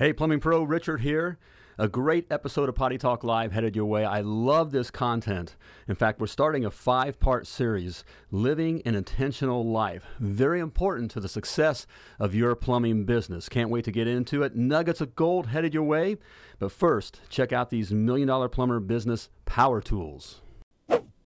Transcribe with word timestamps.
Hey, 0.00 0.14
Plumbing 0.14 0.40
Pro, 0.40 0.62
Richard 0.62 1.02
here. 1.02 1.36
A 1.76 1.86
great 1.86 2.26
episode 2.32 2.70
of 2.70 2.74
Potty 2.74 2.96
Talk 2.96 3.22
Live 3.22 3.52
headed 3.52 3.76
your 3.76 3.84
way. 3.84 4.02
I 4.02 4.22
love 4.22 4.72
this 4.72 4.90
content. 4.90 5.56
In 5.88 5.94
fact, 5.94 6.20
we're 6.20 6.26
starting 6.26 6.64
a 6.64 6.70
five 6.70 7.20
part 7.20 7.46
series, 7.46 8.02
Living 8.30 8.80
an 8.86 8.94
Intentional 8.94 9.62
Life. 9.62 10.02
Very 10.18 10.58
important 10.58 11.10
to 11.10 11.20
the 11.20 11.28
success 11.28 11.86
of 12.18 12.34
your 12.34 12.54
plumbing 12.54 13.04
business. 13.04 13.50
Can't 13.50 13.68
wait 13.68 13.84
to 13.84 13.92
get 13.92 14.06
into 14.06 14.42
it. 14.42 14.56
Nuggets 14.56 15.02
of 15.02 15.14
gold 15.14 15.48
headed 15.48 15.74
your 15.74 15.82
way. 15.82 16.16
But 16.58 16.72
first, 16.72 17.20
check 17.28 17.52
out 17.52 17.68
these 17.68 17.92
Million 17.92 18.28
Dollar 18.28 18.48
Plumber 18.48 18.80
Business 18.80 19.28
Power 19.44 19.82
Tools. 19.82 20.40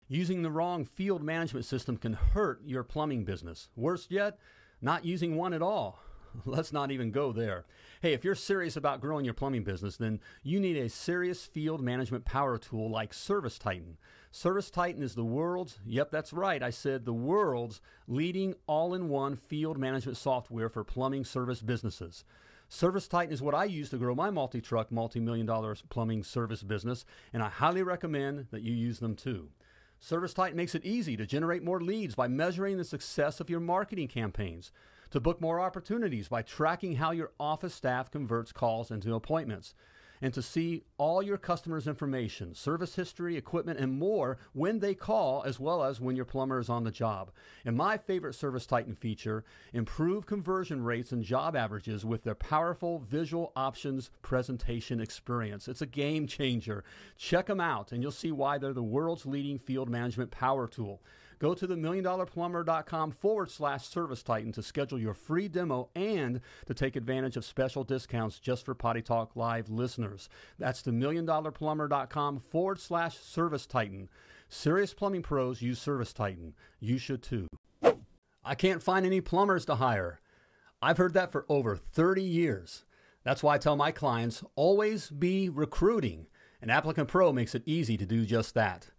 Using 0.07 0.41
the 0.41 0.49
wrong 0.49 0.83
field 0.83 1.21
management 1.21 1.67
system 1.67 1.95
can 1.95 2.13
hurt 2.13 2.59
your 2.65 2.83
plumbing 2.83 3.23
business. 3.23 3.69
Worse 3.75 4.07
yet, 4.09 4.39
not 4.81 5.05
using 5.05 5.35
one 5.35 5.53
at 5.53 5.61
all. 5.61 5.99
Let's 6.45 6.73
not 6.73 6.91
even 6.91 7.11
go 7.11 7.31
there. 7.31 7.65
Hey, 8.03 8.11
if 8.11 8.25
you're 8.25 8.35
serious 8.35 8.75
about 8.75 8.99
growing 8.99 9.23
your 9.23 9.33
plumbing 9.33 9.63
business, 9.63 9.95
then 9.95 10.19
you 10.43 10.59
need 10.59 10.75
a 10.75 10.89
serious 10.89 11.45
field 11.45 11.79
management 11.79 12.25
power 12.25 12.57
tool 12.57 12.89
like 12.89 13.13
Service 13.13 13.57
Titan. 13.57 13.97
Service 14.29 14.69
Titan 14.69 15.01
is 15.01 15.15
the 15.15 15.23
world's, 15.23 15.79
yep, 15.85 16.11
that's 16.11 16.33
right, 16.33 16.61
I 16.61 16.69
said 16.69 17.05
the 17.05 17.13
world's 17.13 17.79
leading 18.05 18.55
all 18.67 18.93
in 18.93 19.07
one 19.07 19.37
field 19.37 19.77
management 19.77 20.17
software 20.17 20.67
for 20.67 20.83
plumbing 20.83 21.23
service 21.23 21.61
businesses. 21.61 22.25
Service 22.67 23.07
Titan 23.07 23.31
is 23.31 23.41
what 23.41 23.55
I 23.55 23.63
use 23.63 23.89
to 23.91 23.97
grow 23.97 24.13
my 24.13 24.29
multi 24.29 24.59
truck, 24.59 24.91
multi 24.91 25.21
million 25.21 25.45
dollar 25.45 25.73
plumbing 25.87 26.25
service 26.25 26.61
business, 26.61 27.05
and 27.31 27.41
I 27.41 27.47
highly 27.47 27.83
recommend 27.83 28.47
that 28.51 28.63
you 28.63 28.73
use 28.73 28.99
them 28.99 29.15
too. 29.15 29.47
Service 30.01 30.33
Titan 30.33 30.57
makes 30.57 30.75
it 30.75 30.83
easy 30.83 31.15
to 31.15 31.25
generate 31.25 31.63
more 31.63 31.79
leads 31.79 32.15
by 32.15 32.27
measuring 32.27 32.75
the 32.75 32.83
success 32.83 33.39
of 33.39 33.49
your 33.49 33.61
marketing 33.61 34.09
campaigns, 34.09 34.73
to 35.13 35.19
book 35.19 35.39
more 35.39 35.59
opportunities 35.59 36.27
by 36.27 36.41
tracking 36.41 36.95
how 36.95 37.11
your 37.11 37.31
office 37.39 37.75
staff 37.75 38.09
converts 38.09 38.51
calls 38.51 38.89
into 38.89 39.13
appointments, 39.13 39.75
and 40.23 40.33
to 40.33 40.41
see 40.41 40.81
all 40.97 41.21
your 41.21 41.37
customers' 41.37 41.87
information, 41.87 42.55
service 42.55 42.95
history, 42.95 43.37
equipment, 43.37 43.79
and 43.79 43.99
more 43.99 44.39
when 44.53 44.79
they 44.79 44.95
call, 44.95 45.43
as 45.43 45.59
well 45.59 45.83
as 45.83 46.01
when 46.01 46.15
your 46.15 46.25
plumber 46.25 46.57
is 46.57 46.67
on 46.67 46.83
the 46.83 46.89
job. 46.89 47.29
And 47.63 47.77
my 47.77 47.95
favorite 47.95 48.33
Service 48.33 48.65
Titan 48.65 48.95
feature 48.95 49.43
improve 49.71 50.25
conversion 50.25 50.83
rates 50.83 51.11
and 51.11 51.23
job 51.23 51.55
averages 51.55 52.03
with 52.03 52.23
their 52.23 52.33
powerful 52.33 52.97
visual 52.97 53.51
options 53.55 54.09
presentation 54.23 54.99
experience. 54.99 55.67
It's 55.67 55.83
a 55.83 55.85
game 55.85 56.25
changer. 56.25 56.83
Check 57.17 57.45
them 57.45 57.59
out, 57.59 57.91
and 57.91 58.01
you'll 58.01 58.11
see 58.11 58.31
why 58.31 58.57
they're 58.57 58.73
the 58.73 58.81
world's 58.81 59.27
leading 59.27 59.59
field 59.59 59.89
management 59.89 60.31
power 60.31 60.67
tool. 60.67 61.03
Go 61.39 61.53
to 61.53 61.67
the 61.67 61.75
milliondollarplumber.com 61.75 63.11
forward 63.11 63.51
slash 63.51 63.87
service 63.87 64.23
titan 64.23 64.51
to 64.53 64.63
schedule 64.63 64.99
your 64.99 65.13
free 65.13 65.47
demo 65.47 65.89
and 65.95 66.41
to 66.65 66.73
take 66.73 66.95
advantage 66.95 67.37
of 67.37 67.45
special 67.45 67.83
discounts 67.83 68.39
just 68.39 68.65
for 68.65 68.73
Potty 68.75 69.01
Talk 69.01 69.35
Live 69.35 69.69
listeners. 69.69 70.29
That's 70.59 70.81
the 70.81 70.91
milliondollarplumber.com 70.91 72.39
forward 72.39 72.79
slash 72.79 73.17
service 73.17 73.65
titan. 73.65 74.09
Serious 74.49 74.93
plumbing 74.93 75.23
pros 75.23 75.61
use 75.61 75.79
Service 75.79 76.13
Titan. 76.13 76.53
You 76.79 76.97
should 76.97 77.23
too. 77.23 77.47
I 78.45 78.55
can't 78.55 78.83
find 78.83 79.05
any 79.05 79.21
plumbers 79.21 79.65
to 79.65 79.75
hire. 79.75 80.19
I've 80.81 80.97
heard 80.97 81.13
that 81.13 81.31
for 81.31 81.45
over 81.47 81.75
30 81.75 82.21
years. 82.21 82.85
That's 83.23 83.41
why 83.41 83.55
I 83.55 83.57
tell 83.57 83.75
my 83.75 83.91
clients 83.91 84.43
always 84.55 85.09
be 85.09 85.49
recruiting, 85.49 86.27
and 86.61 86.69
Applicant 86.69 87.07
Pro 87.07 87.31
makes 87.31 87.55
it 87.55 87.63
easy 87.65 87.95
to 87.97 88.05
do 88.05 88.25
just 88.25 88.53
that. 88.53 88.89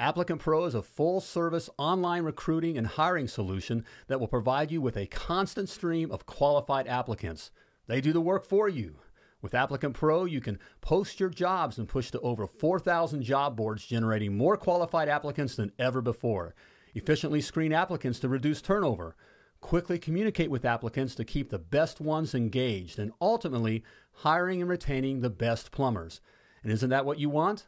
Applicant 0.00 0.40
Pro 0.40 0.64
is 0.64 0.74
a 0.74 0.80
full 0.80 1.20
service 1.20 1.68
online 1.76 2.22
recruiting 2.22 2.78
and 2.78 2.86
hiring 2.86 3.28
solution 3.28 3.84
that 4.06 4.18
will 4.18 4.28
provide 4.28 4.70
you 4.70 4.80
with 4.80 4.96
a 4.96 5.04
constant 5.04 5.68
stream 5.68 6.10
of 6.10 6.24
qualified 6.24 6.88
applicants. 6.88 7.50
They 7.86 8.00
do 8.00 8.14
the 8.14 8.20
work 8.22 8.46
for 8.46 8.66
you. 8.66 8.96
With 9.42 9.52
Applicant 9.52 9.92
Pro, 9.92 10.24
you 10.24 10.40
can 10.40 10.58
post 10.80 11.20
your 11.20 11.28
jobs 11.28 11.76
and 11.76 11.86
push 11.86 12.10
to 12.12 12.20
over 12.20 12.46
4,000 12.46 13.22
job 13.22 13.58
boards, 13.58 13.84
generating 13.84 14.34
more 14.34 14.56
qualified 14.56 15.10
applicants 15.10 15.54
than 15.54 15.70
ever 15.78 16.00
before. 16.00 16.54
Efficiently 16.94 17.42
screen 17.42 17.74
applicants 17.74 18.20
to 18.20 18.28
reduce 18.30 18.62
turnover. 18.62 19.16
Quickly 19.60 19.98
communicate 19.98 20.50
with 20.50 20.64
applicants 20.64 21.14
to 21.16 21.26
keep 21.26 21.50
the 21.50 21.58
best 21.58 22.00
ones 22.00 22.34
engaged, 22.34 22.98
and 22.98 23.12
ultimately, 23.20 23.84
hiring 24.12 24.62
and 24.62 24.70
retaining 24.70 25.20
the 25.20 25.28
best 25.28 25.70
plumbers. 25.70 26.22
And 26.62 26.72
isn't 26.72 26.88
that 26.88 27.04
what 27.04 27.18
you 27.18 27.28
want? 27.28 27.66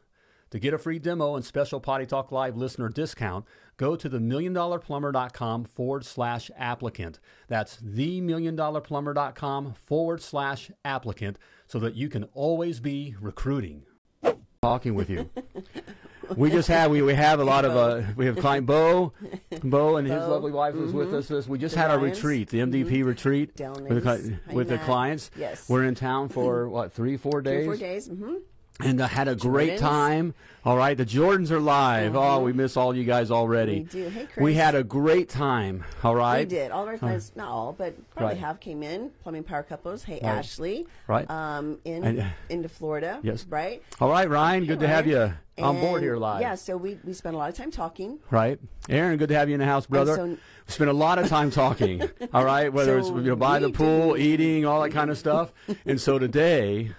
To 0.52 0.58
get 0.58 0.74
a 0.74 0.78
free 0.78 0.98
demo 0.98 1.34
and 1.34 1.42
special 1.44 1.80
Potty 1.80 2.04
Talk 2.04 2.30
Live 2.30 2.58
listener 2.58 2.90
discount, 2.90 3.46
go 3.78 3.96
to 3.96 4.10
themilliondollarplumber.com 4.10 5.64
forward 5.64 6.04
slash 6.04 6.50
applicant. 6.58 7.18
That's 7.48 7.78
themilliondollarplumber.com 7.78 9.72
forward 9.72 10.20
slash 10.20 10.70
applicant 10.84 11.38
so 11.66 11.78
that 11.78 11.94
you 11.94 12.10
can 12.10 12.24
always 12.34 12.80
be 12.80 13.16
recruiting. 13.18 13.84
Talking 14.60 14.94
with 14.94 15.08
you. 15.08 15.30
we 16.36 16.50
just 16.50 16.68
have 16.68 16.90
we, 16.90 17.00
we 17.00 17.14
have 17.14 17.40
a 17.40 17.44
lot 17.44 17.64
of 17.64 17.74
uh, 17.74 18.02
we 18.14 18.26
have 18.26 18.36
client 18.36 18.66
Bo, 18.66 19.12
Bo 19.64 19.96
and 19.96 20.06
his 20.06 20.22
lovely 20.22 20.52
wife 20.52 20.74
was 20.74 20.92
with 20.92 21.12
us. 21.14 21.48
We 21.48 21.58
just 21.58 21.74
The 21.74 21.80
had 21.80 21.90
our 21.90 21.98
retreat, 21.98 22.50
the 22.50 22.58
MDP 22.58 23.04
retreat 23.04 23.56
Down 23.56 23.72
with 23.72 24.04
the, 24.04 24.10
Ladies. 24.10 24.26
cli- 24.28 24.38
Hi, 24.48 24.52
with 24.54 24.68
the 24.68 24.78
clients. 24.78 25.30
Yes. 25.36 25.68
we're 25.68 25.84
in 25.84 25.94
town 25.94 26.28
for 26.28 26.68
what 26.68 26.92
three, 26.92 27.16
four 27.16 27.42
Three 27.42 27.52
days 27.52 27.62
or 27.62 27.70
four 27.70 27.76
days. 27.76 28.08
Mm-hmm. 28.08 28.34
And 28.84 29.00
I 29.02 29.06
had 29.06 29.28
a 29.28 29.34
great 29.36 29.74
Jordans. 29.74 29.78
time. 29.80 30.34
All 30.64 30.76
right, 30.76 30.96
the 30.96 31.04
Jordans 31.04 31.50
are 31.50 31.58
live. 31.58 32.14
Oh, 32.14 32.38
we 32.40 32.52
miss 32.52 32.76
all 32.76 32.94
you 32.94 33.02
guys 33.02 33.32
already. 33.32 33.80
We 33.80 33.84
do. 33.84 34.08
Hey, 34.10 34.28
We 34.38 34.54
had 34.54 34.76
a 34.76 34.84
great 34.84 35.28
time. 35.28 35.82
All 36.04 36.14
right. 36.14 36.40
We 36.40 36.44
did. 36.44 36.70
All 36.70 36.84
of 36.84 36.88
our 36.88 36.98
clients, 36.98 37.32
not 37.34 37.48
all, 37.48 37.72
but 37.76 37.94
probably 38.14 38.34
Right. 38.36 38.40
half 38.44 38.60
came 38.60 38.80
in. 38.84 39.10
Plumbing 39.24 39.42
Power 39.42 39.64
Couples. 39.64 40.04
Hey, 40.04 40.20
Right. 40.22 40.24
Ashley. 40.24 40.86
Right. 41.08 41.28
Um, 41.28 41.78
in 41.84 42.04
And, 42.04 42.20
uh, 42.20 42.24
into 42.48 42.68
Florida. 42.68 43.18
Yes. 43.24 43.44
Right. 43.48 43.82
All 44.00 44.08
right, 44.08 44.30
Ryan. 44.30 44.64
Good 44.66 44.78
to 44.80 44.86
have 44.86 45.08
you 45.08 45.16
Ryan. 45.18 45.34
on 45.58 45.80
board 45.80 45.94
And, 45.96 46.04
here 46.04 46.16
live. 46.16 46.40
Yeah. 46.40 46.54
So 46.54 46.76
we 46.76 46.96
we 47.04 47.12
spent 47.12 47.34
a 47.34 47.38
lot 47.38 47.48
of 47.50 47.56
time 47.56 47.72
talking. 47.72 48.20
Right, 48.30 48.60
Aaron. 48.88 49.18
Good 49.18 49.30
to 49.30 49.34
have 49.34 49.48
you 49.48 49.54
in 49.54 49.60
the 49.60 49.66
house, 49.66 49.86
brother. 49.86 50.14
so- 50.14 50.24
we 50.26 50.38
spent 50.68 50.90
a 50.90 50.94
lot 50.94 51.18
of 51.18 51.26
time 51.28 51.50
talking. 51.50 52.08
all 52.32 52.44
right, 52.44 52.72
whether 52.72 53.02
So 53.02 53.08
it's 53.16 53.24
you 53.24 53.30
know 53.30 53.36
by 53.36 53.58
the 53.58 53.70
pool, 53.70 54.16
eating, 54.16 54.64
all 54.64 54.80
that 54.82 54.90
kind 54.92 55.10
of 55.10 55.18
stuff. 55.18 55.52
and 55.84 56.00
so 56.00 56.20
today, 56.20 56.92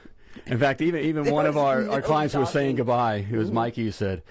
in 0.46 0.60
fact, 0.60 0.82
even 0.82 1.02
even 1.02 1.24
There 1.26 1.34
one 1.34 1.46
of 1.46 1.58
our, 1.58 1.82
no 1.82 1.92
our 1.94 2.02
clients 2.02 2.36
was 2.36 2.52
saying. 2.52 2.76
Goodbye. 2.78 3.26
It 3.30 3.38
was 3.38 3.52
Mikey 3.52 3.86
who 3.86 3.92
said. 3.92 4.24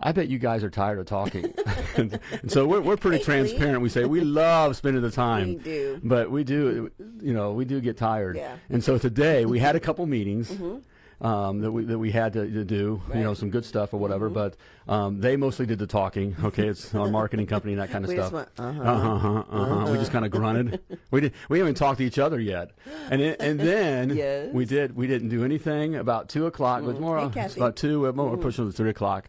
I 0.00 0.12
bet 0.12 0.28
you 0.28 0.38
guys 0.38 0.62
are 0.62 0.70
tired 0.70 1.00
of 1.00 1.06
talking. 1.06 1.52
and 1.96 2.20
so 2.46 2.66
we're, 2.66 2.80
we're 2.80 2.96
pretty 2.96 3.18
Hey, 3.18 3.24
transparent. 3.24 3.80
We 3.80 3.88
say 3.88 4.04
we 4.04 4.20
love 4.20 4.76
spending 4.76 5.02
the 5.02 5.10
time. 5.10 5.48
We 5.48 5.54
do. 5.56 6.00
But 6.04 6.30
we 6.30 6.44
do, 6.44 6.90
you 7.20 7.34
know, 7.34 7.52
we 7.52 7.64
do 7.64 7.80
get 7.80 7.96
tired. 7.96 8.36
Yeah. 8.36 8.56
And 8.68 8.82
so 8.82 8.96
today 8.96 9.44
we 9.44 9.58
had 9.58 9.74
a 9.74 9.80
couple 9.80 10.06
meetings 10.06 10.52
mm-hmm. 10.52 10.78
Um, 11.20 11.60
that 11.60 11.72
we 11.72 11.84
that 11.84 11.98
we 11.98 12.10
had 12.10 12.32
to, 12.34 12.46
to 12.50 12.64
do, 12.64 13.02
you 13.14 13.20
know, 13.20 13.30
Mm-hmm. 13.32 13.34
some 13.34 13.50
good 13.50 13.64
stuff 13.64 13.92
or 13.92 13.98
whatever. 13.98 14.28
But 14.28 14.56
um, 14.86 15.20
they 15.20 15.36
mostly 15.36 15.66
did 15.66 15.78
the 15.78 15.86
talking. 15.86 16.36
Okay, 16.44 16.68
it's 16.68 16.94
our 16.94 17.08
marketing 17.20 17.46
company 17.46 17.72
and 17.72 17.82
that 17.82 17.90
kind 17.90 18.04
of 18.04 18.08
We 18.08 18.16
stuff. 18.16 18.32
went, 18.32 18.48
uh-huh, 18.58 18.82
uh-huh, 18.82 19.44
uh-huh. 19.50 19.92
We 19.92 19.98
just 19.98 20.12
kind 20.12 20.24
of 20.24 20.30
grunted. 20.30 20.80
we 21.10 21.20
did. 21.22 21.32
We 21.48 21.58
haven't 21.58 21.74
talked 21.74 21.98
to 21.98 22.04
each 22.04 22.18
other 22.18 22.38
yet. 22.40 22.70
And 23.10 23.20
it, 23.20 23.40
and 23.40 23.58
then 23.58 24.10
Yes. 24.16 24.50
we 24.52 24.64
did. 24.64 24.94
We 24.96 25.06
didn't 25.06 25.28
do 25.30 25.44
anything 25.44 25.96
about 25.96 26.28
two 26.28 26.46
o'clock. 26.46 26.82
It 26.82 26.86
was 26.86 26.98
more 27.00 27.28
Hey, 27.30 27.48
about 27.56 27.76
two. 27.76 28.00
We're 28.02 28.12
more 28.12 28.36
pushing 28.36 28.66
to 28.66 28.72
three 28.72 28.90
o'clock. 28.90 29.28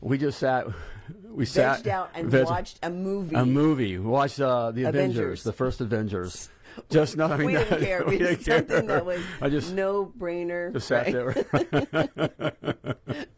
We 0.00 0.18
just 0.18 0.38
sat. 0.38 0.66
We 1.30 1.46
sat 1.46 1.86
out 1.86 2.10
and 2.14 2.32
watched 2.32 2.78
a 2.82 2.90
movie. 2.90 3.34
a 3.36 3.46
movie. 3.46 3.96
We 3.98 4.04
watched 4.06 4.40
uh, 4.40 4.72
the 4.72 4.84
Avengers, 4.84 5.16
Avengers. 5.16 5.42
the 5.44 5.52
first 5.52 5.80
Avengers. 5.80 6.48
Just 6.90 7.16
not. 7.16 7.32
I 7.32 7.36
mean, 7.36 7.46
we 7.48 7.52
didn't 7.54 7.80
care. 7.80 8.04
we 8.04 8.10
We 8.12 8.18
didn't 8.18 8.44
something 8.44 8.66
care. 8.66 8.82
that 8.86 9.06
was 9.06 9.20
I 9.40 9.48
just 9.48 9.72
no 9.74 10.12
brainer. 10.18 10.72
just 10.72 10.88
sat 10.88 11.06
there. 11.12 11.32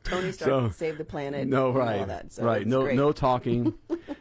Tony 0.04 0.32
Stark 0.32 0.48
So- 0.50 0.70
saved 0.70 0.98
the 0.98 1.04
planet. 1.04 1.46
no, 1.48 1.68
and 1.68 1.76
right, 1.78 2.00
All 2.00 2.06
that. 2.06 2.32
So 2.32 2.44
right. 2.44 2.66
No, 2.66 2.82
great. 2.82 2.96
no 2.96 3.12
talking. 3.12 3.74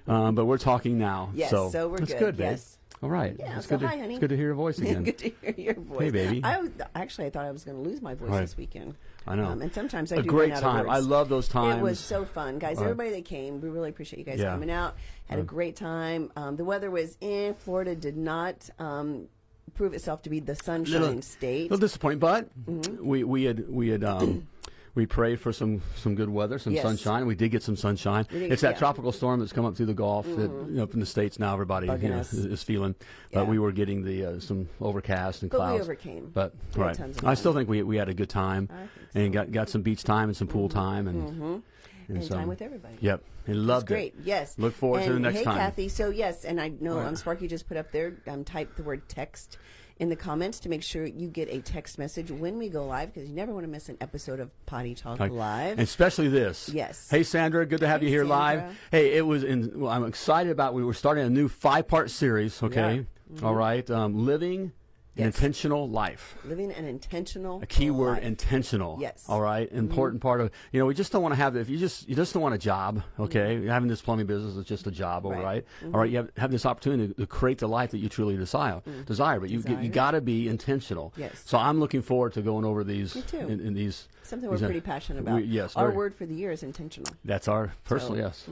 um, 0.07 0.35
but 0.35 0.45
we're 0.45 0.57
talking 0.57 0.97
now. 0.97 1.31
Yes, 1.33 1.49
so, 1.51 1.69
so 1.69 1.87
we're 1.87 1.97
good, 1.97 2.17
good, 2.19 2.37
yes. 2.39 2.77
All 3.01 3.09
right. 3.09 3.35
Yeah, 3.39 3.57
it's 3.57 3.67
so 3.67 3.77
good. 3.77 3.87
hi, 3.87 3.95
to, 3.95 4.01
honey. 4.01 4.13
It's 4.15 4.19
good 4.19 4.29
to 4.31 4.35
hear 4.35 4.47
your 4.47 4.55
voice 4.55 4.77
again. 4.79 5.03
Good 5.03 5.17
to 5.19 5.29
hear 5.41 5.53
your 5.57 5.73
voice. 5.75 6.01
Hey, 6.01 6.09
baby. 6.11 6.41
I 6.43 6.59
was, 6.59 6.69
actually 6.93 7.27
I 7.27 7.29
thought 7.29 7.45
I 7.45 7.51
was 7.51 7.63
going 7.63 7.81
to 7.81 7.89
lose 7.89 8.01
my 8.01 8.13
voice 8.13 8.29
Right. 8.29 8.41
this 8.41 8.57
weekend. 8.57 8.95
I 9.25 9.35
know. 9.35 9.45
Um, 9.45 9.61
and 9.61 9.73
sometimes 9.73 10.11
I 10.11 10.17
a 10.17 10.21
do 10.21 10.27
great 10.29 10.49
run 10.51 10.57
out 10.57 10.61
time. 10.61 10.89
I 10.89 10.99
love 10.99 11.29
those 11.29 11.47
times. 11.47 11.79
It 11.79 11.83
was 11.83 11.99
so 11.99 12.25
fun, 12.25 12.59
guys. 12.59 12.77
Right. 12.77 12.83
Everybody 12.83 13.11
that 13.11 13.25
came, 13.25 13.61
we 13.61 13.69
really 13.69 13.89
appreciate 13.89 14.19
you 14.19 14.25
guys 14.25 14.39
Yeah. 14.39 14.51
coming 14.51 14.69
out. 14.71 14.95
Had 15.29 15.39
a 15.39 15.43
great 15.43 15.75
time. 15.77 16.31
Um, 16.35 16.57
the 16.57 16.65
weather 16.65 16.91
was 16.91 17.15
in. 17.21 17.53
Florida 17.55 17.95
did 17.95 18.17
not 18.17 18.69
um, 18.79 19.27
prove 19.75 19.93
itself 19.93 20.23
to 20.23 20.29
be 20.29 20.39
the 20.41 20.55
sunshine 20.55 21.01
Little- 21.01 21.21
state. 21.21 21.63
little 21.71 21.77
disappointing, 21.77 22.19
but 22.19 22.49
Mm-hmm. 22.69 23.05
we 23.05 23.23
we 23.23 23.43
had 23.45 23.69
we 23.69 23.89
had 23.89 24.03
um, 24.03 24.47
we 24.95 25.05
prayed 25.05 25.39
for 25.39 25.51
some 25.53 25.81
some 25.95 26.15
good 26.15 26.29
weather, 26.29 26.59
some 26.59 26.73
Yes. 26.73 26.83
sunshine. 26.83 27.25
We 27.25 27.35
did 27.35 27.49
get 27.49 27.63
some 27.63 27.75
sunshine. 27.75 28.25
Did- 28.29 28.51
It's 28.51 28.61
that 28.61 28.67
yeah. 28.67 28.71
Mm-hmm. 28.73 28.79
tropical 28.79 29.11
storm 29.11 29.39
that's 29.39 29.53
come 29.53 29.65
up 29.65 29.75
through 29.75 29.85
the 29.87 29.93
Gulf 29.93 30.25
that 30.27 30.41
you 30.51 30.67
know, 30.69 30.83
up 30.83 30.93
in 30.93 30.99
the 30.99 31.05
states 31.05 31.39
now. 31.39 31.53
Everybody 31.53 31.87
you 31.87 32.09
know, 32.09 32.17
is, 32.17 32.33
is 32.33 32.63
feeling, 32.63 32.95
but 33.31 33.41
Yeah. 33.43 33.49
we 33.49 33.59
were 33.59 33.71
getting 33.71 34.03
the 34.03 34.25
uh, 34.25 34.39
some 34.39 34.67
overcast 34.81 35.41
and 35.43 35.51
But 35.51 35.73
we 35.73 35.79
overcame. 35.79 36.31
But 36.33 36.53
We 36.75 36.83
right, 36.83 36.99
I 37.23 37.33
still 37.35 37.53
think 37.53 37.69
we 37.69 37.83
we 37.83 37.97
had 37.97 38.09
a 38.09 38.13
good 38.13 38.29
time 38.29 38.67
think 38.67 38.89
and 39.25 39.33
got 39.33 39.51
got 39.51 39.69
some 39.69 39.81
beach 39.81 40.03
time 40.03 40.29
and 40.29 40.35
some 40.37 40.47
pool 40.47 40.69
time 40.69 41.07
and, 41.07 41.41
and, 41.41 41.63
and 42.09 42.23
so- 42.23 42.35
time 42.35 42.47
with 42.47 42.61
everybody. 42.61 42.95
Yep, 42.99 43.23
I 43.47 43.51
loved 43.51 43.87
great. 43.87 44.15
it. 44.19 44.21
Yes. 44.25 44.55
Look 44.57 44.73
forward 44.73 45.03
to 45.05 45.13
the 45.13 45.19
next 45.19 45.37
hey, 45.39 45.43
time. 45.43 45.57
Kathy. 45.57 45.87
So 45.89 46.09
yes, 46.09 46.45
and 46.45 46.59
I 46.59 46.69
know 46.79 46.97
Right. 46.97 47.05
um, 47.07 47.15
Sparky 47.15 47.47
just 47.47 47.67
put 47.67 47.77
up 47.77 47.91
there. 47.91 48.17
Um, 48.27 48.43
type 48.43 48.75
the 48.75 48.83
word 48.83 49.07
text 49.07 49.57
in 49.99 50.09
the 50.09 50.15
comments 50.15 50.59
to 50.61 50.69
make 50.69 50.81
sure 50.81 51.05
you 51.05 51.27
get 51.27 51.49
a 51.49 51.59
text 51.61 51.97
message 51.99 52.31
when 52.31 52.57
we 52.57 52.69
go 52.69 52.85
live 52.85 53.13
because 53.13 53.27
you 53.29 53.35
never 53.35 53.53
want 53.53 53.65
to 53.65 53.69
miss 53.69 53.89
an 53.89 53.97
episode 53.99 54.39
of 54.39 54.49
Potty 54.65 54.95
Talk 54.95 55.19
Live. 55.19 55.77
especially 55.79 56.29
this. 56.29 56.69
Yes. 56.69 57.09
Hey, 57.09 57.23
Sandra, 57.23 57.65
good 57.65 57.81
to 57.81 57.87
have 57.87 57.99
Hey, 57.99 58.07
you 58.07 58.11
here 58.13 58.21
Sandra. 58.21 58.37
live. 58.37 58.77
Hey, 58.91 59.13
it 59.17 59.25
was. 59.25 59.43
In, 59.43 59.79
well, 59.79 59.91
I'm 59.91 60.05
excited 60.05 60.51
about. 60.51 60.73
We 60.73 60.83
were 60.83 60.93
starting 60.93 61.25
a 61.25 61.29
new 61.29 61.47
five-part 61.49 62.09
series. 62.09 62.61
Okay. 62.63 63.05
All 63.43 63.53
right. 63.53 63.89
Um, 63.91 64.25
living 64.25 64.71
an 65.19 65.25
Yes. 65.25 65.35
intentional 65.35 65.89
life. 65.89 66.35
Living 66.45 66.71
an 66.71 66.85
intentional 66.85 67.61
A 67.61 67.65
key 67.65 67.91
word, 67.91 68.13
life. 68.13 68.23
intentional. 68.23 68.97
Yes. 68.99 69.25
All 69.27 69.41
right. 69.41 69.67
Mm-hmm. 69.67 69.77
Important 69.77 70.21
part 70.21 70.41
of 70.41 70.51
you 70.71 70.79
know 70.79 70.85
we 70.85 70.93
just 70.93 71.11
don't 71.11 71.21
want 71.21 71.33
to 71.33 71.37
have 71.37 71.55
if 71.55 71.69
you 71.69 71.77
just 71.77 72.07
you 72.07 72.15
just 72.15 72.33
don't 72.33 72.43
want 72.43 72.55
a 72.55 72.57
job. 72.57 72.97
Mm-hmm. 73.13 73.21
Okay. 73.23 73.65
Having 73.65 73.89
this 73.89 74.01
plumbing 74.01 74.25
business 74.27 74.55
is 74.55 74.65
just 74.65 74.87
a 74.87 74.91
job. 74.91 75.25
All 75.25 75.31
Right. 75.31 75.43
right. 75.43 75.65
Mm-hmm. 75.83 75.95
All 75.95 76.01
right. 76.01 76.09
You 76.09 76.17
have, 76.17 76.31
have 76.37 76.51
this 76.51 76.65
opportunity 76.65 77.13
to 77.13 77.25
create 77.27 77.57
the 77.59 77.67
life 77.67 77.91
that 77.91 77.99
you 77.99 78.09
truly 78.09 78.37
desire. 78.37 78.81
Mm. 78.87 79.05
Desire, 79.05 79.39
but 79.39 79.49
you 79.49 79.61
Desire. 79.61 79.81
you 79.81 79.89
got 79.89 80.11
to 80.11 80.21
be 80.21 80.47
intentional. 80.47 81.13
Yes. 81.17 81.41
So 81.45 81.57
I'm 81.57 81.79
looking 81.79 82.01
forward 82.01 82.33
to 82.33 82.41
going 82.41 82.65
over 82.65 82.83
these 82.83 83.15
Me 83.15 83.21
too. 83.23 83.37
in, 83.37 83.59
in 83.59 83.73
these. 83.73 84.07
Something 84.23 84.49
we're 84.49 84.57
these, 84.57 84.65
pretty 84.65 84.81
passionate 84.81 85.19
about. 85.21 85.35
we- 85.37 85.43
yes. 85.43 85.75
Our 85.75 85.85
very- 85.87 85.97
word 85.97 86.15
for 86.15 86.25
the 86.27 86.35
year 86.35 86.51
is 86.51 86.61
intentional. 86.61 87.11
That's 87.25 87.47
our 87.47 87.73
personal 87.83 88.13
So, 88.15 88.19
yes. 88.21 88.47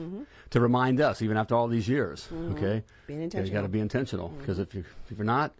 To 0.52 0.60
remind 0.60 1.00
us, 1.00 1.22
even 1.22 1.38
after 1.38 1.54
all 1.56 1.68
these 1.68 1.88
years, 1.88 2.28
Mm-hmm. 2.34 2.54
okay, 2.54 2.84
Being 3.06 3.22
you 3.22 3.52
got 3.52 3.62
to 3.62 3.68
be 3.68 3.80
intentional 3.80 4.30
because 4.40 4.58
if 4.60 4.74
you 4.74 4.84
if 5.12 5.18
you're 5.18 5.25
not, 5.25 5.54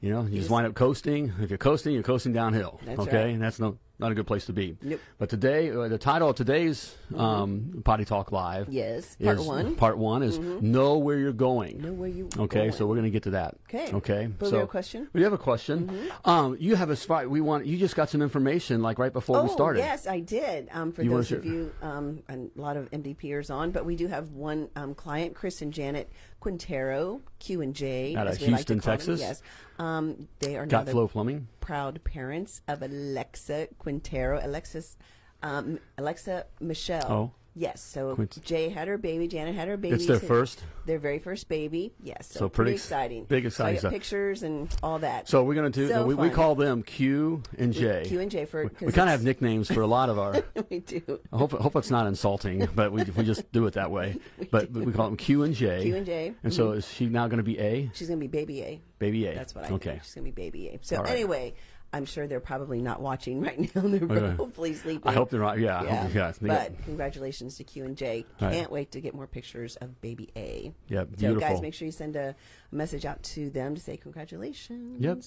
you 0.00 0.10
know, 0.10 0.22
you, 0.22 0.28
just 0.28 0.36
just- 0.38 0.50
wind 0.50 0.66
up 0.66 0.74
coasting. 0.74 1.32
If 1.40 1.50
you're 1.50 1.58
coasting, 1.58 1.94
you're 1.94 2.02
coasting 2.02 2.32
downhill. 2.32 2.80
That's 2.84 2.98
okay, 3.00 3.24
right. 3.24 3.34
and 3.34 3.42
that's 3.42 3.58
no 3.58 3.78
not 4.00 4.10
a 4.12 4.14
good 4.14 4.26
place 4.26 4.46
to 4.46 4.52
be. 4.52 4.76
Nope. 4.82 5.00
But 5.18 5.28
today, 5.28 5.70
uh, 5.70 5.88
the 5.88 5.98
title 5.98 6.30
of 6.30 6.36
today's 6.36 6.94
um, 7.16 7.82
Potty 7.84 8.04
Talk 8.04 8.32
Live, 8.32 8.68
Yes. 8.70 9.16
Part 9.22 9.38
is, 9.38 9.46
one. 9.46 9.76
Part 9.76 9.98
one 9.98 10.22
is 10.22 10.38
know 10.38 10.98
where 10.98 11.18
you're 11.18 11.32
going. 11.32 11.80
Know 11.82 11.92
where 11.92 12.08
you 12.08 12.28
Okay, 12.38 12.58
going. 12.60 12.72
so 12.72 12.86
we're 12.86 12.94
going 12.96 13.04
to 13.04 13.10
get 13.10 13.24
to 13.24 13.30
that. 13.30 13.56
Okay. 13.68 13.92
Okay. 13.92 14.26
But 14.38 14.50
we 14.50 14.56
have 14.58 14.64
a 14.64 14.70
question? 14.70 15.08
We 15.12 15.22
have 15.22 15.32
a 15.32 15.38
question. 15.38 16.10
Um, 16.24 16.56
you 16.58 16.74
have 16.76 16.90
a 16.90 16.96
spot. 16.96 17.28
We 17.28 17.40
want. 17.40 17.66
You 17.66 17.76
just 17.76 17.94
got 17.94 18.08
some 18.10 18.22
information 18.22 18.82
like 18.82 18.98
right 18.98 19.12
before 19.12 19.38
Oh, 19.38 19.42
we 19.44 19.50
started. 19.50 19.80
yes, 19.80 20.06
I 20.06 20.20
did. 20.20 20.68
Um, 20.72 20.92
for 20.92 21.02
You 21.02 21.10
those 21.10 21.30
of 21.32 21.44
you, 21.44 21.72
um, 21.82 22.22
and 22.28 22.50
a 22.56 22.60
lot 22.60 22.76
of 22.76 22.90
MDPers 22.90 23.50
on, 23.54 23.70
but 23.70 23.84
we 23.84 23.96
do 23.96 24.06
have 24.08 24.30
one 24.32 24.68
um, 24.76 24.94
client, 24.94 25.34
Chris 25.34 25.60
and 25.62 25.72
Janet 25.72 26.10
Quintero, 26.40 27.20
Q 27.38 27.60
and 27.60 27.74
J, 27.74 28.16
Out 28.16 28.26
of 28.26 28.40
we 28.40 28.46
like 28.46 28.56
Houston, 28.56 28.80
call 28.80 28.90
them. 28.92 28.98
Texas? 28.98 29.20
Yes, 29.20 29.42
um, 29.78 30.26
they 30.38 30.56
are 30.56 30.64
now 30.66 30.70
Got 30.78 30.86
the 30.86 30.92
Flow 30.92 31.06
Plumbing. 31.06 31.46
Proud 31.60 32.02
parents 32.04 32.60
of 32.66 32.82
Alexa 32.82 33.68
Quintero, 33.78 34.40
Alexis, 34.42 34.96
um, 35.42 35.78
Alexa 35.98 36.46
Michelle. 36.60 37.06
Oh. 37.12 37.30
Yes, 37.54 37.82
so 37.82 38.16
Jay 38.44 38.68
had 38.68 38.86
her 38.86 38.96
baby, 38.96 39.26
Janet 39.26 39.54
had 39.54 39.66
her 39.66 39.76
baby. 39.76 39.96
It's 39.96 40.06
their 40.06 40.20
to- 40.20 40.26
first. 40.26 40.62
their 40.86 40.98
very 40.98 41.18
first 41.18 41.48
baby. 41.48 41.92
Yes, 42.02 42.28
so, 42.30 42.38
So 42.40 42.48
pretty 42.48 42.70
pretty 42.70 42.74
exciting. 42.76 43.24
big 43.24 43.42
So 43.44 43.48
exciting 43.48 43.80
got 43.82 43.92
pictures 43.92 44.42
and 44.42 44.72
all 44.82 45.00
that. 45.00 45.28
So 45.28 45.42
we're 45.42 45.54
going 45.54 45.70
to 45.70 45.80
do. 45.80 45.88
So 45.88 46.04
we, 46.04 46.14
we 46.14 46.30
call 46.30 46.54
them 46.54 46.82
Q 46.82 47.42
and 47.58 47.72
J. 47.72 48.04
Q 48.06 48.20
and 48.20 48.30
J 48.30 48.44
for 48.44 48.70
we 48.80 48.92
kind 48.92 49.08
of 49.08 49.12
have 49.12 49.24
nicknames 49.24 49.70
for 49.70 49.80
a 49.80 49.86
lot 49.86 50.08
of 50.08 50.18
our. 50.18 50.42
we 50.70 50.78
do. 50.80 51.02
I 51.32 51.38
hope 51.38 51.52
hope 51.52 51.74
it's 51.76 51.90
not 51.90 52.06
insulting, 52.06 52.68
but 52.74 52.92
we 52.92 53.02
we 53.02 53.24
just 53.24 53.50
do 53.52 53.66
it 53.66 53.74
that 53.74 53.90
way. 53.90 54.16
But, 54.50 54.72
but 54.72 54.84
we 54.84 54.92
call 54.92 55.06
them 55.06 55.16
Q 55.16 55.44
and 55.44 55.54
J. 55.54 55.82
Q 55.82 55.96
and 55.96 56.06
J. 56.06 56.34
And 56.42 56.52
so 56.52 56.68
mm-hmm. 56.68 56.78
is 56.78 56.88
she 56.88 57.06
now 57.06 57.28
going 57.28 57.38
to 57.38 57.44
be 57.44 57.58
A? 57.58 57.90
She's 57.94 58.08
gonna 58.08 58.18
be 58.20 58.26
baby 58.26 58.62
A. 58.62 58.80
Baby 58.98 59.26
A. 59.26 59.34
That's 59.34 59.54
what 59.54 59.64
I 59.64 59.68
Okay. 59.74 59.90
think. 59.90 60.04
She's 60.04 60.14
gonna 60.14 60.24
be 60.24 60.30
baby 60.30 60.68
A. 60.68 60.78
So 60.82 61.00
right. 61.00 61.10
anyway, 61.10 61.54
I'm 61.92 62.04
sure 62.04 62.26
they're 62.26 62.40
probably 62.40 62.80
not 62.80 63.00
watching 63.00 63.40
right 63.46 63.58
now. 63.74 63.82
They're 63.82 64.04
Okay. 64.04 64.36
hopefully 64.36 64.74
sleeping. 64.74 65.08
I 65.08 65.12
hope 65.12 65.30
they're 65.30 65.40
not. 65.40 65.58
Yeah. 65.58 65.82
Yeah. 65.82 66.08
yeah. 66.14 66.32
But 66.40 66.84
congratulations 66.84 67.56
to 67.56 67.64
Q 67.64 67.84
and 67.84 67.96
J. 67.96 68.24
Can't 68.38 68.70
wait 68.70 68.92
to 68.92 69.00
get 69.00 69.14
more 69.14 69.26
pictures 69.26 69.76
of 69.76 70.00
baby 70.00 70.30
A. 70.36 70.72
yeah. 70.88 71.00
So 71.00 71.06
Beautiful. 71.16 71.40
guys, 71.48 71.60
make 71.60 71.74
sure 71.74 71.86
you 71.86 71.92
send 71.92 72.16
a, 72.16 72.34
message 72.72 73.04
out 73.04 73.20
to 73.24 73.50
them 73.50 73.74
to 73.74 73.80
say 73.80 73.96
congratulations. 73.96 75.02
Yep. 75.02 75.18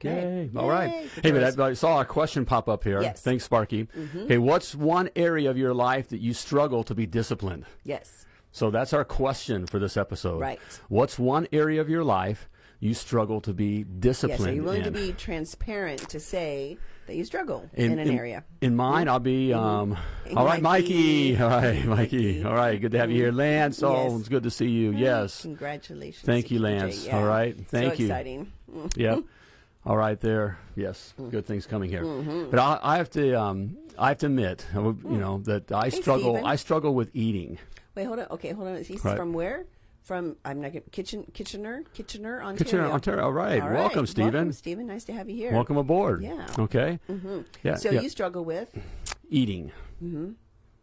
Okay. 0.00 0.48
Yay. 0.52 0.58
All 0.60 0.68
right. 0.68 0.90
Yay. 0.90 1.08
Hey, 1.22 1.30
but 1.32 1.58
I, 1.60 1.66
I 1.68 1.72
saw 1.74 2.00
a 2.00 2.04
question 2.04 2.44
pop 2.44 2.68
up 2.68 2.84
here. 2.84 3.00
Yes. 3.02 3.20
Thanks, 3.20 3.44
Sparky. 3.44 3.84
Mm-hmm. 3.84 4.28
Hey, 4.28 4.38
what's 4.38 4.74
one 4.74 5.08
area 5.16 5.50
of 5.50 5.56
your 5.58 5.74
life 5.74 6.08
that 6.08 6.20
you 6.20 6.34
struggle 6.34 6.84
to 6.84 6.94
be 6.94 7.06
disciplined? 7.06 7.66
Yes. 7.84 8.26
So 8.52 8.70
that's 8.70 8.92
our 8.92 9.04
question 9.04 9.66
for 9.66 9.78
this 9.78 9.96
episode. 9.96 10.40
Right. 10.40 10.60
What's 10.88 11.18
one 11.18 11.46
area 11.52 11.80
of 11.80 11.88
your 11.88 12.04
life 12.04 12.48
you 12.80 12.94
struggle 12.94 13.40
to 13.42 13.52
be 13.52 13.84
disciplined 13.84 14.40
Yes. 14.40 14.48
Are 14.48 14.54
you 14.54 14.62
willing 14.62 14.82
to 14.84 14.90
be 14.90 15.12
transparent 15.12 16.08
to 16.10 16.20
say 16.20 16.78
that 17.06 17.16
you 17.16 17.24
struggle 17.24 17.68
in, 17.74 17.98
an 17.98 18.10
area? 18.10 18.44
In 18.60 18.76
mine, 18.76 19.08
I'll 19.08 19.18
be. 19.18 19.52
Um, 19.52 19.96
Mm-hmm. 20.24 20.36
all 20.38 20.44
right, 20.44 20.60
Mikey. 20.62 21.32
Mikey. 21.36 21.42
All 21.42 21.48
right, 21.50 21.84
Mikey. 21.86 22.44
All 22.44 22.54
right, 22.54 22.80
good 22.80 22.92
to 22.92 22.98
have 22.98 23.10
you 23.10 23.16
here, 23.16 23.32
Lance. 23.32 23.82
Oh, 23.82 24.10
Yes. 24.10 24.20
it's 24.20 24.28
good 24.28 24.42
to 24.44 24.50
see 24.50 24.68
you. 24.68 24.92
Yes. 24.92 25.42
Congratulations. 25.42 26.24
Thank 26.24 26.50
you, 26.50 26.58
Lance. 26.60 27.06
Yeah. 27.06 27.16
All 27.18 27.24
right. 27.26 27.56
Thank 27.68 27.94
so 27.94 27.98
you. 28.00 28.06
exciting. 28.06 28.52
Mm. 28.72 28.96
Yep. 28.96 29.20
All 29.86 29.96
right, 29.96 30.20
there. 30.20 30.58
Yes, 30.76 31.14
Mm. 31.18 31.30
good 31.30 31.46
things 31.46 31.66
coming 31.66 31.88
here. 31.88 32.02
Mm-hmm. 32.02 32.50
But 32.50 32.58
I, 32.60 32.78
I 32.82 32.96
have 32.98 33.10
to. 33.12 33.32
Um, 33.40 33.76
I 33.98 34.08
have 34.08 34.18
to 34.18 34.26
admit, 34.26 34.64
you 34.74 34.92
know, 35.04 35.38
that 35.44 35.72
I 35.72 35.88
struggle. 35.88 36.34
Stephen. 36.34 36.46
I 36.46 36.54
struggle 36.56 36.94
with 36.94 37.10
eating. 37.16 37.58
Wait, 37.96 38.04
hold 38.04 38.18
on. 38.20 38.26
Okay, 38.32 38.52
hold 38.52 38.68
on. 38.68 38.84
He's 38.84 39.04
Right. 39.04 39.16
from 39.16 39.32
where? 39.32 39.64
From 40.08 40.36
I'm 40.42 40.62
not 40.62 40.72
Kitchen 40.90 41.26
Kitchener 41.34 41.82
Kitchener 41.92 42.36
Ontario. 42.42 42.56
Kitchener, 42.56 42.86
Ontario. 42.86 43.24
All 43.24 43.32
right. 43.32 43.60
All 43.60 43.68
Welcome, 43.68 43.98
right. 44.00 44.08
Stephen. 44.08 44.32
Welcome, 44.32 44.52
Stephen. 44.52 44.86
Nice 44.86 45.04
to 45.04 45.12
have 45.12 45.28
you 45.28 45.36
here. 45.36 45.52
Welcome 45.52 45.76
aboard. 45.76 46.22
Yeah. 46.22 46.46
Okay. 46.58 46.98
hmm 47.06 47.40
Yeah. 47.62 47.74
So 47.74 47.90
yeah. 47.90 48.00
you 48.00 48.08
struggle 48.08 48.42
with 48.42 48.74
eating. 49.28 49.70
mm-hmm. 50.02 50.30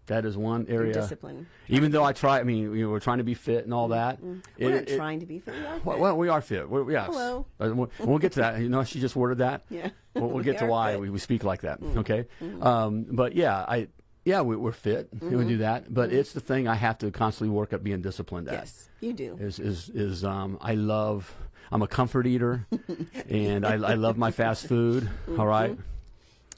That 0.06 0.26
is 0.26 0.38
one 0.38 0.68
area. 0.70 0.94
discipline. 0.94 1.48
Even 1.70 1.92
though 1.92 2.04
I 2.04 2.14
try, 2.14 2.40
I 2.40 2.44
mean, 2.44 2.76
you 2.76 2.86
know, 2.86 2.92
we're 2.92 3.00
trying 3.00 3.18
to 3.18 3.24
be 3.24 3.34
fit 3.34 3.64
and 3.64 3.74
all 3.74 3.88
that. 3.88 4.22
We're 4.22 4.36
it- 4.60 4.70
not 4.70 4.90
it- 4.90 4.96
trying 4.96 5.22
to 5.22 5.26
be 5.26 5.40
fit. 5.40 5.56
We 5.56 5.80
Well, 5.84 5.98
well, 6.00 6.18
we 6.18 6.30
are 6.30 6.42
fit. 6.42 6.70
We're, 6.70 6.92
yes. 6.92 7.08
Hello. 7.08 7.48
Uh, 7.60 7.72
we'll, 7.74 7.90
we'll 7.98 8.20
get 8.20 8.34
to 8.34 8.42
that. 8.42 8.60
You 8.62 8.70
know, 8.70 8.84
she 8.84 9.00
just 9.00 9.16
worded 9.16 9.40
that. 9.40 9.64
yeah. 9.72 9.90
We'll, 10.14 10.26
we'll 10.28 10.36
We 10.38 10.44
get 10.44 10.60
to 10.60 10.68
why. 10.68 10.92
Mm-hmm. 10.92 11.02
we, 11.02 11.10
we 11.10 11.18
speak 11.18 11.44
like 11.44 11.62
that. 11.62 11.80
Okay. 11.98 12.28
Um, 12.62 13.08
but 13.10 13.34
yeah, 13.36 13.66
I 13.68 13.88
yeah 14.26 14.42
we, 14.42 14.56
we're 14.56 14.72
fit. 14.74 15.16
Mm-hmm. 15.16 15.38
We 15.38 15.46
do 15.46 15.58
that. 15.58 15.94
But 15.94 16.12
it's 16.12 16.34
the 16.34 16.42
thing 16.42 16.68
I 16.68 16.76
have 16.76 16.98
to 17.00 17.12
constantly 17.12 17.56
work 17.56 17.72
at 17.72 17.84
being 17.84 18.02
disciplined 18.02 18.50
at. 18.50 18.56
Yes, 18.56 18.90
you 19.00 19.14
do. 19.14 19.38
Is 19.40 19.60
is 19.60 19.90
is 19.90 20.26
um 20.26 20.58
I 20.62 20.74
love. 20.74 21.34
I'm 21.72 21.82
a 21.82 21.88
comfort 21.88 22.28
eater, 22.28 22.68
and 23.30 23.66
I, 23.66 23.74
I 23.74 23.94
love 23.96 24.18
my 24.18 24.30
fast 24.30 24.68
food. 24.68 25.10
All 25.38 25.48
right. 25.48 25.76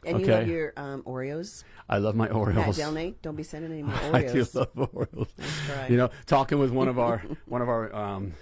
And 0.05 0.19
you 0.19 0.25
okay. 0.25 0.39
love 0.39 0.47
your 0.47 0.73
um, 0.77 1.03
Oreos. 1.03 1.63
I 1.89 1.97
love 1.97 2.15
my 2.15 2.27
Matt 2.27 2.35
Oreos. 2.35 2.77
Delnay, 2.77 3.15
don't 3.21 3.35
be 3.35 3.43
sending 3.43 3.71
any 3.71 3.83
more 3.83 3.95
I 3.95 4.23
do 4.23 4.45
love 4.53 4.73
Oreos. 4.75 5.27
That's 5.37 5.69
right. 5.77 5.89
You 5.89 5.97
know, 5.97 6.09
talking 6.25 6.59
with 6.59 6.71
one 6.71 6.87
of 6.87 6.99
our 6.99 7.19
one 7.45 7.61
of 7.61 7.69
our 7.69 7.93
um, 7.93 8.33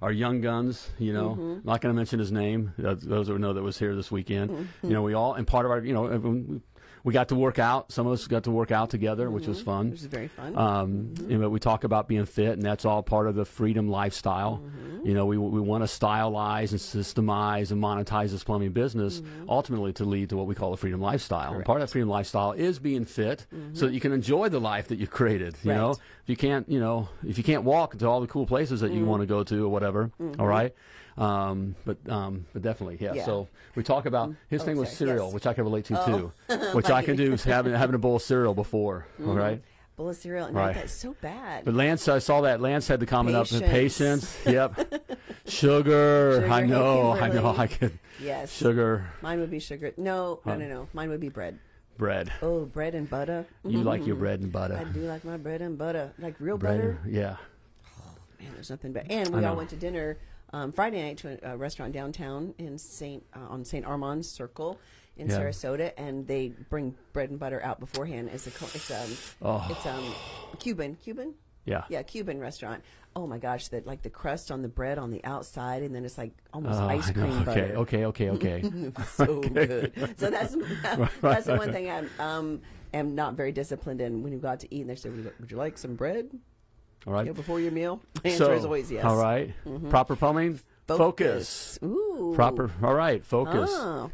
our 0.00 0.12
young 0.12 0.40
guns. 0.40 0.88
You 0.98 1.12
know, 1.12 1.30
Mm-hmm. 1.30 1.42
I'm 1.42 1.62
not 1.64 1.80
going 1.80 1.92
to 1.92 1.96
mention 1.96 2.18
his 2.18 2.32
name. 2.32 2.72
Those 2.78 3.00
those 3.02 3.26
that 3.28 3.38
know 3.38 3.52
that 3.52 3.62
was 3.62 3.78
here 3.78 3.94
this 3.94 4.10
weekend. 4.10 4.50
Mm-hmm. 4.50 4.86
You 4.86 4.92
know, 4.92 5.02
we 5.02 5.14
all 5.14 5.34
and 5.34 5.46
part 5.46 5.66
of 5.66 5.72
our 5.72 5.84
you 5.84 5.92
know 5.92 6.60
we, 7.04 7.12
got 7.12 7.28
to 7.28 7.34
work 7.34 7.58
out. 7.58 7.92
Some 7.92 8.06
of 8.06 8.12
us 8.12 8.26
got 8.26 8.44
to 8.44 8.50
work 8.50 8.70
out 8.70 8.90
together, 8.90 9.30
which 9.30 9.46
was 9.46 9.58
mm-hmm. 9.58 9.66
fun. 9.66 9.86
It 9.88 9.92
was 9.92 10.04
very 10.06 10.28
fun. 10.28 10.56
Um, 10.56 10.92
mm-hmm. 11.14 11.30
you 11.30 11.38
know, 11.38 11.48
we 11.48 11.60
talk 11.60 11.84
about 11.84 12.08
being 12.08 12.26
fit, 12.26 12.52
and 12.52 12.62
that's 12.62 12.84
all 12.84 13.02
part 13.02 13.26
of 13.26 13.34
the 13.34 13.44
freedom 13.44 13.88
lifestyle. 13.88 14.62
Mm-hmm. 14.64 15.06
You 15.06 15.14
know, 15.14 15.26
we 15.26 15.38
we 15.38 15.60
want 15.60 15.86
to 15.86 15.88
stylize 15.88 16.70
and 16.72 16.80
systemize 16.80 17.70
and 17.70 17.82
monetize 17.82 18.30
this 18.30 18.44
plumbing 18.44 18.72
business, 18.72 19.20
mm-hmm. 19.20 19.48
ultimately 19.48 19.92
to 19.94 20.04
lead 20.04 20.30
to 20.30 20.36
what 20.36 20.46
we 20.46 20.54
call 20.54 20.72
a 20.72 20.76
freedom 20.76 21.00
lifestyle. 21.00 21.54
And 21.54 21.64
part 21.64 21.80
of 21.80 21.88
that 21.88 21.92
freedom 21.92 22.08
lifestyle 22.08 22.52
is 22.52 22.78
being 22.78 23.04
fit, 23.04 23.46
so 23.72 23.86
that 23.86 23.92
you 23.92 24.00
can 24.00 24.12
enjoy 24.12 24.48
the 24.48 24.60
life 24.60 24.88
that 24.88 24.98
you've 24.98 25.10
created. 25.10 25.56
You 25.62 25.72
know, 25.72 25.90
if 25.92 25.98
you 26.26 26.36
can't, 26.36 26.68
you 26.68 26.80
know, 26.80 27.08
if 27.26 27.38
you 27.38 27.44
can't 27.44 27.62
walk 27.64 27.96
to 27.98 28.06
all 28.06 28.20
the 28.20 28.26
cool 28.26 28.46
places 28.46 28.80
that 28.80 28.92
you 28.92 29.04
want 29.04 29.22
to 29.22 29.26
go 29.26 29.44
to 29.44 29.64
or 29.64 29.68
whatever, 29.68 30.10
all 30.38 30.46
right. 30.46 30.74
Um, 31.18 31.74
but 31.84 31.96
um, 32.08 32.46
but 32.52 32.62
definitely, 32.62 32.98
yeah. 33.00 33.12
Yeah. 33.14 33.24
So 33.24 33.48
we 33.74 33.82
talk 33.82 34.06
about 34.06 34.34
his 34.48 34.62
Oh, 34.62 34.64
thing 34.64 34.76
was 34.76 34.88
sorry, 34.90 35.08
cereal, 35.10 35.26
yes. 35.26 35.34
which 35.34 35.46
I 35.46 35.52
can 35.54 35.64
relate 35.64 35.84
to 35.86 36.02
too, 36.06 36.32
which 36.72 36.90
I 36.90 37.02
can 37.02 37.16
do 37.16 37.32
is 37.32 37.42
having 37.44 37.74
having 37.74 37.94
a 37.94 37.98
bowl 37.98 38.16
of 38.16 38.22
cereal 38.22 38.54
before, 38.54 39.06
all 39.26 39.34
right. 39.34 39.60
Bowl 39.96 40.10
of 40.10 40.16
cereal, 40.16 40.46
and 40.46 40.54
right. 40.54 40.76
that's 40.76 40.92
so 40.92 41.16
bad. 41.20 41.64
But 41.64 41.74
Lance, 41.74 42.06
I 42.06 42.20
saw 42.20 42.42
that 42.42 42.60
Lance 42.60 42.86
had 42.86 43.00
the 43.00 43.06
comment 43.06 43.34
up. 43.34 43.48
Patience. 43.48 43.68
Patience. 43.68 44.38
Yep. 44.46 44.76
Sugar. 45.46 46.34
Sugar, 46.42 46.48
I 46.52 46.64
know. 46.66 47.12
I 47.12 47.28
know. 47.30 47.54
I 47.56 47.66
could. 47.66 47.98
yes. 48.20 48.52
Sugar. 48.56 49.06
Mine 49.22 49.40
would 49.40 49.50
be 49.50 49.58
sugar. 49.58 49.92
No, 49.96 50.38
no, 50.46 50.54
no, 50.56 50.68
no. 50.68 50.88
Mine 50.92 51.08
would 51.10 51.18
be 51.20 51.30
bread. 51.30 51.58
Bread. 51.96 52.30
Oh, 52.42 52.64
bread 52.64 52.94
and 52.94 53.10
butter. 53.10 53.44
You 53.64 53.82
like 53.82 54.06
your 54.06 54.14
Mm. 54.14 54.20
bread 54.20 54.40
and 54.40 54.52
butter. 54.52 54.76
I 54.78 54.84
do 54.84 55.00
like 55.00 55.24
my 55.24 55.36
bread 55.36 55.62
and 55.62 55.76
butter, 55.76 56.12
like 56.20 56.36
real 56.38 56.56
Bread. 56.58 56.76
butter. 56.78 57.00
Yeah. 57.08 57.36
Oh 58.00 58.14
man, 58.40 58.52
there's 58.54 58.70
nothing 58.70 58.92
better. 58.92 59.08
And 59.10 59.34
we 59.34 59.44
all 59.44 59.56
went 59.56 59.70
to 59.70 59.76
dinner 59.76 60.16
um, 60.52 60.72
Friday 60.72 61.02
night 61.02 61.18
to 61.18 61.38
a, 61.44 61.52
a 61.52 61.56
restaurant 61.56 61.92
downtown 61.92 62.54
in 62.58 62.78
Saint 62.78 63.24
uh, 63.34 63.40
on 63.48 63.64
Saint 63.64 63.84
Armand's 63.84 64.28
Circle 64.30 64.78
in 65.16 65.28
Yeah. 65.28 65.38
Sarasota, 65.40 65.92
and 65.96 66.26
they 66.26 66.48
bring 66.70 66.94
bread 67.12 67.30
and 67.30 67.38
butter 67.38 67.62
out 67.62 67.80
beforehand. 67.80 68.30
It's 68.32 68.46
a 68.46 68.50
it's 68.50 68.90
um 68.90 69.16
Oh. 69.42 69.66
it's 69.70 69.86
um 69.86 70.14
Cuban 70.58 70.96
Cuban 71.02 71.34
Yeah. 71.64 71.84
yeah 71.88 72.02
Cuban 72.02 72.38
restaurant. 72.40 72.82
Oh 73.16 73.26
my 73.26 73.38
gosh, 73.38 73.68
that 73.68 73.84
like 73.86 74.02
the 74.02 74.10
crust 74.10 74.50
on 74.52 74.62
the 74.62 74.68
bread 74.68 74.96
on 74.96 75.10
the 75.10 75.24
outside, 75.24 75.82
and 75.82 75.92
then 75.94 76.04
it's 76.04 76.16
like 76.18 76.32
almost 76.52 76.80
Oh, 76.80 76.88
ice 76.88 77.10
cream 77.10 77.32
Okay. 77.38 77.44
butter. 77.44 77.74
Okay. 77.78 78.04
Okay. 78.06 78.30
Okay. 78.30 78.92
so 79.06 79.40
good. 79.48 79.92
So 80.16 80.30
that's 80.30 80.54
that's 81.20 81.46
the 81.46 81.56
one 81.56 81.72
thing 81.72 81.90
I 81.90 82.04
um 82.20 82.60
am 82.94 83.14
not 83.14 83.34
very 83.34 83.50
disciplined 83.52 84.00
in. 84.00 84.22
When 84.22 84.32
you 84.32 84.38
go 84.38 84.48
out 84.48 84.60
to 84.60 84.72
eat, 84.74 84.82
and 84.82 84.90
they 84.90 84.94
say, 84.94 85.08
"Would 85.10 85.24
you, 85.24 85.32
would 85.40 85.50
you 85.50 85.56
like 85.56 85.76
some 85.78 85.94
bread 85.96 86.30
All 87.06 87.12
right. 87.12 87.26
know, 87.26 87.32
before 87.34 87.60
your 87.60 87.72
meal?" 87.72 88.00
The 88.22 88.28
answer 88.30 88.44
so, 88.46 88.52
is 88.52 88.64
always 88.64 88.90
yes. 88.90 89.04
Mm-hmm. 89.04 89.08
All 89.08 89.22
right. 89.22 89.90
Proper 89.90 90.16
plumbing. 90.16 90.60
Focus. 90.86 91.78
Ooh. 91.84 92.32
Proper. 92.34 92.70
All 92.82 92.94
right. 92.94 93.24
Focus. 93.24 93.70
Oh. 93.72 94.10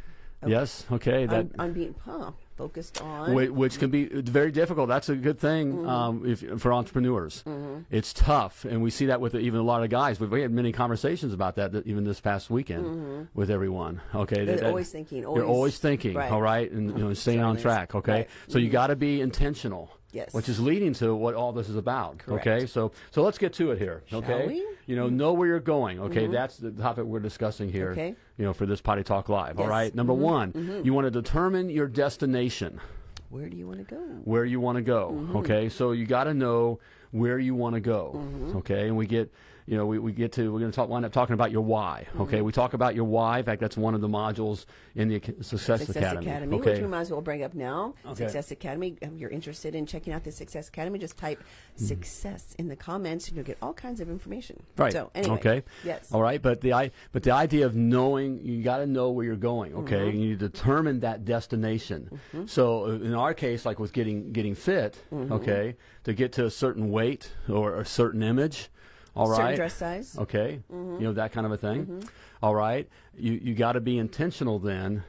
Yes. 0.47 0.85
Okay. 0.93 1.25
That. 1.27 1.37
I'm, 1.39 1.51
I'm 1.59 1.73
being 1.73 1.95
huh, 2.05 2.33
focused 2.59 3.01
on. 3.01 3.33
Which, 3.35 3.49
which 3.51 3.79
can 3.79 3.91
be 3.91 4.05
very 4.07 4.51
difficult. 4.53 4.89
That's 4.89 5.09
a 5.09 5.15
good 5.17 5.39
thing 5.39 5.73
Mm-hmm. 5.73 5.89
um, 5.89 6.27
if, 6.27 6.61
for 6.61 6.73
entrepreneurs. 6.73 7.43
It's 7.91 8.13
tough, 8.13 8.65
and 8.67 8.83
we 8.83 8.91
see 8.91 9.07
that 9.07 9.21
with 9.23 9.35
even 9.35 9.59
a 9.61 9.63
lot 9.63 9.83
of 9.83 9.89
guys. 9.91 10.21
We've 10.21 10.31
we 10.31 10.43
had 10.43 10.51
many 10.51 10.73
conversations 10.73 11.33
about 11.33 11.55
that, 11.57 11.75
even 11.87 12.05
this 12.05 12.21
past 12.21 12.51
weekend 12.51 13.29
with 13.35 13.51
everyone. 13.51 14.03
Okay, 14.15 14.37
Mm-hmm. 14.37 14.47
They're 14.47 14.57
That- 14.57 14.61
that- 14.65 14.69
always 14.69 14.91
thinking, 14.91 15.19
You're 15.23 15.29
always- 15.29 15.45
always 15.45 15.79
thinking, 15.79 16.15
right. 16.15 16.31
all 16.31 16.43
right, 16.43 16.71
and 16.71 16.91
you 16.99 17.05
know, 17.05 17.15
staying 17.15 17.41
on 17.41 17.57
track. 17.57 17.95
Okay, 17.95 18.13
Right. 18.13 18.29
so 18.49 18.59
you 18.59 18.69
got 18.69 18.89
to 18.89 18.97
be 18.97 19.21
intentional. 19.23 19.91
Yes. 20.15 20.33
Which 20.33 20.49
is 20.49 20.61
leading 20.61 20.95
to 20.95 21.15
what 21.15 21.35
all 21.35 21.53
this 21.53 21.69
is 21.69 21.77
about. 21.77 22.19
Correct. 22.19 22.47
Okay, 22.47 22.67
so 22.67 22.93
so 23.11 23.23
let's 23.23 23.37
get 23.37 23.53
to 23.55 23.73
it 23.73 23.79
here. 23.79 24.03
Shall 24.07 24.21
okay, 24.21 24.47
we? 24.47 24.67
you 24.87 24.95
know, 24.97 25.09
know 25.09 25.33
where 25.33 25.49
you're 25.49 25.59
going. 25.61 25.99
Okay, 26.01 26.29
that's 26.29 26.57
the 26.57 26.71
topic 26.71 27.05
we're 27.05 27.19
discussing 27.21 27.71
here. 27.71 27.91
Okay. 27.91 28.15
You 28.39 28.45
know, 28.45 28.53
for 28.53 28.65
this 28.65 28.81
Potty 28.81 29.03
Talk 29.03 29.29
Live. 29.29 29.59
All 29.59 29.65
Yes. 29.65 29.71
right. 29.71 29.95
Number 29.95 30.15
one, 30.15 30.83
you 30.85 30.95
want 30.95 31.07
to 31.07 31.11
determine 31.11 31.69
your 31.69 31.89
destination 31.89 32.81
Where 33.29 33.49
do 33.49 33.57
you 33.57 33.67
want 33.67 33.79
to 33.87 33.95
go? 33.95 34.01
where 34.25 34.45
you 34.45 34.61
want 34.61 34.77
to 34.77 34.83
go. 34.83 35.11
Mm-hmm. 35.13 35.37
Okay, 35.39 35.69
so 35.69 35.93
you 35.93 36.07
got 36.07 36.25
to 36.25 36.35
know 36.35 36.79
where 37.11 37.39
you 37.39 37.55
want 37.55 37.75
to 37.75 37.81
go. 37.81 38.13
Mm-hmm. 38.15 38.57
Okay, 38.59 38.87
and 38.89 38.97
we 38.97 39.07
get, 39.07 39.33
you 39.67 39.77
know, 39.79 39.87
we, 39.87 39.99
we 39.99 40.13
get 40.13 40.33
to 40.33 40.53
we're 40.53 40.59
going 40.61 40.71
to 40.71 40.77
talk 40.77 40.89
wind 40.89 41.05
up 41.07 41.13
talking 41.13 41.33
about 41.35 41.51
your 41.51 41.63
why. 41.63 42.07
Okay, 42.21 42.37
Mm-hmm. 42.37 42.45
we 42.45 42.53
talk 42.53 42.75
about 42.75 42.95
your 42.95 43.05
why. 43.05 43.39
In 43.39 43.45
fact, 43.45 43.61
that's 43.61 43.77
one 43.77 43.95
of 43.95 44.01
the 44.03 44.09
modules 44.09 44.67
in 44.95 45.09
the 45.09 45.21
Success, 45.41 45.81
Success 45.87 45.97
Academy. 45.97 46.27
Academy, 46.27 46.57
Okay, 46.59 46.73
which 46.73 46.81
we 46.83 46.87
might 46.87 47.01
as 47.01 47.11
well 47.11 47.21
bring 47.23 47.43
up 47.43 47.55
now. 47.55 47.95
Okay. 48.05 48.15
Success 48.25 48.51
Academy. 48.51 48.97
If 49.01 49.13
you're 49.17 49.31
interested 49.31 49.75
in 49.75 49.87
checking 49.87 50.13
out 50.13 50.23
the 50.25 50.33
Success 50.33 50.69
Academy, 50.69 50.99
just 50.99 51.17
type 51.17 51.43
"success" 51.77 52.55
in 52.59 52.69
the 52.69 52.77
comments, 52.77 53.29
and 53.29 53.37
you'll 53.37 53.45
get 53.47 53.59
all 53.63 53.73
kinds 53.73 54.01
of 54.01 54.09
information. 54.09 54.57
Mm-hmm. 54.73 54.83
Right. 54.83 54.93
So 54.93 55.11
anyway. 55.15 55.35
Okay. 55.37 55.63
Yes. 55.85 56.13
All 56.13 56.23
right. 56.23 56.41
But 56.41 56.61
the 56.61 56.73
I 56.73 56.91
but 57.13 57.23
the 57.23 57.33
idea 57.33 57.67
of 57.67 57.75
knowing 57.75 58.41
you 58.45 58.63
got 58.63 58.79
to 58.79 58.87
know 58.87 59.11
where 59.11 59.25
you're 59.25 59.37
going. 59.37 59.75
Okay. 59.75 59.97
Mm-hmm. 59.97 60.19
You 60.19 60.27
need 60.29 60.39
to 60.41 60.49
determine 60.49 61.01
that 61.01 61.25
destination. 61.25 62.21
So 62.47 62.85
uh, 62.85 62.89
in 62.91 63.15
our 63.15 63.35
case, 63.35 63.65
like 63.65 63.79
with 63.79 63.93
getting 63.93 64.33
getting 64.33 64.55
fit. 64.55 64.99
Mm-hmm. 65.13 65.33
Okay. 65.33 65.77
To 66.05 66.13
get 66.13 66.33
to 66.33 66.45
a 66.45 66.51
certain 66.51 66.91
weight 66.91 67.33
or 67.49 67.77
a 67.77 67.87
certain 67.87 68.23
image. 68.23 68.69
All 69.17 69.29
right. 69.29 69.37
Certain 69.37 69.57
dress 69.57 69.75
size. 69.75 70.19
Okay. 70.19 70.61
You 70.71 70.99
know 71.01 71.13
that 71.13 71.33
kind 71.33 71.47
of 71.47 71.53
a 71.53 71.57
thing. 71.57 72.09
All 72.43 72.55
right. 72.55 72.89
You 73.17 73.33
you 73.33 73.55
got 73.55 73.73
to 73.73 73.81
be 73.81 73.99
intentional 73.99 74.59
then 74.59 75.05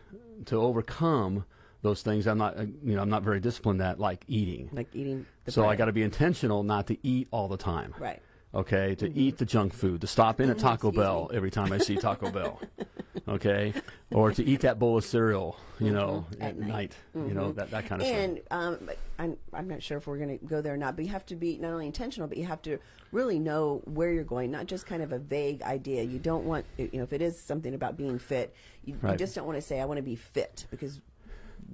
to 0.46 0.58
overcome 0.62 1.46
those 1.82 2.02
things. 2.02 2.28
I'm 2.28 2.38
not 2.38 2.58
uh, 2.58 2.66
you 2.84 2.96
know 2.96 3.02
I'm 3.02 3.10
not 3.10 3.24
very 3.24 3.40
disciplined 3.40 3.82
at 3.82 4.00
like 4.00 4.24
eating. 4.28 4.70
Like 4.74 4.88
eating 4.94 5.26
the 5.46 5.52
So 5.52 5.66
I 5.68 5.76
got 5.76 5.86
to 5.86 5.94
be 5.94 6.04
intentional 6.04 6.64
not 6.64 6.88
to 6.88 6.98
eat 7.08 7.28
all 7.32 7.48
the 7.48 7.58
time 7.58 7.94
Right. 8.00 8.22
Okay, 8.56 8.96
to 8.96 9.14
eat 9.14 9.38
the 9.38 9.46
junk 9.46 9.74
food, 9.74 10.02
to 10.02 10.08
stop 10.08 10.40
in 10.40 10.50
at 10.50 10.58
Taco 10.58 10.88
Excuse 10.90 10.96
Bell 11.04 11.30
every 11.34 11.52
time 11.52 11.72
I 11.74 11.78
see 11.78 11.98
Taco 11.98 12.32
Bell, 12.32 12.62
okay, 13.28 13.74
or 14.12 14.32
to 14.32 14.44
eat 14.44 14.62
that 14.62 14.80
bowl 14.80 14.98
of 14.98 15.04
cereal, 15.06 15.58
you 15.80 15.92
know, 15.92 16.26
Mm-hmm. 16.32 16.42
At 16.42 16.50
at, 16.50 16.58
night. 16.58 16.68
night, 16.68 16.96
you 17.28 17.34
know, 17.34 17.52
that, 17.52 17.70
that 17.72 17.86
kind 17.86 18.02
of 18.02 18.08
stuff. 18.08 18.18
And 18.20 18.42
um, 18.52 18.90
I'm, 19.20 19.38
I'm 19.54 19.68
not 19.68 19.84
sure 19.84 19.98
if 19.98 20.08
we're 20.08 20.18
going 20.18 20.40
to 20.40 20.46
go 20.46 20.62
there 20.62 20.74
or 20.74 20.78
not, 20.78 20.96
but 20.96 21.04
you 21.06 21.12
have 21.12 21.26
to 21.28 21.36
be 21.36 21.58
not 21.58 21.72
only 21.72 21.86
intentional, 21.88 22.28
but 22.28 22.38
you 22.38 22.46
have 22.46 22.62
to 22.64 22.78
really 23.12 23.40
know 23.40 23.82
where 23.86 24.12
you're 24.12 24.24
going, 24.24 24.52
not 24.52 24.68
just 24.68 24.86
kind 24.86 25.04
of 25.04 25.12
a 25.12 25.20
vague 25.20 25.62
idea. 25.64 26.04
You 26.04 26.20
don't 26.20 26.46
want, 26.46 26.66
you 26.78 26.90
know, 26.94 27.04
if 27.04 27.12
it 27.14 27.22
is 27.22 27.40
something 27.40 27.74
about 27.74 27.98
being 27.98 28.20
fit, 28.20 28.56
you, 28.86 28.96
you 29.04 29.16
just 29.18 29.36
don't 29.36 29.46
want 29.46 29.58
to 29.58 29.62
say, 29.62 29.82
I 29.82 29.86
want 29.86 29.98
to 29.98 30.04
be 30.04 30.16
fit, 30.16 30.66
because 30.72 31.02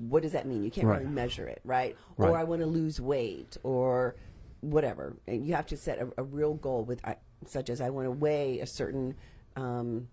what 0.07 0.23
does 0.23 0.31
that 0.31 0.47
mean? 0.47 0.63
You 0.63 0.71
can't 0.71 0.87
Right. 0.87 1.01
really 1.01 1.11
measure 1.11 1.47
it, 1.47 1.61
right? 1.63 1.95
Right. 2.17 2.29
Or 2.29 2.37
I 2.37 2.43
want 2.43 2.61
to 2.61 2.67
lose 2.67 2.99
weight, 3.01 3.57
or 3.63 4.15
whatever. 4.61 5.17
And 5.27 5.45
you 5.45 5.53
have 5.53 5.65
to 5.67 5.77
set 5.77 5.99
a, 5.99 6.07
a 6.17 6.23
real 6.23 6.53
goal 6.53 6.83
with, 6.85 7.03
I- 7.05 7.17
such 7.45 7.69
as 7.69 7.81
I 7.81 7.89
want 7.89 8.05
to 8.05 8.11
weigh 8.11 8.59
a 8.59 8.65
certain 8.67 9.15
um, 9.55 10.07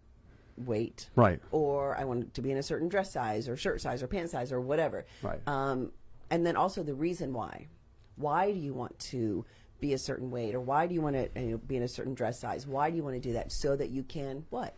weight, 0.56 1.08
Right. 1.14 1.40
or 1.52 1.96
I 1.96 2.04
want 2.04 2.34
to 2.34 2.42
be 2.42 2.50
in 2.50 2.56
a 2.58 2.62
certain 2.62 2.88
dress 2.88 3.12
size 3.12 3.48
or 3.48 3.56
shirt 3.56 3.80
size 3.80 4.02
or 4.02 4.06
pant 4.08 4.30
size 4.30 4.50
or 4.52 4.60
whatever. 4.60 5.04
Right. 5.22 5.40
Um, 5.46 5.92
and 6.30 6.44
then 6.46 6.56
also 6.56 6.82
the 6.82 6.94
reason 6.94 7.32
why. 7.32 7.68
Why 8.16 8.50
do 8.50 8.58
you 8.58 8.74
want 8.74 8.98
to 8.98 9.44
be 9.80 9.92
a 9.92 9.98
certain 9.98 10.28
weight, 10.32 10.56
or 10.56 10.60
why 10.60 10.88
do 10.88 10.94
you 10.94 11.00
want 11.00 11.14
to 11.14 11.40
you 11.40 11.52
know, 11.52 11.58
be 11.58 11.76
in 11.76 11.84
a 11.84 11.88
certain 11.88 12.12
dress 12.14 12.40
size? 12.40 12.66
Why 12.66 12.90
do 12.90 12.96
you 12.96 13.04
want 13.04 13.14
to 13.14 13.20
do 13.20 13.34
that 13.34 13.52
so 13.52 13.76
that 13.76 13.90
you 13.90 14.02
can 14.02 14.44
what? 14.50 14.74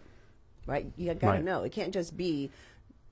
Right? 0.67 0.93
You 0.99 1.15
got 1.15 1.21
to 1.21 1.27
Right. 1.27 1.45
know. 1.45 1.63
It 1.63 1.73
can't 1.73 1.95
just 1.95 2.19
be 2.19 2.51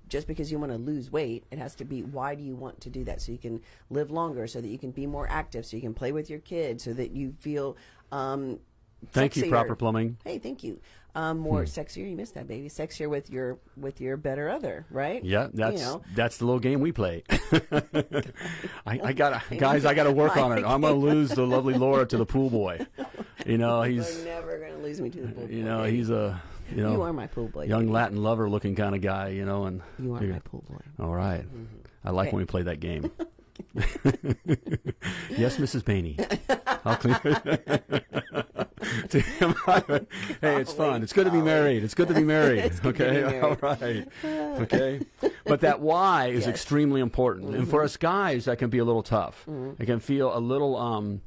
just 0.08 0.26
because 0.26 0.50
you 0.50 0.58
want 0.58 0.72
to 0.72 0.78
lose 0.78 1.10
weight. 1.10 1.44
It 1.50 1.58
has 1.58 1.74
to 1.76 1.84
be 1.84 2.02
why 2.02 2.34
do 2.34 2.42
you 2.42 2.56
want 2.56 2.80
to 2.82 2.90
do 2.90 3.04
that 3.04 3.20
so 3.20 3.32
you 3.32 3.38
can 3.38 3.60
live 3.90 4.10
longer, 4.10 4.46
so 4.46 4.60
that 4.60 4.68
you 4.68 4.78
can 4.78 4.90
be 4.90 5.06
more 5.06 5.28
active, 5.30 5.66
so 5.66 5.76
you 5.76 5.82
can 5.82 5.94
play 5.94 6.12
with 6.12 6.30
your 6.30 6.40
kids, 6.40 6.84
so 6.84 6.92
that 6.94 7.12
you 7.12 7.34
feel. 7.38 7.76
Um, 8.12 8.58
Thank 9.12 9.36
you. 9.36 9.48
Proper 9.48 9.76
Plumbing. 9.76 10.16
Hey, 10.24 10.38
thank 10.38 10.64
you. 10.64 10.80
Um, 11.14 11.38
more 11.38 11.62
sexier. 11.64 12.08
You 12.08 12.16
missed 12.16 12.34
that, 12.34 12.46
baby. 12.46 12.68
Sexier 12.68 13.08
with 13.08 13.30
your 13.30 13.58
with 13.76 14.00
your 14.00 14.16
better 14.16 14.48
other, 14.48 14.86
right? 14.90 15.24
Yeah, 15.24 15.48
that's 15.52 15.80
you 15.80 15.86
know. 15.86 16.02
that's 16.14 16.36
the 16.38 16.44
little 16.44 16.60
game 16.60 16.80
we 16.80 16.92
play. 16.92 17.24
I, 18.86 19.00
I 19.02 19.12
got 19.12 19.42
guys. 19.58 19.84
I 19.84 19.94
got 19.94 20.04
to 20.04 20.12
work 20.12 20.36
on 20.36 20.56
it. 20.58 20.64
I'm 20.64 20.80
gonna 20.82 20.92
lose 20.92 21.30
the 21.30 21.46
lovely 21.46 21.74
Laura 21.74 22.06
to 22.06 22.16
the 22.16 22.26
pool 22.26 22.50
boy. 22.50 22.86
You 23.46 23.58
know, 23.58 23.82
he's 23.84 24.16
You're 24.16 24.26
never 24.26 24.58
gonna 24.58 24.82
lose 24.82 25.00
me 25.00 25.10
to 25.10 25.20
the 25.22 25.28
pool. 25.28 25.50
you 25.50 25.62
boy, 25.62 25.68
know 25.68 25.82
baby. 25.82 25.96
he's 25.96 26.10
a 26.10 26.40
you 26.74 26.82
know 26.82 26.92
you 26.92 27.02
are 27.02 27.12
my 27.12 27.26
pool 27.26 27.48
boy. 27.48 27.64
young 27.64 27.82
baby. 27.82 27.92
Latin 27.92 28.22
lover 28.22 28.48
looking 28.48 28.74
kind 28.74 28.94
of 28.94 29.00
guy. 29.00 29.28
You 29.28 29.44
know, 29.44 29.64
and 29.64 29.82
You 29.98 30.14
are 30.14 30.20
my 30.22 30.38
pool 30.40 30.64
boy. 30.68 30.80
All 31.04 31.14
right. 31.14 31.44
I 32.04 32.10
like 32.10 32.28
Okay. 32.28 32.36
when 32.36 32.42
we 32.42 32.46
play 32.46 32.62
that 32.62 32.80
game. 32.80 33.10
yes, 35.36 35.56
Mrs. 35.58 35.82
Bainey. 35.82 36.16
I'll 36.84 36.96
clean 36.96 37.16
hey, 40.40 40.60
it's 40.60 40.72
fun. 40.72 41.02
It's 41.02 41.12
good 41.12 41.24
to 41.26 41.30
be 41.32 41.40
married. 41.42 41.82
It's 41.82 41.94
good 41.94 42.08
to 42.08 42.14
be 42.14 42.22
married. 42.24 42.58
It's 42.68 42.80
good 42.80 42.96
to 42.96 43.04
okay. 43.04 43.16
be 43.16 43.40
married. 43.40 43.42
All 43.42 43.56
right. 43.60 44.08
Okay. 44.62 45.00
But 45.44 45.60
that 45.62 45.80
why 45.80 46.26
is 46.28 46.34
Yes. 46.34 46.42
Mm-hmm. 46.42 46.50
extremely 46.50 47.00
important. 47.00 47.54
And 47.56 47.68
for 47.68 47.82
us 47.82 47.96
guys, 47.96 48.44
that 48.46 48.58
can 48.58 48.70
be 48.70 48.78
a 48.78 48.84
little 48.84 49.02
tough. 49.02 49.46
It 49.78 49.86
can 49.86 50.00
feel 50.00 50.36
a 50.36 50.38
little, 50.40 50.76
um, 50.76 51.20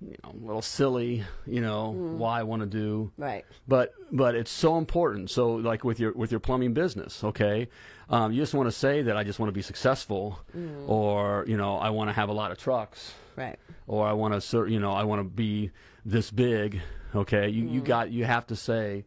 you 0.00 0.16
know, 0.22 0.30
a 0.30 0.46
little 0.46 0.62
silly, 0.62 1.24
you 1.46 1.60
know, 1.60 1.94
Mm-hmm. 1.96 2.18
why 2.18 2.40
I 2.40 2.42
want 2.42 2.60
to 2.60 2.66
do 2.66 3.10
Right. 3.16 3.44
but 3.66 3.94
but 4.12 4.34
it's 4.34 4.50
so 4.50 4.76
important. 4.78 5.30
So 5.30 5.54
like 5.54 5.84
with 5.84 5.98
your 5.98 6.12
with 6.12 6.30
your 6.30 6.40
plumbing 6.40 6.74
business, 6.74 7.24
okay, 7.24 7.68
um, 8.10 8.32
you 8.32 8.40
just 8.42 8.54
want 8.54 8.66
to 8.68 8.72
say 8.72 9.02
that 9.02 9.16
I 9.16 9.24
just 9.24 9.38
want 9.38 9.48
to 9.48 9.54
be 9.54 9.62
successful, 9.62 10.38
or 10.86 11.44
you 11.48 11.56
know 11.56 11.76
I 11.76 11.90
want 11.90 12.08
to 12.10 12.12
have 12.14 12.28
a 12.28 12.32
lot 12.32 12.50
of 12.52 12.58
trucks, 12.58 13.14
Right. 13.36 13.58
or 13.86 14.06
I 14.06 14.12
want 14.12 14.40
to 14.40 14.66
you 14.66 14.80
know 14.80 14.92
I 14.92 15.04
want 15.04 15.20
to 15.20 15.24
be 15.24 15.70
this 16.04 16.30
big. 16.30 16.80
Okay, 17.14 17.48
you 17.48 17.66
you 17.66 17.80
got 17.80 18.10
you 18.10 18.24
have 18.24 18.46
to 18.48 18.56
say, 18.56 19.04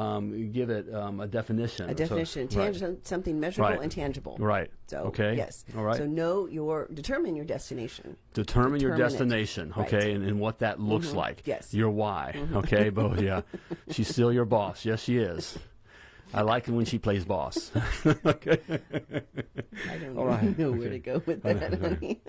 um, 0.00 0.50
give 0.52 0.70
it 0.70 0.92
um, 0.94 1.20
a 1.20 1.26
definition. 1.26 1.86
A 1.86 1.88
So- 1.90 1.94
definition, 1.94 2.42
right. 2.42 2.50
tangible, 2.50 2.96
something 3.02 3.38
measurable 3.38 3.70
Right. 3.70 3.82
and 3.82 3.92
tangible. 3.92 4.36
Right. 4.38 4.70
So 4.86 4.98
okay. 5.10 5.36
yes. 5.36 5.64
All 5.76 5.84
right. 5.84 5.96
So 5.96 6.06
know 6.06 6.46
your 6.46 6.88
determine 6.92 7.36
your 7.36 7.44
destination. 7.44 8.16
determine 8.34 8.80
your 8.80 8.92
Determine 8.92 9.06
it. 9.06 9.18
destination, 9.18 9.64
Right. 9.76 9.86
Mm-hmm. 9.86 9.96
okay, 9.96 10.12
and, 10.12 10.24
and 10.24 10.40
what 10.40 10.58
that 10.60 10.80
looks 10.80 11.12
like. 11.12 11.42
Yes. 11.44 11.74
Your 11.74 11.90
why, 11.90 12.34
okay, 12.54 12.88
but 12.98 13.20
yeah, 13.20 13.42
she's 13.90 14.08
still 14.08 14.32
your 14.32 14.44
boss. 14.46 14.84
Yes, 14.84 15.02
she 15.02 15.18
is. 15.18 15.58
I 16.32 16.42
like 16.42 16.68
it 16.68 16.72
when 16.72 16.84
she 16.84 16.98
plays 16.98 17.24
boss. 17.24 17.72
okay. 18.06 18.60
I 19.90 19.96
don't 19.98 20.16
All 20.16 20.26
right. 20.26 20.56
know 20.56 20.70
where 20.70 20.88
to 20.90 20.98
go 21.00 21.20
with 21.26 21.42
that, 21.42 21.74
honey. 21.80 22.20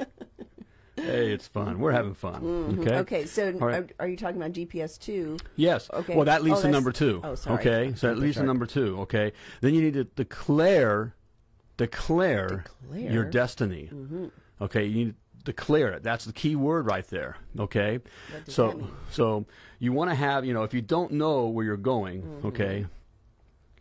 Hey, 1.01 1.31
it's 1.31 1.47
fun. 1.47 1.79
We're 1.79 1.91
having 1.91 2.13
fun. 2.13 2.77
Okay. 2.79 2.95
Okay, 2.97 3.25
so 3.25 3.51
right. 3.51 3.75
are, 3.75 3.87
are 4.01 4.07
you 4.07 4.15
talking 4.17 4.37
about 4.37 4.53
GPS 4.53 4.99
two? 4.99 5.37
Yes. 5.55 5.89
Okay. 5.91 6.15
Well, 6.15 6.25
that 6.25 6.43
leads 6.43 6.59
Oh, 6.59 6.63
to 6.63 6.67
number 6.69 6.91
two. 6.91 7.21
oh, 7.23 7.35
sorry. 7.35 7.59
Okay. 7.59 7.93
So 7.95 8.07
that 8.07 8.17
leads 8.19 8.37
to 8.37 8.43
number 8.43 8.65
two. 8.65 8.99
Okay. 9.01 9.33
Then 9.61 9.73
you 9.73 9.81
need 9.81 9.93
to 9.95 10.03
declare, 10.03 11.15
declare, 11.77 12.65
Declare? 12.81 13.11
your 13.11 13.23
destiny. 13.25 13.89
Mm-hmm. 13.93 14.25
Okay. 14.61 14.85
You 14.85 14.95
need 15.05 15.09
to 15.11 15.43
declare 15.45 15.91
it. 15.93 16.03
That's 16.03 16.25
the 16.25 16.33
key 16.33 16.55
word 16.55 16.85
right 16.85 17.07
there. 17.07 17.37
Okay. 17.59 17.99
So, 18.47 18.87
so 19.09 19.45
you 19.79 19.91
want 19.93 20.11
to 20.11 20.15
have, 20.15 20.45
you 20.45 20.53
know, 20.53 20.63
if 20.63 20.73
you 20.73 20.81
don't 20.81 21.13
know 21.13 21.47
where 21.47 21.65
you're 21.65 21.77
going, 21.77 22.41
okay, 22.45 22.85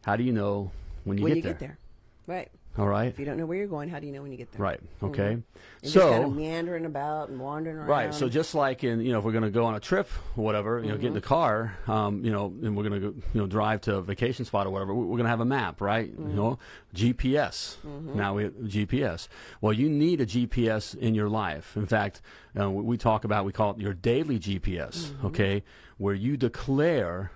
how 0.04 0.16
do 0.16 0.24
you 0.24 0.32
know 0.32 0.70
when 1.04 1.18
you 1.18 1.24
Mm-hmm. 1.24 1.24
when 1.24 1.32
get 1.34 1.36
you 1.36 1.42
there? 1.42 1.52
get 1.52 1.60
there, 1.60 1.78
right? 2.26 2.48
All 2.78 2.86
right. 2.86 3.08
If 3.08 3.18
you 3.18 3.24
don't 3.26 3.36
know 3.36 3.46
where 3.46 3.58
you're 3.58 3.66
going, 3.66 3.88
how 3.88 3.98
do 3.98 4.06
you 4.06 4.12
know 4.12 4.22
when 4.22 4.30
you 4.30 4.38
get 4.38 4.52
there? 4.52 4.62
Right. 4.62 4.80
Okay. 5.02 5.32
And 5.32 5.42
So. 5.82 5.88
just 6.00 6.08
kind 6.12 6.24
of 6.24 6.32
meandering 6.36 6.86
about 6.86 7.28
and 7.28 7.40
wandering 7.40 7.76
around. 7.76 7.88
Right. 7.88 8.14
So 8.14 8.28
just 8.28 8.54
like 8.54 8.84
in, 8.84 9.00
you 9.00 9.12
know, 9.12 9.18
if 9.18 9.24
we're 9.24 9.32
going 9.32 9.42
to 9.44 9.50
go 9.50 9.64
on 9.64 9.74
a 9.74 9.80
trip 9.80 10.08
or 10.36 10.44
whatever, 10.44 10.78
you 10.78 10.86
know, 10.86 10.92
Mm-hmm. 10.94 11.00
get 11.02 11.06
in 11.08 11.14
the 11.14 11.20
car, 11.20 11.76
um, 11.88 12.24
you 12.24 12.30
know, 12.30 12.46
and 12.62 12.76
we're 12.76 12.88
going 12.88 13.00
to, 13.00 13.06
you 13.08 13.40
know, 13.40 13.46
drive 13.48 13.80
to 13.82 13.96
a 13.96 14.02
vacation 14.02 14.44
spot 14.44 14.66
or 14.68 14.70
whatever, 14.70 14.94
we- 14.94 15.04
we're 15.04 15.16
going 15.16 15.24
to 15.24 15.30
have 15.30 15.40
a 15.40 15.44
map, 15.44 15.80
right? 15.80 16.10
Mm-hmm. 16.12 16.30
You 16.30 16.36
know, 16.36 16.58
GPS. 16.94 17.76
Now 18.14 18.34
we 18.34 18.44
have 18.44 18.52
GPS. 18.54 19.26
Well, 19.60 19.72
you 19.72 19.88
need 19.90 20.20
a 20.20 20.26
GPS 20.26 20.94
in 20.96 21.14
your 21.16 21.28
life. 21.28 21.76
In 21.76 21.86
fact, 21.86 22.22
uh, 22.58 22.70
we 22.70 22.82
we 22.82 22.96
talk 22.96 23.24
about, 23.24 23.44
we 23.44 23.52
call 23.52 23.72
it 23.72 23.78
your 23.80 23.94
daily 23.94 24.38
GPS, 24.38 25.06
Mm-hmm. 25.10 25.26
okay, 25.26 25.64
where 25.98 26.14
you 26.14 26.36
declare, 26.36 27.32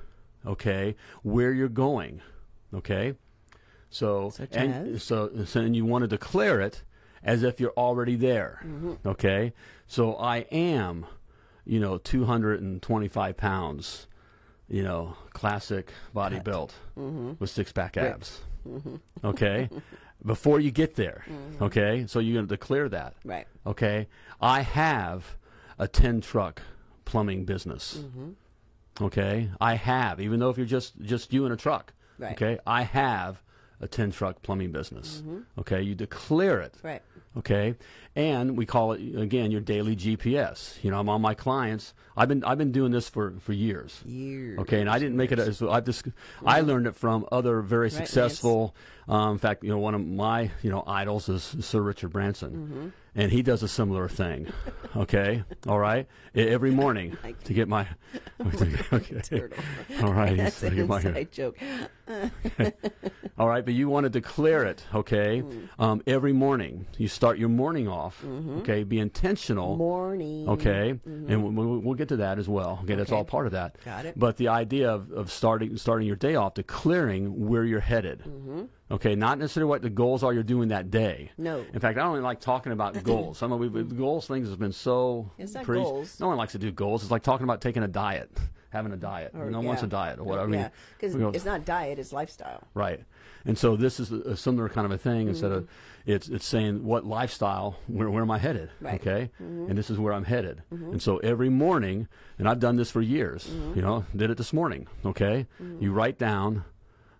okay, 0.46 0.94
where 1.22 1.52
you're 1.52 1.68
going, 1.68 2.20
okay? 2.72 3.14
So, 3.94 4.30
Such 4.30 4.48
and 4.56 4.96
as? 4.96 5.04
so, 5.04 5.30
so 5.44 5.60
and 5.60 5.76
you 5.76 5.84
want 5.84 6.02
to 6.02 6.08
declare 6.08 6.60
it 6.60 6.82
as 7.22 7.44
if 7.44 7.60
you're 7.60 7.72
already 7.76 8.16
there. 8.16 8.58
Mm-hmm. 8.64 8.94
Okay, 9.06 9.52
so 9.86 10.14
I 10.16 10.38
am, 10.50 11.06
you 11.64 11.78
know, 11.78 11.98
225 11.98 13.36
pounds. 13.36 14.08
you 14.68 14.82
know, 14.82 15.14
classic 15.32 15.92
body 16.12 16.40
built 16.40 16.74
with 16.96 17.50
six 17.50 17.70
pack 17.70 17.96
abs. 17.96 18.40
Okay, 19.22 19.68
before 20.26 20.58
you 20.58 20.70
get 20.72 20.96
there. 20.96 21.24
Okay, 21.60 22.04
so 22.08 22.18
you're 22.18 22.34
going 22.34 22.48
to 22.48 22.54
declare 22.56 22.88
that. 22.88 23.14
Right. 23.24 23.46
Okay, 23.64 24.08
I 24.40 24.62
have 24.62 25.36
a 25.78 25.86
ten 25.86 26.20
truck 26.20 26.62
plumbing 27.04 27.44
business. 27.44 28.02
Okay, 29.00 29.50
I 29.60 29.74
have, 29.74 30.20
even 30.20 30.40
though 30.40 30.50
if 30.50 30.56
you're 30.56 30.66
just 30.66 31.00
just 31.00 31.32
you 31.32 31.46
in 31.46 31.52
a 31.52 31.56
truck. 31.56 31.92
Right. 32.18 32.32
Okay, 32.32 32.58
I 32.66 32.82
have 32.82 33.42
a 33.84 33.88
ten 33.88 34.10
truck 34.10 34.42
plumbing 34.42 34.72
business. 34.72 35.22
Mm-hmm. 35.24 35.60
Okay, 35.60 35.82
you 35.82 35.94
declare 35.94 36.60
it. 36.60 36.74
Right. 36.82 37.02
Okay, 37.36 37.74
and 38.14 38.56
we 38.56 38.64
call 38.64 38.92
it 38.92 39.00
again 39.16 39.50
your 39.50 39.60
daily 39.60 39.96
GPS. 39.96 40.82
You 40.84 40.90
know, 40.92 41.00
I'm 41.00 41.08
on 41.08 41.20
my 41.20 41.34
clients. 41.34 41.92
I've 42.16 42.28
been 42.28 42.44
I've 42.44 42.58
been 42.58 42.70
doing 42.70 42.92
this 42.92 43.08
for 43.08 43.34
for 43.40 43.52
years. 43.52 44.00
Years. 44.06 44.60
Okay, 44.60 44.80
and 44.80 44.88
I 44.88 45.00
didn't 45.00 45.16
make 45.16 45.32
it. 45.32 45.40
As, 45.40 45.60
I 45.62 45.80
just 45.80 46.06
I 46.46 46.60
learned 46.60 46.86
it 46.86 46.94
from 46.94 47.26
other 47.32 47.60
very 47.60 47.90
Lance. 47.90 47.96
successful. 47.96 48.74
Um, 49.08 49.32
in 49.32 49.38
fact, 49.38 49.64
you 49.64 49.70
know, 49.70 49.78
one 49.78 49.94
of 49.94 50.06
my 50.06 50.50
you 50.62 50.70
know 50.70 50.84
idols 50.86 51.28
is 51.28 51.56
Sir 51.60 51.80
Richard 51.82 52.10
Branson, 52.12 52.50
Mm-hmm. 52.52 52.88
and 53.16 53.32
he 53.32 53.42
does 53.42 53.62
a 53.64 53.68
similar 53.68 54.08
thing. 54.08 54.46
Okay, 54.96 55.42
all 55.66 55.78
right, 55.80 56.06
every 56.36 56.70
morning 56.70 57.16
to 57.44 57.52
get 57.52 57.66
my. 57.68 57.86
okay, 58.92 59.48
all 60.02 60.12
right, 60.12 60.36
That's 60.36 60.62
an 60.62 60.76
get 60.76 60.86
my- 60.86 61.00
inside 61.00 61.32
joke. 61.32 61.58
all 63.38 63.48
right, 63.48 63.64
but 63.64 63.74
you 63.74 63.88
want 63.88 64.04
to 64.04 64.10
declare 64.10 64.64
it, 64.64 64.84
okay? 64.94 65.42
Mm. 65.42 65.68
Um, 65.78 66.02
every 66.06 66.32
morning, 66.32 66.86
you 66.98 67.08
start 67.08 67.23
your 67.32 67.48
morning 67.48 67.88
off, 67.88 68.20
Mm-hmm. 68.22 68.58
okay? 68.58 68.84
Be 68.84 68.98
intentional, 68.98 69.76
Morning. 69.76 70.48
okay? 70.48 70.98
And 71.06 71.56
we'll, 71.56 71.78
we'll 71.80 71.94
get 71.94 72.08
to 72.08 72.16
that 72.18 72.38
as 72.38 72.48
well. 72.48 72.80
Okay, 72.82 72.94
that's 72.94 73.10
Okay. 73.10 73.16
all 73.16 73.24
part 73.24 73.46
of 73.46 73.52
that. 73.52 73.76
Got 73.84 74.04
it. 74.06 74.18
But 74.18 74.36
the 74.36 74.48
idea 74.48 74.90
of, 74.90 75.10
of 75.10 75.32
starting 75.32 75.76
starting 75.78 76.06
your 76.06 76.16
day 76.16 76.34
off, 76.34 76.54
declaring 76.54 77.48
where 77.48 77.64
you're 77.64 77.80
headed, 77.80 78.22
okay? 78.90 79.14
Not 79.14 79.38
necessarily 79.38 79.68
what 79.70 79.82
the 79.82 79.90
goals 79.90 80.22
are 80.22 80.32
you're 80.32 80.42
doing 80.42 80.68
that 80.68 80.90
day. 80.90 81.30
Mm-hmm. 81.32 81.42
No. 81.44 81.64
In 81.72 81.80
fact, 81.80 81.98
I 81.98 82.02
don't 82.02 82.12
really 82.12 82.22
like 82.22 82.40
talking 82.40 82.72
about 82.72 83.02
goals. 83.02 83.38
Some 83.38 83.52
of 83.52 83.58
we, 83.58 83.68
the 83.68 83.82
goals 83.82 84.26
things 84.26 84.46
has 84.48 84.56
been 84.56 84.72
so. 84.72 85.30
It's 85.38 85.54
not 85.54 85.66
goals. 85.66 86.20
No 86.20 86.28
one 86.28 86.36
likes 86.36 86.52
to 86.52 86.58
do 86.58 86.70
goals. 86.70 87.02
It's 87.02 87.10
like 87.10 87.22
talking 87.22 87.44
about 87.44 87.60
taking 87.60 87.82
a 87.82 87.88
diet, 87.88 88.30
having 88.70 88.92
a 88.92 88.96
diet. 88.96 89.32
Or- 89.34 89.50
no 89.50 89.58
one 89.58 89.66
wants 89.68 89.82
a 89.82 89.86
diet 89.86 90.18
or 90.18 90.24
whatever. 90.24 90.50
I 90.50 90.54
Yeah, 90.56 90.62
mean, 90.62 90.70
because 90.98 91.14
we 91.14 91.20
go- 91.20 91.30
it's 91.30 91.44
not 91.46 91.64
diet; 91.64 91.98
it's 91.98 92.12
lifestyle. 92.12 92.62
Right. 92.74 93.00
And 93.46 93.56
so 93.58 93.76
this 93.76 94.00
is 94.00 94.10
a, 94.10 94.16
a 94.32 94.36
similar 94.36 94.68
kind 94.68 94.84
of 94.84 94.90
a 94.92 94.98
thing. 94.98 95.28
Instead 95.28 95.52
of 95.52 95.62
Mm-hmm. 95.64 95.72
It's 96.06 96.28
it's 96.28 96.44
saying 96.44 96.84
what 96.84 97.04
lifestyle, 97.06 97.76
where 97.86 98.10
where 98.10 98.22
am 98.22 98.30
I 98.30 98.38
headed? 98.38 98.70
Right. 98.80 99.00
Okay. 99.00 99.30
And 99.38 99.76
this 99.78 99.88
is 99.90 99.98
where 99.98 100.12
I'm 100.12 100.24
headed. 100.24 100.62
And 100.70 101.00
so 101.00 101.18
every 101.18 101.48
morning, 101.48 102.08
and 102.38 102.48
I've 102.48 102.60
done 102.60 102.76
this 102.76 102.90
for 102.90 103.00
years. 103.00 103.48
You 103.74 103.82
know, 103.82 104.04
did 104.14 104.30
it 104.30 104.36
this 104.36 104.52
morning. 104.52 104.86
Okay. 105.04 105.46
You 105.80 105.92
write 105.92 106.18
down, 106.18 106.64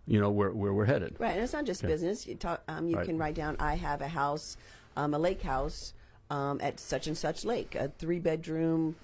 you 0.07 0.21
know, 0.21 0.31
where 0.31 0.51
where 0.53 0.73
we're 0.75 0.85
headed. 0.85 1.17
Right, 1.19 1.33
and 1.35 1.41
it's 1.43 1.53
not 1.53 1.65
just 1.65 1.83
business. 1.83 2.27
You 2.27 2.35
talk. 2.35 2.63
Um, 2.69 2.89
you 2.89 2.97
Right. 2.97 3.07
can 3.07 3.17
write 3.19 3.35
down. 3.35 3.57
I 3.59 3.75
have 3.77 4.01
a 4.03 4.09
house, 4.09 4.57
um, 4.97 5.15
a 5.15 5.19
lake 5.19 5.43
house, 5.43 5.95
um, 6.31 6.61
at 6.63 6.79
such 6.79 7.07
and 7.07 7.17
such 7.17 7.45
lake, 7.45 7.75
a 7.75 7.89
three 7.99 8.19
bedroom 8.21 8.97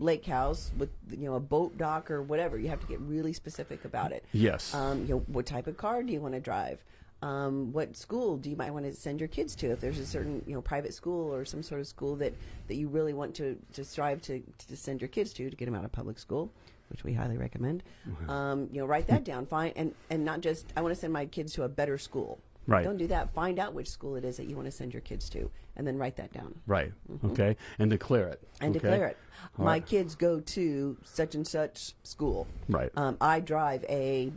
lake 0.00 0.24
house 0.26 0.72
with 0.76 0.88
you 1.10 1.26
know 1.28 1.34
a 1.34 1.40
boat 1.40 1.76
dock 1.78 2.10
or 2.10 2.22
whatever. 2.22 2.58
You 2.58 2.68
have 2.68 2.80
to 2.80 2.86
get 2.86 3.00
really 3.00 3.32
specific 3.34 3.84
about 3.84 4.12
it. 4.12 4.24
Yes. 4.32 4.74
Um, 4.74 5.02
you 5.02 5.08
know, 5.14 5.18
what 5.26 5.44
type 5.46 5.66
of 5.66 5.76
car 5.76 6.02
do 6.02 6.12
you 6.12 6.20
want 6.22 6.32
to 6.34 6.40
drive? 6.40 6.82
Um, 7.22 7.72
what 7.72 7.96
school 7.96 8.36
do 8.36 8.50
you 8.50 8.56
might 8.56 8.72
want 8.72 8.84
to 8.84 8.92
send 8.92 9.20
your 9.20 9.28
kids 9.28 9.54
to? 9.56 9.68
If 9.70 9.80
there's 9.80 9.98
a 9.98 10.06
certain 10.06 10.42
you 10.46 10.54
know 10.54 10.60
private 10.60 10.92
school 10.94 11.32
or 11.34 11.44
some 11.44 11.62
sort 11.62 11.80
of 11.80 11.86
school 11.86 12.16
that, 12.16 12.34
that 12.68 12.74
you 12.76 12.88
really 12.88 13.14
want 13.14 13.34
to, 13.36 13.58
to 13.72 13.84
strive 13.84 14.20
to, 14.22 14.42
to 14.68 14.76
send 14.76 15.00
your 15.00 15.08
kids 15.08 15.32
to 15.34 15.48
to 15.48 15.56
get 15.56 15.64
them 15.64 15.74
out 15.74 15.84
of 15.84 15.92
public 15.92 16.18
school, 16.18 16.50
which 16.90 17.04
we 17.04 17.14
highly 17.14 17.38
recommend. 17.38 17.82
Um, 18.28 18.68
you 18.70 18.80
know, 18.80 18.86
write 18.86 19.06
that 19.08 19.24
down. 19.24 19.46
fine 19.46 19.72
and 19.76 19.94
and 20.10 20.24
not 20.24 20.40
just 20.40 20.66
I 20.76 20.82
want 20.82 20.94
to 20.94 21.00
send 21.00 21.12
my 21.12 21.26
kids 21.26 21.52
to 21.54 21.62
a 21.62 21.68
better 21.68 21.96
school. 21.98 22.38
Right. 22.68 22.82
Don't 22.84 22.96
do 22.96 23.06
that. 23.06 23.32
Find 23.32 23.60
out 23.60 23.74
which 23.74 23.88
school 23.88 24.16
it 24.16 24.24
is 24.24 24.36
that 24.38 24.46
you 24.46 24.56
want 24.56 24.66
to 24.66 24.72
send 24.72 24.92
your 24.92 25.00
kids 25.00 25.30
to, 25.30 25.48
and 25.76 25.86
then 25.86 25.96
write 25.98 26.16
that 26.16 26.32
down 26.32 26.52
right. 26.66 26.92
Okay. 27.24 27.56
And 27.78 27.90
declare 27.90 28.28
it. 28.28 28.40
Mm-hmm. 28.42 28.64
and 28.64 28.76
okay? 28.76 28.88
declare 28.90 29.06
it. 29.08 29.16
All 29.58 29.64
My 29.64 29.72
right. 29.72 29.86
kids 29.86 30.16
go 30.16 30.40
to 30.40 30.96
such 31.04 31.34
and 31.34 31.46
such 31.46 31.94
school. 32.02 32.46
Right. 32.68 32.90
Um, 32.96 33.16
I 33.20 33.38
drive 33.40 33.84
a 33.88 34.32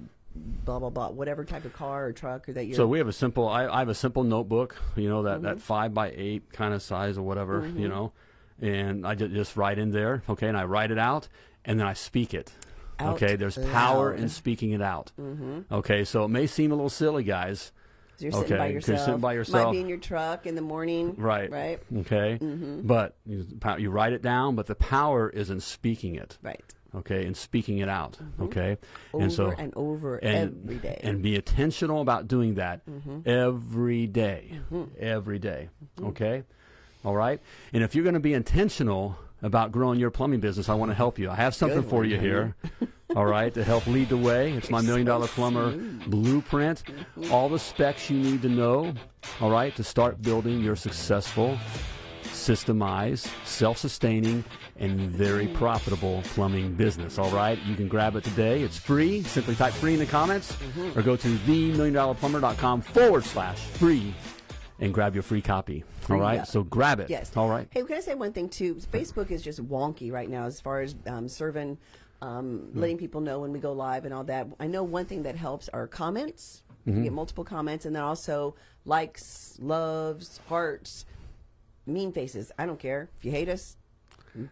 blah 0.65 0.79
blah 0.79 0.89
blah, 0.89 1.09
whatever 1.09 1.43
type 1.45 1.65
of 1.65 1.73
car 1.73 2.05
or 2.07 2.13
truck 2.13 2.47
or 2.49 2.53
that 2.53 2.65
you're. 2.65 2.75
So 2.75 2.87
we 2.87 2.97
have 2.99 3.07
a 3.07 3.13
simple. 3.13 3.47
I, 3.47 3.67
I 3.67 3.79
have 3.79 3.89
a 3.89 3.95
simple 3.95 4.23
notebook, 4.23 4.75
you 4.95 5.09
know, 5.09 5.23
that, 5.23 5.37
Mm-hmm. 5.37 5.43
that 5.45 5.59
five 5.61 5.93
by 5.93 6.11
eight 6.15 6.51
kind 6.53 6.73
of 6.73 6.81
size 6.81 7.17
or 7.17 7.21
whatever, 7.23 7.67
you 7.75 7.87
know, 7.87 8.11
and 8.61 9.05
I 9.05 9.15
ju- 9.15 9.27
just 9.29 9.55
write 9.57 9.79
in 9.79 9.91
there, 9.91 10.23
okay, 10.29 10.47
and 10.47 10.57
I 10.57 10.63
write 10.65 10.91
it 10.91 10.99
out, 10.99 11.27
and 11.65 11.79
then 11.79 11.87
I 11.87 11.93
speak 11.93 12.33
it. 12.33 12.51
Out 12.99 13.15
okay, 13.15 13.37
there's 13.37 13.57
power 13.57 14.13
in 14.13 14.27
speaking 14.27 14.71
it 14.71 14.81
out. 14.81 15.11
Mm-hmm. 15.19 15.73
Okay, 15.73 16.03
so 16.03 16.25
it 16.25 16.27
may 16.29 16.47
seem 16.47 16.71
a 16.71 16.75
little 16.75 16.89
silly, 16.89 17.23
guys. 17.23 17.71
You're 18.17 18.33
sitting 18.33 18.57
by 18.57 18.67
yourself. 18.67 18.97
you're 18.97 19.05
sitting 19.05 19.19
by 19.21 19.33
yourself. 19.33 19.65
Might 19.67 19.71
be 19.71 19.79
in 19.79 19.87
your 19.87 19.97
truck 19.97 20.45
in 20.45 20.55
the 20.55 20.61
morning. 20.61 21.15
Right. 21.15 21.49
Right. 21.49 21.79
Okay, 21.99 22.37
but 22.41 23.15
you, 23.25 23.45
you 23.77 23.89
write 23.89 24.11
it 24.11 24.21
down, 24.21 24.55
but 24.55 24.65
the 24.67 24.75
power 24.75 25.29
is 25.29 25.49
in 25.49 25.61
speaking 25.61 26.15
it. 26.15 26.37
Right. 26.43 26.59
Okay, 26.95 27.25
and 27.25 27.37
speaking 27.37 27.79
it 27.79 27.89
out. 27.89 28.13
Mm-hmm. 28.13 28.43
Okay, 28.43 28.77
Over 29.13 29.23
and 29.23 29.31
so 29.31 29.53
and 29.57 29.73
over 29.75 30.17
and, 30.17 30.63
every 30.63 30.77
day. 30.77 30.99
and 31.03 31.21
be 31.21 31.35
intentional 31.35 32.01
about 32.01 32.27
doing 32.27 32.55
that 32.55 32.85
mm-hmm. 32.89 33.29
every 33.29 34.07
day. 34.07 34.59
Mm-hmm. 34.71 34.83
Every 34.99 35.37
day. 35.37 35.69
Okay? 36.01 36.43
All 37.05 37.15
right? 37.15 37.39
And 37.73 37.83
if 37.83 37.93
you're 37.93 38.03
going 38.03 38.15
to 38.15 38.19
be 38.19 38.33
intentional 38.33 39.17
about 39.41 39.71
growing 39.71 39.99
your 39.99 40.09
plumbing 40.09 40.39
business, 40.39 40.67
I 40.67 40.73
want 40.73 40.91
to 40.91 40.95
help 40.95 41.19
you. 41.19 41.29
I 41.29 41.35
have 41.35 41.55
something 41.55 41.81
Good 41.81 41.89
for 41.89 41.97
one, 41.97 42.09
you 42.09 42.19
here. 42.19 42.55
All 43.15 43.25
right, 43.25 43.51
to 43.55 43.63
help 43.63 43.87
lead 43.87 44.09
the 44.09 44.17
way. 44.17 44.51
It's 44.51 44.69
my 44.69 44.81
million 44.81 45.07
dollar 45.07 45.27
plumber 45.27 45.71
blueprint. 46.05 46.83
All 47.31 47.49
the 47.49 47.57
specs 47.57 48.07
you 48.09 48.19
need 48.19 48.43
to 48.43 48.49
know, 48.49 48.93
all 49.41 49.49
right, 49.49 49.75
to 49.77 49.83
start 49.83 50.21
building 50.21 50.61
your 50.61 50.75
successful, 50.75 51.57
systemized, 52.39 53.29
self 53.45 53.77
sustaining, 53.77 54.43
and 54.77 54.99
very 55.09 55.47
profitable 55.47 56.21
plumbing 56.25 56.73
business. 56.73 57.17
All 57.19 57.31
right, 57.31 57.59
you 57.65 57.75
can 57.75 57.87
grab 57.87 58.15
it 58.15 58.23
today. 58.23 58.61
It's 58.61 58.77
free. 58.77 59.23
Simply 59.23 59.55
type 59.55 59.73
free 59.73 59.93
in 59.93 59.99
the 59.99 60.05
comments 60.05 60.55
or 60.95 61.01
go 61.01 61.15
to 61.15 61.27
themilliondollarplumber.com 61.27 62.81
forward 62.81 63.25
slash 63.25 63.59
free 63.59 64.13
and 64.79 64.93
grab 64.93 65.13
your 65.13 65.23
free 65.23 65.41
copy. 65.41 65.83
All 66.09 66.17
right, 66.17 66.35
yeah. 66.35 66.43
so 66.43 66.63
grab 66.63 66.99
it. 66.99 67.09
Yes. 67.09 67.31
All 67.35 67.49
right. 67.49 67.67
Hey, 67.69 67.83
can 67.83 67.97
I 67.97 67.99
say 67.99 68.15
one 68.15 68.33
thing 68.33 68.49
too? 68.49 68.75
Facebook 68.75 69.31
is 69.31 69.41
just 69.41 69.65
wonky 69.67 70.11
right 70.11 70.29
now 70.29 70.45
as 70.45 70.59
far 70.59 70.81
as 70.81 70.95
um, 71.05 71.27
serving, 71.27 71.77
um, 72.21 72.69
letting 72.73 72.97
people 72.97 73.21
know 73.21 73.39
when 73.39 73.51
we 73.51 73.59
go 73.59 73.73
live 73.73 74.05
and 74.05 74.13
all 74.13 74.23
that. 74.23 74.47
I 74.59 74.67
know 74.67 74.83
one 74.83 75.05
thing 75.05 75.23
that 75.23 75.35
helps 75.35 75.69
are 75.69 75.87
comments. 75.87 76.63
Mm-hmm. 76.87 76.97
You 76.97 77.03
get 77.03 77.13
multiple 77.13 77.43
comments, 77.43 77.85
and 77.85 77.95
then 77.95 78.03
also 78.03 78.55
likes, 78.85 79.57
loves, 79.59 80.39
hearts, 80.47 81.05
mean 81.89 82.11
faces. 82.11 82.51
I 82.57 82.65
don't 82.65 82.79
care 82.79 83.09
if 83.19 83.25
you 83.25 83.31
hate 83.31 83.49
us. 83.49 83.75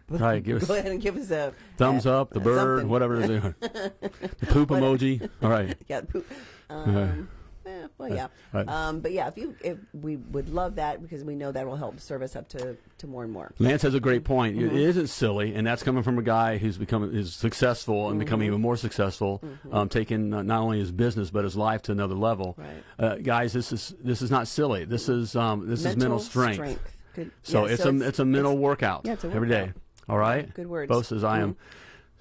Right, 0.08 0.42
give 0.42 0.60
us 0.60 0.66
Go 0.68 0.74
ahead 0.74 0.90
and 0.90 1.00
give 1.00 1.16
us 1.16 1.30
a 1.30 1.54
thumbs 1.76 2.04
up, 2.04 2.30
the 2.30 2.40
bird, 2.40 2.80
something. 2.80 2.88
whatever 2.90 3.20
it 3.22 3.30
is. 3.30 3.42
the 3.60 4.46
poop 4.48 4.70
emoji. 4.70 5.30
All 5.40 5.48
right. 5.50 5.76
Yeah. 5.88 6.00
poop. 6.00 6.26
Um, 6.68 7.28
eh, 7.64 7.86
well, 7.96 8.12
yeah. 8.12 8.26
Right. 8.52 8.68
Um, 8.68 8.98
but 9.00 9.12
yeah, 9.12 9.28
if 9.28 9.38
you, 9.38 9.54
if 9.62 9.78
we 9.94 10.16
would 10.16 10.48
love 10.48 10.74
that 10.74 11.00
because 11.00 11.22
we 11.22 11.36
know 11.36 11.52
that 11.52 11.64
will 11.64 11.76
help 11.76 12.00
serve 12.00 12.22
us 12.22 12.34
up 12.34 12.48
to, 12.50 12.76
to 12.98 13.06
more 13.06 13.22
and 13.22 13.32
more. 13.32 13.52
Lance 13.60 13.82
has 13.82 13.94
a 13.94 14.00
great 14.00 14.24
point. 14.24 14.56
Mm-hmm. 14.58 14.76
It 14.76 14.82
isn't 14.82 15.06
silly, 15.06 15.54
and 15.54 15.64
that's 15.64 15.84
coming 15.84 16.02
from 16.02 16.18
a 16.18 16.22
guy 16.22 16.58
who's 16.58 16.76
become 16.76 17.14
is 17.16 17.32
successful 17.32 18.10
and 18.10 18.18
becoming 18.18 18.46
Mm-hmm. 18.48 18.54
even 18.54 18.60
more 18.62 18.76
successful, 18.76 19.42
um, 19.70 19.88
taking 19.88 20.34
uh, 20.34 20.42
not 20.42 20.60
only 20.60 20.80
his 20.80 20.90
business 20.90 21.30
but 21.30 21.44
his 21.44 21.56
life 21.56 21.82
to 21.82 21.92
another 21.92 22.16
level. 22.16 22.56
Right. 22.58 22.82
Uh, 22.98 23.14
guys, 23.16 23.52
this 23.52 23.70
is 23.72 23.94
this 24.02 24.22
is 24.22 24.30
not 24.30 24.48
silly. 24.48 24.84
This 24.84 25.08
is 25.08 25.36
um, 25.36 25.68
this 25.68 25.84
is 25.84 25.96
mental 25.96 26.18
strength. 26.18 26.80
Good. 27.14 27.30
So 27.42 27.66
yeah, 27.66 27.72
it's 27.72 27.84
a 27.84 28.08
it's 28.08 28.18
a 28.18 28.24
mental 28.24 28.56
workout 28.56 29.02
yeah, 29.04 29.14
it's 29.14 29.24
a 29.24 29.30
every 29.30 29.48
day. 29.48 29.72
All 30.08 30.18
right. 30.18 30.52
Good 30.54 30.66
words. 30.66 30.88
Bo 30.88 31.02
says 31.02 31.24
I 31.24 31.40
am 31.40 31.56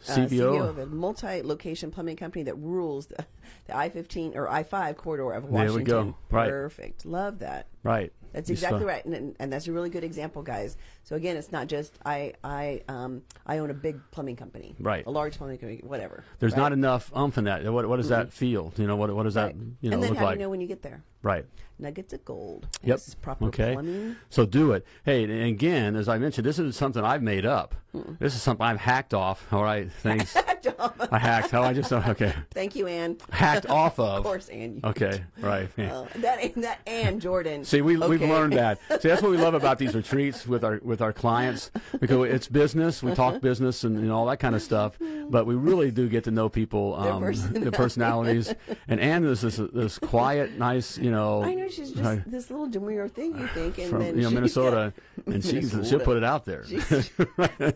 uh, 0.08 0.12
CBO. 0.12 0.30
CEO 0.30 0.70
of 0.70 0.78
a 0.78 0.86
multi-location 0.86 1.92
plumbing 1.92 2.18
company 2.18 2.44
that 2.44 2.56
rules 2.56 3.08
the, 3.08 3.26
the 3.68 3.76
I-15 3.76 4.36
or 4.36 4.50
I-5 4.50 4.98
corridor 4.98 5.32
of 5.32 5.46
Washington. 5.46 5.84
There 5.86 5.98
we 6.04 6.12
go. 6.12 6.16
Right. 6.30 6.50
Perfect. 6.50 7.06
Love 7.06 7.40
that. 7.40 7.68
right. 7.84 8.12
That's 8.38 8.52
exactly 8.52 8.86
right, 8.86 9.04
and, 9.04 9.36
and, 9.40 9.52
that's 9.52 9.68
a 9.68 9.72
really 9.72 9.90
good 9.90 10.04
example, 10.04 10.44
guys. 10.44 10.78
So 11.04 11.16
again, 11.16 11.38
it's 11.38 11.52
not 11.52 11.66
just 11.66 11.98
I 12.06 12.34
I 12.44 12.84
um 12.88 13.24
I 13.48 13.58
own 13.58 13.72
a 13.72 13.74
big 13.74 14.00
plumbing 14.12 14.36
company, 14.36 14.76
Right. 14.80 15.04
A 15.08 15.10
large 15.10 15.38
plumbing 15.38 15.58
company, 15.58 15.82
whatever. 15.84 16.24
There's 16.38 16.52
right? 16.54 16.60
not 16.60 16.72
enough 16.72 17.12
umph 17.16 17.40
in 17.40 17.46
that. 17.46 17.64
What 17.74 17.90
what 17.90 17.96
does 17.98 18.10
that 18.10 18.32
feel? 18.32 18.72
You 18.78 18.86
know 18.86 18.96
what 18.96 19.12
what 19.16 19.24
does 19.24 19.34
that 19.34 19.48
Right. 19.48 19.56
you 19.82 19.90
know 19.90 19.96
and 19.96 20.04
then 20.04 20.10
look 20.12 20.20
how 20.20 20.26
like? 20.26 20.36
do 20.36 20.40
you 20.42 20.46
know 20.46 20.50
when 20.52 20.62
you 20.62 20.68
get 20.68 20.84
there? 20.84 21.04
right. 21.24 21.46
Nuggets 21.80 22.12
of 22.14 22.26
gold. 22.26 22.68
Yep. 22.84 22.96
This 22.98 23.08
is 23.10 23.16
proper 23.16 23.46
Okay. 23.46 23.74
plumbing. 23.74 24.16
So 24.30 24.46
do 24.48 24.72
it. 24.72 24.84
Hey, 25.06 25.24
and 25.26 25.32
again, 25.32 25.96
as 25.96 26.10
I 26.10 26.18
mentioned, 26.18 26.46
this 26.48 26.58
is 26.58 26.76
something 26.76 27.04
I've 27.04 27.22
made 27.22 27.46
up. 27.46 27.76
This 28.20 28.34
is 28.36 28.42
something 28.42 28.66
I've 28.66 28.80
hacked 28.80 29.14
off. 29.14 29.46
All 29.52 29.64
right, 29.64 29.92
thanks. 29.92 30.36
I 31.12 31.18
hacked. 31.20 31.52
How 31.52 31.64
I 31.64 31.74
just 31.74 31.92
okay. 31.92 32.34
Thank 32.52 32.76
you, 32.76 32.88
Ann. 32.88 33.18
Hacked 33.32 33.68
off 33.70 34.00
of. 34.00 34.18
Of 34.20 34.24
course, 34.24 34.50
Ann. 34.50 34.76
you- 34.76 34.90
Okay, 34.90 35.24
right. 35.40 35.70
yeah. 35.78 36.00
Uh, 36.00 36.08
that 36.18 36.54
that 36.56 36.80
and 36.88 37.22
Jordan. 37.22 37.64
See, 37.64 37.82
we, 37.82 37.98
we've 37.98 38.22
Okay. 38.22 38.27
Learned 38.30 38.54
that. 38.54 38.80
See, 39.02 39.08
that's 39.10 39.22
what 39.22 39.32
we 39.32 39.38
love 39.38 39.54
about 39.54 39.78
these 39.80 39.96
retreats 39.96 40.46
with 40.48 40.64
our 40.64 40.80
with 40.84 41.02
our 41.02 41.14
clients 41.14 41.72
because 42.00 42.30
it's 42.32 42.48
business. 42.48 43.02
We 43.04 43.14
talk 43.14 43.42
business 43.42 43.84
and, 43.84 43.98
and 43.98 44.12
all 44.12 44.26
that 44.28 44.38
kind 44.38 44.56
of 44.56 44.62
stuff, 44.62 44.98
but 45.30 45.46
we 45.46 45.56
really 45.56 45.92
do 45.92 46.08
get 46.10 46.24
to 46.26 46.32
know 46.32 46.50
people, 46.50 47.00
Their 47.02 47.12
um, 47.14 47.22
personality. 47.22 47.60
their 47.60 47.72
personalities. 47.72 48.54
And 48.88 49.00
Anne 49.00 49.24
is 49.26 49.42
this 49.42 49.58
this 49.74 49.98
quiet, 50.00 50.58
nice, 50.58 50.98
you 50.98 51.12
know, 51.12 51.44
I 51.44 51.54
know 51.54 51.68
she's 51.70 51.92
just 51.92 52.04
right, 52.04 52.22
this 52.30 52.50
little 52.50 52.68
demure 52.68 53.08
thing 53.08 53.38
you 53.38 53.48
think, 53.48 53.78
and 53.78 53.90
from 53.90 54.00
then 54.00 54.16
you 54.16 54.24
know 54.24 54.30
Minnesota, 54.32 54.94
and 55.26 55.44
she's 55.44 55.72
she'll 55.88 56.00
put 56.00 56.18
it 56.18 56.24
out 56.24 56.46
there. 56.46 56.66
She's, 56.66 56.88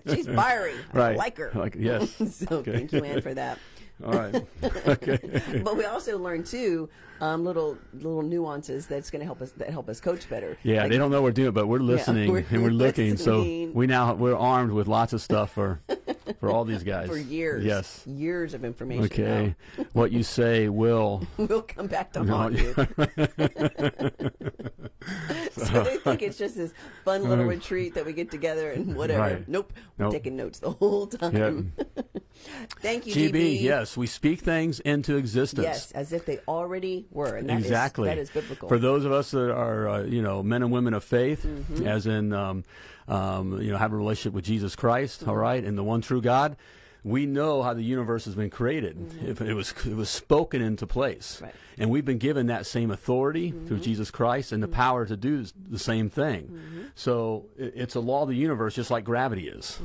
she's 0.08 0.28
fiery. 0.28 0.76
I 0.94 1.14
like 1.16 1.38
her. 1.38 1.52
Like, 1.54 1.76
yes. 1.78 2.10
so 2.36 2.58
Okay. 2.58 2.74
thank 2.74 2.92
you, 2.92 3.04
Anne, 3.04 3.22
for 3.22 3.34
that. 3.34 3.58
All 4.06 4.14
right. 4.14 4.46
Okay. 4.88 5.20
But 5.64 5.78
we 5.78 5.86
also 5.86 6.18
learn 6.18 6.44
too 6.44 6.90
um, 7.20 7.44
little 7.46 7.78
little 7.94 8.22
nuances 8.24 8.88
that's 8.88 9.12
going 9.12 9.20
to 9.20 9.26
help 9.26 9.42
us 9.42 9.52
that 9.54 9.70
help 9.70 9.90
us 9.90 10.00
coach 10.00 10.28
better. 10.30 10.58
Yeah, 10.64 10.82
Like, 10.82 10.92
they 10.92 10.98
don't 10.98 11.12
know 11.12 11.22
we're 11.22 11.32
doing 11.32 11.52
but 11.52 11.68
we're 11.68 11.80
listening 11.80 12.32
we're 12.32 12.46
and 12.50 12.64
we're 12.64 12.70
looking. 12.86 13.18
So 13.18 13.42
we 13.74 13.88
now 13.88 14.14
we're 14.14 14.36
armed 14.36 14.72
with 14.72 14.88
lots 14.88 15.14
of 15.14 15.22
stuff 15.22 15.52
for 15.52 15.82
for 16.40 16.50
all 16.50 16.64
these 16.66 16.84
guys 16.84 17.08
for 17.10 17.18
years. 17.18 17.64
Yes. 17.64 18.04
years 18.08 18.54
of 18.54 18.64
information. 18.66 19.06
Okay. 19.06 19.56
what 19.94 20.12
you 20.12 20.24
say 20.24 20.70
will. 20.70 21.26
we'll 21.38 21.62
come 21.64 21.88
back 21.88 22.12
to 22.14 22.24
haunt 22.24 22.58
you. 22.58 22.74
so 25.52 25.84
they 25.84 25.98
think 25.98 26.22
it's 26.22 26.38
just 26.38 26.56
this 26.56 26.74
fun 27.06 27.28
little 27.28 27.46
retreat 27.46 27.94
that 27.96 28.06
we 28.06 28.14
get 28.14 28.32
together 28.32 28.72
and 28.72 28.96
whatever. 28.96 29.20
Right. 29.22 29.48
Nope, 29.48 29.74
we're 29.98 30.06
Nope. 30.06 30.14
taking 30.14 30.36
notes 30.36 30.60
the 30.60 30.72
whole 30.72 31.08
time. 31.08 31.74
Thank 32.82 33.06
you, 33.08 33.14
GB, 33.14 33.32
GB. 33.34 33.62
yes, 33.62 33.96
we 33.98 34.08
speak 34.08 34.42
things 34.42 34.80
into 34.80 35.16
existence. 35.18 35.64
Yes, 35.66 35.92
as 35.92 36.12
if 36.14 36.26
they 36.26 36.40
already 36.48 37.06
were. 37.12 37.36
And 37.36 37.50
that 37.50 37.60
is- 37.60 37.66
exactly. 37.66 38.10
that 38.10 38.18
is 38.18 38.30
biblical. 38.30 38.68
For 38.68 38.80
those 38.80 39.06
of 39.06 39.12
us 39.12 39.32
that 39.32 39.52
are, 39.52 39.88
uh, 39.90 40.04
you 40.04 40.22
know, 40.22 40.42
men 40.42 40.64
and 40.64 40.72
women 40.72 40.94
of 40.94 41.04
faith, 41.04 41.46
Mm-hmm. 41.46 41.88
as 41.88 42.08
in, 42.08 42.34
um, 42.34 42.64
um, 43.08 43.62
you 43.62 43.72
know, 43.72 43.78
have 43.78 43.94
a 43.94 43.98
relationship 43.98 44.34
with 44.34 44.46
Jesus 44.46 44.76
Christ, 44.76 45.22
Mm-hmm. 45.22 45.30
all 45.30 45.38
right, 45.38 45.64
and 45.64 45.78
the 45.78 45.84
one 45.84 46.02
true 46.02 46.22
God, 46.22 46.56
we 47.04 47.26
know 47.26 47.64
how 47.64 47.74
the 47.74 47.82
universe 47.84 48.26
has 48.26 48.36
been 48.36 48.50
created. 48.52 48.96
If 49.26 49.42
it 49.42 49.54
was 49.56 49.74
it 49.86 49.96
was 49.96 50.10
spoken 50.10 50.62
into 50.62 50.86
place, 50.86 51.36
Mm-hmm. 51.38 51.46
Right. 51.46 51.56
and 51.80 51.90
we've 51.90 52.06
been 52.06 52.20
given 52.20 52.48
that 52.48 52.66
same 52.68 52.92
authority 52.92 53.52
through 53.52 53.78
Mm-hmm. 53.78 53.82
Jesus 53.82 54.12
Christ 54.12 54.52
and 54.52 54.62
the 54.62 54.68
power 54.68 55.06
to 55.06 55.18
do 55.18 55.46
the 55.70 55.80
same 55.80 56.10
thing. 56.10 56.90
So 56.96 57.46
it, 57.58 57.74
it's 57.76 57.96
a 57.96 58.00
law 58.00 58.24
of 58.24 58.30
the 58.30 58.36
universe, 58.36 58.76
just 58.76 58.92
like 58.92 59.04
gravity 59.04 59.48
is. 59.48 59.80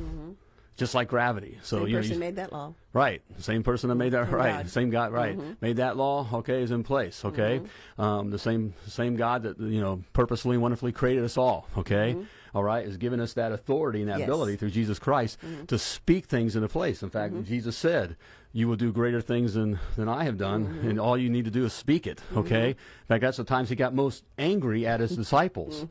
Just 0.75 0.93
like 0.93 1.07
gravity. 1.07 1.57
So 1.63 1.77
Mm-hmm. 1.77 1.85
Same 1.85 1.87
you 1.89 1.93
know, 1.95 1.99
person 2.01 2.13
you- 2.13 2.19
made 2.19 2.35
that 2.35 2.53
law. 2.53 2.73
Right, 2.93 3.21
same 3.39 3.63
person 3.63 3.89
that 3.89 3.95
made 3.95 4.11
that. 4.13 4.25
Same 4.27 4.35
right, 4.35 4.51
God. 4.51 4.59
Mm-hmm. 4.59 4.67
same 4.69 4.89
God. 4.91 5.11
Right, 5.11 5.61
made 5.61 5.77
that 5.77 5.97
law. 5.97 6.27
Okay, 6.33 6.61
is 6.61 6.69
in 6.69 6.83
place. 6.83 7.25
Okay, 7.25 7.61
um, 7.97 8.29
the 8.29 8.37
same 8.39 8.75
same 8.87 9.15
God 9.15 9.41
that 9.43 9.59
you 9.59 9.81
know 9.81 10.03
purposely 10.13 10.53
and 10.55 10.61
wonderfully 10.61 10.91
created 10.91 11.23
us 11.23 11.35
all. 11.37 11.67
Okay, 11.77 12.15
all 12.57 12.63
right, 12.63 12.85
has 12.85 12.97
given 12.97 13.19
us 13.19 13.33
that 13.33 13.51
authority 13.51 14.01
and 14.01 14.09
that 14.09 14.13
Mm-hmm. 14.13 14.19
Yes. 14.21 14.25
Mm-hmm. 14.27 14.31
ability 14.33 14.55
through 14.57 14.69
Jesus 14.71 14.97
Christ 14.99 15.37
to 15.67 15.77
speak 15.77 16.25
things 16.25 16.55
into 16.55 16.67
place. 16.67 17.03
In 17.03 17.09
fact, 17.09 17.43
Jesus 17.45 17.77
said. 17.77 18.15
You 18.53 18.67
will 18.67 18.77
do 18.77 18.91
greater 18.91 19.21
things 19.21 19.53
than, 19.53 19.77
than 19.97 20.09
I 20.09 20.23
have 20.23 20.37
done, 20.37 20.65
Mm-hmm. 20.65 20.89
and 20.89 20.99
all 20.99 21.15
you 21.15 21.29
need 21.29 21.45
to 21.45 21.51
do 21.51 21.65
is 21.65 21.73
speak 21.73 22.07
it. 22.07 22.19
Okay. 22.35 22.69
In 22.69 22.75
fact, 23.07 23.21
that's 23.21 23.37
the 23.37 23.43
times 23.43 23.69
he 23.69 23.75
got 23.75 23.93
most 23.93 24.23
angry 24.39 24.87
at 24.87 24.99
his 24.99 25.15
disciples, 25.15 25.85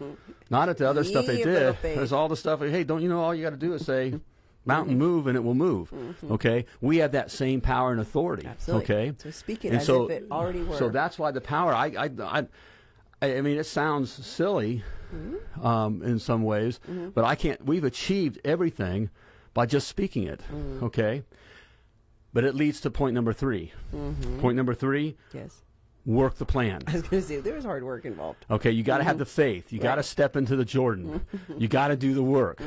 not 0.50 0.68
at 0.68 0.76
the 0.78 0.88
other 0.88 1.04
stuff 1.04 1.26
they 1.26 1.36
Ye 1.36 1.42
of 1.42 1.46
little 1.46 1.72
did. 1.74 1.96
There's 1.96 2.12
all 2.12 2.28
the 2.28 2.36
stuff. 2.36 2.60
Hey, 2.60 2.82
don't 2.82 3.02
you 3.02 3.08
know? 3.08 3.20
All 3.20 3.32
you 3.34 3.42
got 3.44 3.50
to 3.50 3.56
do 3.56 3.74
is 3.74 3.84
say, 3.84 4.14
"Mountain, 4.64 4.98
move," 4.98 5.28
and 5.28 5.36
it 5.36 5.44
will 5.44 5.54
move. 5.54 5.92
Okay. 6.28 6.64
We 6.80 6.96
have 6.96 7.12
that 7.12 7.30
same 7.30 7.60
power 7.60 7.92
and 7.92 8.00
authority. 8.00 8.42
Mm-hmm. 8.44 8.52
Absolutely. 8.52 8.84
Okay. 8.96 9.12
So 9.22 9.30
speak 9.30 9.64
it 9.64 9.68
And 9.68 9.76
as 9.76 9.86
so- 9.86 10.06
if 10.06 10.10
it 10.22 10.26
already 10.32 10.62
were. 10.64 10.76
So 10.76 10.88
that's 10.88 11.18
why 11.20 11.30
the 11.30 11.42
power. 11.42 11.72
I, 11.72 11.86
I, 11.96 12.10
I, 12.20 12.46
I 13.22 13.36
I 13.36 13.40
mean, 13.40 13.56
it 13.58 13.64
sounds 13.66 14.10
silly 14.12 14.82
Mm-hmm. 15.14 15.64
um, 15.64 16.02
in 16.02 16.18
some 16.18 16.42
ways, 16.42 16.80
but 17.14 17.24
I 17.24 17.36
can't. 17.36 17.64
We've 17.64 17.84
achieved 17.84 18.40
everything 18.44 19.08
by 19.54 19.64
just 19.64 19.86
speaking 19.86 20.24
it. 20.24 20.40
Mm. 20.52 20.82
Okay. 20.82 21.22
But 22.32 22.42
it 22.42 22.56
leads 22.56 22.80
to 22.80 22.90
point 22.90 23.14
number 23.14 23.32
3 23.32 23.72
Mm-hmm. 23.94 24.40
Point 24.40 24.56
number 24.56 24.74
three: 24.74 25.16
yes. 25.32 25.62
work 26.04 26.34
the 26.38 26.44
plan. 26.44 26.82
I 26.88 26.92
was 26.94 27.02
going 27.02 27.22
to 27.22 27.28
say 27.28 27.40
there's 27.40 27.64
hard 27.64 27.84
work 27.84 28.04
involved. 28.04 28.44
Okay, 28.50 28.72
you 28.72 28.82
got 28.82 28.98
to 28.98 29.04
have 29.04 29.16
the 29.18 29.24
faith. 29.24 29.72
You 29.72 29.78
got 29.78 29.94
to 29.94 30.02
step 30.02 30.34
into 30.36 30.56
the 30.56 30.64
Jordan. 30.64 31.24
you 31.56 31.68
got 31.68 31.88
to 31.88 31.96
do 31.96 32.12
the 32.12 32.22
work. 32.24 32.60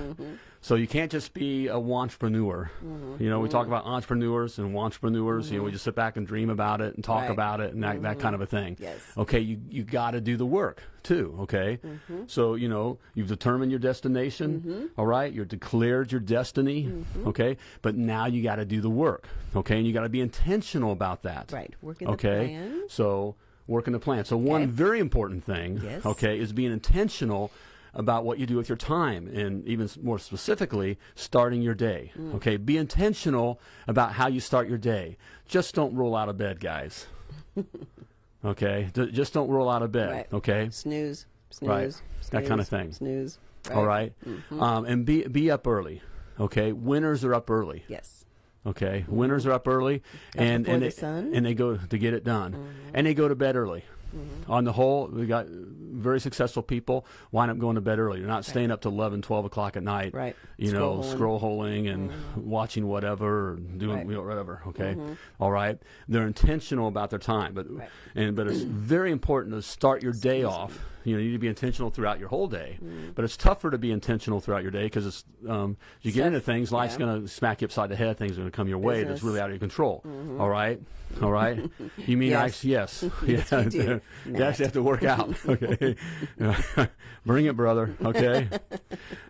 So 0.62 0.76
you 0.76 0.88
can't 0.88 1.12
just 1.12 1.34
be 1.34 1.68
a 1.68 1.78
entrepreneur. 1.78 2.70
Mm-hmm. 2.84 3.24
You 3.24 3.30
know, 3.30 3.40
we 3.40 3.48
talk 3.48 3.64
mm-hmm. 3.64 3.74
about 3.74 3.86
entrepreneurs 3.86 4.60
and 4.60 4.76
entrepreneurs. 4.78 5.50
You 5.50 5.58
know, 5.58 5.64
we 5.64 5.70
mm-hmm. 5.70 5.76
just 5.76 5.86
sit 5.86 5.96
back 5.96 6.18
and 6.18 6.28
dream 6.28 6.50
about 6.50 6.82
it 6.82 6.96
and 6.96 7.04
talk 7.04 7.24
Right. 7.24 7.32
about 7.32 7.62
it 7.62 7.74
and 7.74 7.84
that, 7.84 8.02
that 8.02 8.20
kind 8.20 8.36
of 8.36 8.42
a 8.42 8.46
thing. 8.46 8.76
Yes. 8.80 9.00
Okay, 9.18 9.40
you 9.40 9.60
you 9.70 9.84
got 9.84 10.12
to 10.12 10.22
do 10.22 10.36
the 10.36 10.46
work 10.46 10.84
too. 11.04 11.36
Okay. 11.42 11.80
So 12.28 12.56
you 12.56 12.68
know 12.68 12.98
you've 13.14 13.28
determined 13.28 13.72
your 13.72 13.80
destination. 13.80 14.90
all 14.98 15.06
right, 15.06 15.32
you're 15.32 15.46
declared 15.46 16.12
your 16.12 16.22
destiny. 16.22 16.92
Okay, 17.26 17.58
but 17.82 17.96
now 17.96 18.26
you 18.26 18.44
got 18.44 18.58
to 18.58 18.66
do 18.66 18.82
the 18.82 18.90
work. 18.90 19.28
Okay, 19.56 19.78
and 19.78 19.88
you 19.88 19.94
got 19.94 20.04
to 20.04 20.10
be 20.10 20.22
intentional 20.22 20.92
about 20.92 21.24
that. 21.24 21.52
Right. 21.52 21.74
Working 21.82 22.08
the 22.08 22.14
Okay. 22.14 22.48
plan. 22.48 22.84
So 22.90 23.36
working 23.68 23.94
the 23.94 24.00
plan. 24.00 24.26
So 24.26 24.36
one 24.36 24.64
Okay. 24.64 24.72
very 24.72 25.00
important 25.00 25.44
thing, 25.44 25.80
Yes. 25.84 26.06
okay, 26.06 26.38
is 26.40 26.52
being 26.52 26.72
intentional 26.72 27.52
about 27.94 28.24
what 28.26 28.38
you 28.40 28.46
do 28.46 28.56
with 28.58 28.70
your 28.70 28.78
time 28.78 29.28
and 29.28 29.68
even 29.68 29.90
more 30.02 30.20
specifically 30.20 30.98
starting 31.16 31.62
your 31.62 31.74
day. 31.76 32.12
Mm. 32.18 32.36
Okay, 32.36 32.58
be 32.58 32.78
intentional 32.78 33.60
about 33.88 34.14
how 34.14 34.28
you 34.28 34.40
start 34.40 34.68
your 34.70 34.78
day. 34.78 35.18
Just 35.48 35.74
don't 35.76 35.96
roll 35.96 36.16
out 36.16 36.30
of 36.30 36.38
bed, 36.38 36.60
guys. 36.60 37.08
okay? 38.46 38.90
D- 38.94 39.12
just 39.12 39.34
don't 39.34 39.50
roll 39.50 39.70
out 39.70 39.82
of 39.82 39.92
bed, 39.92 40.12
Right. 40.12 40.28
okay? 40.34 40.70
Snooze. 40.72 41.26
Snooze. 41.50 41.70
Right. 41.70 42.02
That 42.32 42.46
kinda 42.46 42.64
thing. 42.64 42.92
Snooze. 42.94 43.40
All 43.74 43.86
right? 43.86 44.14
Um, 44.52 44.86
and 44.86 45.06
be 45.06 45.24
be 45.24 45.50
up 45.52 45.68
early. 45.68 46.02
Okay? 46.40 46.72
Winners 46.72 47.24
are 47.26 47.34
up 47.34 47.50
early. 47.50 47.84
Yes. 47.88 48.26
Okay, 48.66 49.06
winners 49.08 49.46
are 49.46 49.54
up 49.54 49.68
early, 49.68 50.04
and 50.36 50.68
and 50.68 50.84
the 50.84 50.90
they? 50.90 50.92
Mm-hmm. 51.02 51.34
and 51.34 51.46
they 51.46 51.54
go 51.54 51.78
to 51.78 51.98
get 51.98 52.14
it 52.14 52.24
done, 52.26 52.74
and 52.94 53.08
they 53.08 53.14
go 53.14 53.28
to 53.30 53.36
bed 53.36 53.56
early. 53.56 53.84
Mm-hmm. 54.16 54.52
On 54.52 54.64
the 54.64 54.72
whole, 54.72 55.08
we 55.08 55.26
got 55.26 55.46
very 55.48 56.20
successful 56.20 56.64
people 56.64 57.06
wind 57.32 57.52
up 57.52 57.58
going 57.60 57.76
to 57.76 57.82
bed 57.82 58.00
early. 58.00 58.20
They're 58.20 58.28
not 58.28 58.46
staying 58.46 58.72
up 58.72 58.82
to 58.82 58.90
11, 58.90 59.22
12 59.22 59.46
o'clock 59.46 59.78
at 59.78 59.84
night. 59.84 60.14
Right. 60.14 60.36
You 60.58 60.72
know, 60.72 61.02
scroll 61.02 61.40
holing 61.40 61.88
and 61.88 62.10
mm-hmm. 62.10 62.50
watching 62.50 62.88
whatever, 62.88 63.52
or 63.52 63.56
doing 63.56 64.08
Right. 64.08 64.24
whatever. 64.26 64.62
Okay, 64.68 64.96
mm-hmm. 64.96 65.14
All 65.40 65.52
right. 65.52 65.78
They're 66.08 66.28
intentional 66.28 66.88
about 66.88 67.10
their 67.10 67.20
time, 67.20 67.54
but 67.54 67.70
Right. 67.70 67.90
and 68.16 68.36
but 68.36 68.48
it's 68.48 68.62
very 68.62 69.12
important 69.12 69.56
to 69.56 69.62
start 69.62 70.04
your 70.04 70.14
day 70.14 70.44
off. 70.44 70.80
You 71.06 71.16
know, 71.16 71.22
you 71.22 71.28
need 71.30 71.34
to 71.36 71.40
be 71.40 71.48
intentional 71.48 71.90
throughout 71.92 72.20
your 72.20 72.28
whole 72.30 72.48
day, 72.48 72.78
but 73.16 73.24
it's 73.24 73.38
tougher 73.38 73.72
to 73.72 73.78
be 73.78 73.92
intentional 73.92 74.42
throughout 74.42 74.64
your 74.64 74.72
day 74.72 74.84
because 74.84 75.06
it's 75.06 75.24
um, 75.48 75.78
you 76.02 76.12
get 76.12 76.20
Stuff- 76.22 76.28
into 76.28 76.40
things, 76.42 76.72
life's 76.72 76.94
yeah. 76.96 77.00
going 77.00 77.22
to 77.22 77.28
smack 77.28 77.62
you 77.62 77.66
upside 77.66 77.90
the 77.90 77.96
head. 77.96 78.18
Things 78.18 78.34
are 78.34 78.42
going 78.42 78.52
to 78.52 78.56
come 78.56 78.68
your 78.68 78.80
way 78.80 79.04
that's 79.04 79.04
Business. 79.04 79.20
Mm-hmm. 79.20 79.28
really 79.28 79.40
out 79.40 79.46
of 79.46 79.52
your 79.52 79.60
control. 79.60 80.04
All 80.40 80.50
right, 80.50 80.80
all 81.22 81.32
right. 81.32 81.70
You 81.98 82.18
mean 82.18 82.30
Yes. 82.32 82.64
I? 82.66 82.68
Yes, 82.68 83.04
Yes, 83.26 83.52
we 83.52 83.66
do, 83.66 84.02
you 84.26 84.44
actually 84.44 84.66
have 84.66 84.74
to 84.74 84.84
work 84.84 85.04
out. 85.04 85.34
Okay, 85.48 85.96
bring 87.26 87.46
it, 87.46 87.56
brother. 87.56 87.96
Okay, 88.04 88.50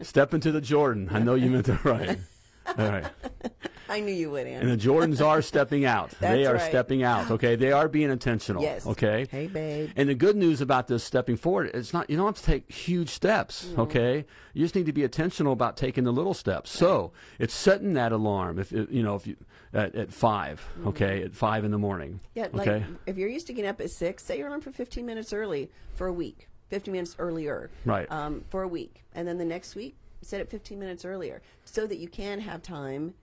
step 0.01 0.33
into 0.33 0.51
the 0.51 0.61
Jordan. 0.61 1.09
I 1.11 1.19
know 1.19 1.35
you 1.35 1.49
meant 1.49 1.69
it 1.69 1.83
right. 1.85 2.17
All 2.77 2.89
right. 2.89 3.05
I 3.89 3.99
knew 3.99 4.13
you 4.13 4.29
would, 4.31 4.47
And 4.47 4.69
the 4.69 4.77
Jordans 4.77 5.25
are 5.25 5.41
stepping 5.41 5.85
out. 5.85 6.11
they 6.19 6.45
are 6.45 6.53
right. 6.53 6.69
stepping 6.69 7.03
out. 7.03 7.31
Okay, 7.31 7.55
they 7.55 7.71
are 7.71 7.87
being 7.87 8.11
intentional. 8.11 8.61
Yes. 8.61 8.85
Okay. 8.85 9.27
Hey, 9.29 9.47
babe. 9.47 9.91
And 9.95 10.09
the 10.09 10.15
good 10.15 10.35
news 10.35 10.61
about 10.61 10.87
this 10.87 11.03
stepping 11.03 11.37
forward, 11.37 11.71
it's 11.73 11.93
not 11.93 12.09
you 12.09 12.17
don't 12.17 12.27
have 12.27 12.37
to 12.37 12.43
take 12.43 12.71
huge 12.71 13.09
steps, 13.09 13.67
okay? 13.77 14.25
You 14.53 14.63
just 14.63 14.75
need 14.75 14.85
to 14.85 14.93
be 14.93 15.03
intentional 15.03 15.53
about 15.53 15.75
taking 15.77 16.03
the 16.03 16.13
little 16.13 16.33
steps. 16.33 16.69
So 16.69 17.11
it's 17.39 17.53
setting 17.53 17.93
that 17.93 18.11
alarm 18.11 18.59
if 18.59 18.71
you 18.71 19.03
know 19.03 19.15
if 19.15 19.25
you 19.25 19.35
at, 19.73 19.95
at 19.95 20.13
5 20.13 20.67
okay, 20.87 21.23
at 21.23 21.35
five 21.35 21.63
in 21.63 21.71
the 21.71 21.77
morning. 21.77 22.19
Yeah, 22.35 22.47
like 22.51 22.67
okay, 22.67 22.85
if 23.05 23.17
you're 23.17 23.29
used 23.29 23.47
to 23.47 23.53
getting 23.53 23.69
up 23.69 23.81
at 23.81 23.89
six, 23.89 24.23
set 24.23 24.37
your 24.37 24.47
alarm 24.47 24.61
for 24.61 24.71
15 24.71 25.05
minutes 25.05 25.33
early 25.33 25.69
for 25.95 26.07
a 26.07 26.13
week, 26.13 26.47
15 26.69 26.91
minutes 26.91 27.15
earlier, 27.19 27.69
Right. 27.85 28.11
Um, 28.11 28.43
for 28.49 28.63
a 28.63 28.67
week, 28.67 29.03
and 29.13 29.27
then 29.27 29.37
the 29.37 29.45
next 29.45 29.75
week, 29.75 29.95
set 30.21 30.41
it 30.41 30.49
15 30.49 30.79
minutes 30.79 31.05
earlier, 31.05 31.41
so 31.65 31.85
that 31.87 31.97
you 31.97 32.07
can 32.07 32.39
have 32.39 32.61
time 32.61 33.13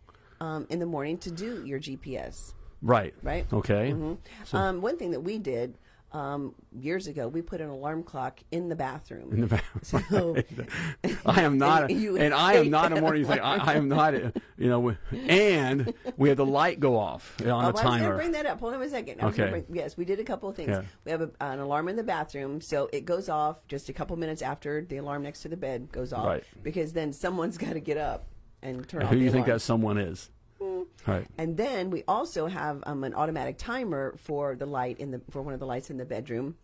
um, 0.41 0.67
in 0.71 0.79
the 0.79 0.87
morning 0.87 1.19
to 1.19 1.31
do 1.31 1.65
your 1.65 1.79
GPS. 1.81 2.53
right, 2.83 3.15
Right. 3.23 3.47
okay, 3.53 3.95
Um, 4.53 4.81
one 4.83 4.97
thing 4.99 5.11
that 5.13 5.21
we 5.21 5.39
did 5.39 5.77
um, 6.13 6.55
years 6.73 7.09
ago, 7.09 7.27
we 7.29 7.43
put 7.43 7.61
an 7.61 7.69
alarm 7.69 8.03
clock 8.03 8.39
in 8.51 8.69
the 8.69 8.77
bathroom. 8.77 9.33
In 9.33 9.41
the 9.43 9.47
bathroom. 9.49 10.05
So, 10.11 10.37
I 11.27 11.43
am 11.43 11.59
not, 11.59 11.91
And 11.91 12.17
and 12.19 12.33
I 12.33 12.55
am 12.55 12.71
not 12.71 12.93
a 12.93 13.01
morning 13.01 13.25
thing. 13.27 13.41
I, 13.41 13.57
I 13.57 13.75
am 13.75 13.89
not, 13.89 14.15
a- 14.15 14.33
you 14.57 14.69
know, 14.69 14.97
and 15.13 15.93
we 16.17 16.29
have 16.29 16.39
the 16.39 16.47
light 16.47 16.81
go 16.81 16.97
off 16.97 17.35
on 17.41 17.49
Oh, 17.49 17.51
the 17.61 17.67
I 17.67 17.71
was 17.71 17.81
going 17.83 17.99
to 17.99 18.05
timer. 18.05 18.17
bring 18.17 18.33
that 18.33 18.47
up. 18.47 18.61
Hold 18.61 18.75
on 18.75 18.83
a 18.83 18.89
second. 18.89 19.21
I 19.21 19.27
was 19.27 19.37
gonna 19.37 19.51
Okay. 19.51 19.61
bring- 19.67 19.77
yes, 19.77 19.97
we 19.97 20.05
did 20.07 20.21
a 20.21 20.25
couple 20.25 20.49
of 20.49 20.57
things. 20.57 20.71
Yeah. 20.71 20.83
We 21.05 21.11
have 21.11 21.21
a, 21.23 21.31
an 21.41 21.59
alarm 21.59 21.89
in 21.89 21.97
the 21.97 22.05
bathroom, 22.05 22.61
so 22.61 22.89
it 22.93 23.05
goes 23.05 23.29
off 23.29 23.67
just 23.69 23.89
a 23.89 23.93
couple 23.93 24.17
minutes 24.17 24.41
after 24.43 24.83
the 24.89 24.99
alarm 24.99 25.23
next 25.25 25.43
to 25.43 25.49
the 25.49 25.57
bed 25.57 25.91
goes 25.93 26.13
off. 26.15 26.25
Right. 26.27 26.45
Because 26.63 26.93
then 26.95 27.13
someone's 27.13 27.59
got 27.59 27.73
to 27.75 27.81
get 27.81 27.99
up 27.99 28.27
and 28.67 28.89
turn 28.89 29.01
Who 29.03 29.07
off 29.07 29.13
do 29.13 29.19
you 29.19 29.31
think 29.31 29.47
that 29.47 29.61
someone 29.63 29.99
is? 29.99 30.31
Right. 31.07 31.27
And 31.39 31.57
then 31.57 31.91
we 31.91 32.03
also 32.09 32.47
have 32.49 32.83
um, 32.85 33.05
an 33.05 33.15
automatic 33.15 33.59
timer 33.59 34.15
for 34.19 34.57
the 34.57 34.67
light 34.67 34.99
in 34.99 35.13
the 35.13 35.21
for 35.31 35.41
one 35.41 35.55
of 35.55 35.61
the 35.61 35.67
lights 35.67 35.89
in 35.89 35.99
the 35.99 36.05
bedroom. 36.05 36.57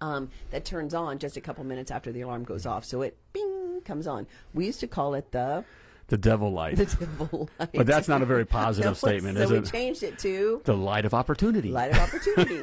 um, 0.00 0.30
that 0.50 0.64
turns 0.64 0.94
on 0.94 1.18
just 1.18 1.36
a 1.36 1.40
couple 1.40 1.64
minutes 1.64 1.90
after 1.90 2.12
the 2.12 2.20
alarm 2.22 2.44
goes 2.44 2.66
off. 2.66 2.84
So 2.84 3.02
it 3.02 3.16
bing 3.32 3.80
comes 3.84 4.06
on. 4.06 4.26
We 4.54 4.66
used 4.66 4.80
to 4.80 4.86
call 4.86 5.14
it 5.14 5.32
the 5.32 5.64
The 6.08 6.18
devil 6.18 6.52
light. 6.52 6.76
the 6.76 6.86
devil 6.86 7.48
light. 7.58 7.70
but 7.74 7.84
that's 7.86 8.06
not 8.06 8.22
a 8.22 8.26
very 8.26 8.44
positive 8.44 8.90
No, 8.90 8.94
statement, 8.94 9.38
so 9.38 9.44
is 9.44 9.50
we 9.50 9.58
it? 9.58 9.64
changed 9.66 10.02
it 10.04 10.18
to 10.20 10.60
The 10.64 10.76
light 10.76 11.04
of 11.04 11.14
opportunity. 11.14 11.70
light 11.70 11.90
of 11.90 11.98
opportunity. 11.98 12.56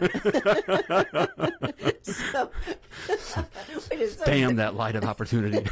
so, 2.04 2.50
it 3.92 4.00
is 4.00 4.16
so 4.18 4.26
Damn 4.26 4.56
that 4.58 4.76
light 4.76 4.96
of 4.96 5.04
opportunity. 5.04 5.66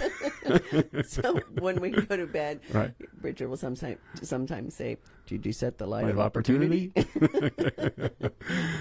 So 1.05 1.39
when 1.59 1.79
we 1.79 1.91
go 1.91 2.17
to 2.17 2.25
bed, 2.27 2.59
Right. 2.73 2.91
Richard 3.21 3.47
will 3.47 3.55
sometimes 3.57 3.99
sometimes 4.21 4.73
say, 4.75 4.97
"Did 5.27 5.45
you 5.45 5.53
set 5.53 5.77
the 5.77 5.87
light, 5.87 6.03
Light 6.03 6.11
of 6.11 6.17
of 6.19 6.25
opportunity?" 6.25 6.91
opportunity. 6.97 8.19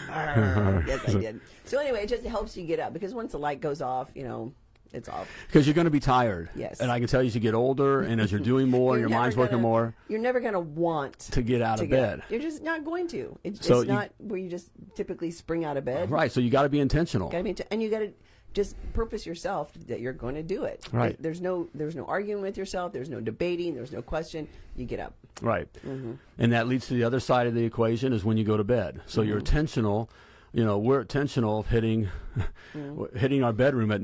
Arr, 0.09 0.85
yes, 0.87 1.01
I 1.09 1.13
did. 1.13 1.41
So 1.65 1.79
anyway, 1.79 2.03
it 2.05 2.09
just 2.09 2.25
helps 2.25 2.57
you 2.57 2.65
get 2.67 2.81
up 2.81 2.93
because 2.93 3.15
once 3.15 3.33
the 3.33 3.39
light 3.39 3.61
goes 3.61 3.81
off, 3.83 4.11
you 4.15 4.25
know, 4.25 4.53
it's 4.93 5.09
off. 5.09 5.29
Because 5.47 5.67
you're 5.67 5.75
going 5.75 5.85
to 5.87 5.91
be 5.91 6.01
tired. 6.01 6.51
Yes. 6.55 6.81
And 6.81 6.91
I 6.91 6.99
can 6.99 7.09
tell 7.09 7.23
you 7.23 7.29
as 7.29 7.35
you 7.35 7.41
get 7.41 7.55
older 7.55 8.03
and 8.03 8.21
as 8.21 8.31
you're 8.33 8.41
doing 8.41 8.69
more 8.69 8.93
and 8.95 9.01
your 9.01 9.09
mind's 9.11 9.37
working 9.37 9.59
gonna- 9.59 9.63
more 9.63 9.95
You're 10.09 10.19
never 10.21 10.41
going 10.41 10.55
to 10.55 10.61
want 10.61 11.19
to 11.19 11.43
get 11.43 11.63
out 11.63 11.79
to 11.79 11.85
of 11.85 11.91
get 11.91 11.97
bed. 12.01 12.23
You're 12.29 12.41
just 12.41 12.63
not 12.63 12.85
going 12.85 13.07
to. 13.09 13.39
It's, 13.45 13.67
So 13.67 13.81
it's 13.81 13.89
you- 13.89 13.95
not 13.95 14.11
where 14.19 14.39
you 14.39 14.49
just 14.49 14.71
typically 14.97 15.31
spring 15.31 15.65
out 15.65 15.77
of 15.77 15.85
bed. 15.85 16.11
Right. 16.11 16.33
So 16.33 16.41
you 16.41 16.51
got 16.51 16.63
to 16.63 16.69
be 16.69 16.81
intentional. 16.81 17.29
Gotta 17.29 17.45
be, 17.45 17.57
and 17.71 17.83
you 17.83 17.89
got 17.91 18.01
to 18.01 18.13
just 18.53 18.75
purpose 18.95 19.27
yourself 19.27 19.71
that 19.87 20.01
you're 20.01 20.13
going 20.13 20.35
to 20.35 20.43
do 20.43 20.65
it. 20.65 20.85
Right. 20.91 21.15
There's 21.23 21.41
no 21.41 21.69
there's 21.73 21.95
no 21.95 22.05
arguing 22.07 22.43
with 22.43 22.57
yourself. 22.59 22.93
There's 22.93 23.09
no 23.09 23.21
debating. 23.21 23.77
There's 23.77 23.93
no 23.93 24.03
question. 24.03 24.49
You 24.75 24.87
get 24.87 24.99
up. 24.99 25.15
Right. 25.41 25.73
Mm-hmm. 25.87 26.15
And 26.39 26.53
that 26.53 26.67
leads 26.67 26.89
to 26.89 26.95
the 26.95 27.05
other 27.05 27.21
side 27.21 27.47
of 27.47 27.55
the 27.55 27.63
equation 27.65 28.13
is 28.13 28.25
when 28.25 28.37
you 28.37 28.43
go 28.45 28.57
to 28.57 28.65
bed. 28.65 29.03
So 29.07 29.23
you're 29.23 29.37
Mm-hmm. 29.37 29.47
intentional. 29.47 30.11
You 30.53 30.65
know, 30.65 30.79
we're 30.79 31.03
intentional 31.03 31.61
of 31.61 31.69
hitting 31.69 32.09
Mm. 32.75 33.17
hitting 33.17 33.43
our 33.45 33.53
bedroom 33.53 33.91
at 33.93 34.01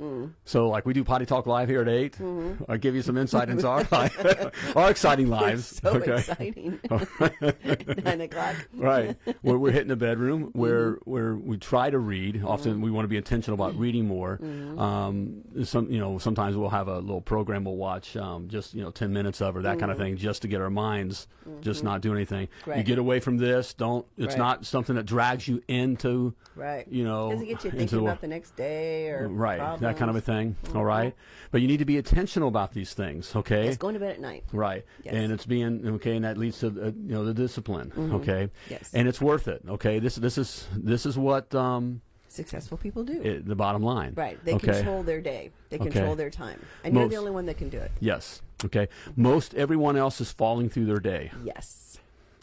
9 0.00 0.34
So, 0.44 0.68
like 0.68 0.86
we 0.86 0.92
do 0.94 1.04
Potty 1.04 1.26
Talk 1.26 1.46
Live 1.46 1.68
here 1.68 1.82
at 1.82 1.88
8 1.88 2.12
Mm-hmm. 2.18 2.64
I'll 2.70 2.78
give 2.78 2.94
you 2.94 3.02
some 3.02 3.16
insight 3.18 3.48
into 3.48 3.68
our 3.68 3.86
life, 3.90 4.76
our 4.76 4.90
exciting 4.90 5.28
lives. 5.28 5.80
So 5.82 5.90
okay. 5.90 6.16
exciting. 6.18 6.80
Nine 8.04 8.20
o'clock. 8.22 8.56
right 8.74 9.16
where 9.42 9.58
we're 9.58 9.70
hitting 9.72 9.88
the 9.88 9.96
bedroom 9.96 10.50
where 10.52 10.80
Mm-hmm. 10.92 11.10
where 11.10 11.34
we 11.36 11.56
try 11.58 11.90
to 11.90 11.98
read 11.98 12.42
often 12.44 12.80
we 12.80 12.90
want 12.90 13.04
to 13.04 13.08
be 13.08 13.16
intentional 13.16 13.54
about 13.54 13.78
reading 13.78 14.06
more 14.06 14.38
Mm-hmm. 14.42 14.78
um, 14.78 15.42
some 15.64 15.90
you 15.90 15.98
know 15.98 16.18
sometimes 16.18 16.56
we'll 16.56 16.68
have 16.70 16.88
a 16.88 16.98
little 16.98 17.20
program 17.20 17.64
we'll 17.64 17.76
watch 17.76 18.16
um, 18.16 18.48
just 18.48 18.74
you 18.74 18.82
know 18.82 18.90
10 18.90 19.12
minutes 19.12 19.40
of 19.40 19.56
or 19.56 19.62
that 19.62 19.78
kind 19.78 19.90
of 19.92 19.98
thing 19.98 20.16
just 20.16 20.42
to 20.42 20.48
get 20.48 20.60
our 20.60 20.70
minds 20.70 21.26
just 21.60 21.82
not 21.84 22.00
do 22.00 22.12
anything 22.14 22.48
you 22.66 22.72
Mm-hmm. 22.72 22.82
Get 22.82 22.98
away 22.98 23.20
from 23.20 23.36
this 23.36 23.74
don't 23.74 24.06
it's 24.16 24.30
Right. 24.34 24.38
not 24.38 24.66
something 24.66 24.96
that 24.96 25.04
drags 25.06 25.46
you 25.48 25.62
into 25.68 26.34
Right. 26.56 26.86
you 26.88 27.04
know 27.04 27.30
Does 27.32 27.42
it 27.42 27.46
get 27.46 27.64
you 27.64 27.70
thinking 27.70 27.98
about 28.00 28.20
the 28.20 28.28
next 28.28 28.56
day 28.56 29.08
or 29.10 29.28
right 29.28 29.58
that 29.92 29.98
kind 29.98 30.10
of 30.10 30.16
a 30.16 30.20
thing 30.20 30.56
all 30.74 30.84
right 30.84 31.14
but 31.50 31.60
you 31.60 31.68
need 31.68 31.78
to 31.78 31.84
be 31.84 31.96
intentional 31.96 32.48
about 32.48 32.72
these 32.72 32.94
things 32.94 33.34
okay 33.36 33.64
Yes, 33.66 33.76
going 33.76 33.94
to 33.94 34.00
bed 34.00 34.12
at 34.12 34.20
night. 34.20 34.44
Right, 34.52 34.84
Yes. 35.04 35.14
and 35.14 35.32
it's 35.32 35.46
being 35.46 35.86
okay, 35.96 36.14
and 36.16 36.24
that 36.24 36.38
leads 36.38 36.58
to 36.60 36.66
uh, 36.68 36.70
you 36.86 37.12
know 37.14 37.24
the 37.24 37.34
discipline. 37.34 37.92
Okay, 38.14 38.44
Mm-hmm. 38.44 38.72
Yes. 38.72 38.90
and 38.94 39.08
it's 39.08 39.20
worth 39.20 39.48
it. 39.48 39.62
Okay, 39.68 39.98
this 39.98 40.14
this 40.16 40.38
is 40.38 40.66
this 40.76 41.04
is 41.06 41.18
what 41.18 41.52
um, 41.54 42.00
Successful 42.28 42.78
people 42.78 43.02
do. 43.02 43.20
it, 43.20 43.44
the 43.46 43.56
bottom 43.56 43.82
line. 43.82 44.12
right. 44.16 44.38
They 44.44 44.54
okay. 44.54 44.72
control 44.74 45.02
their 45.02 45.20
day. 45.20 45.50
They 45.70 45.76
Okay. 45.78 45.90
control 45.90 46.14
their 46.14 46.30
time. 46.30 46.60
And 46.84 46.94
you're 46.94 47.08
the 47.08 47.16
only 47.16 47.32
one 47.32 47.46
that 47.46 47.58
can 47.58 47.68
do 47.68 47.78
it. 47.78 47.90
Yes. 47.98 48.40
Okay. 48.64 48.86
Most 49.16 49.54
everyone 49.54 49.96
else 49.96 50.20
is 50.20 50.30
falling 50.30 50.68
through 50.68 50.86
their 50.86 51.00
day. 51.00 51.32
Yes. 51.44 51.98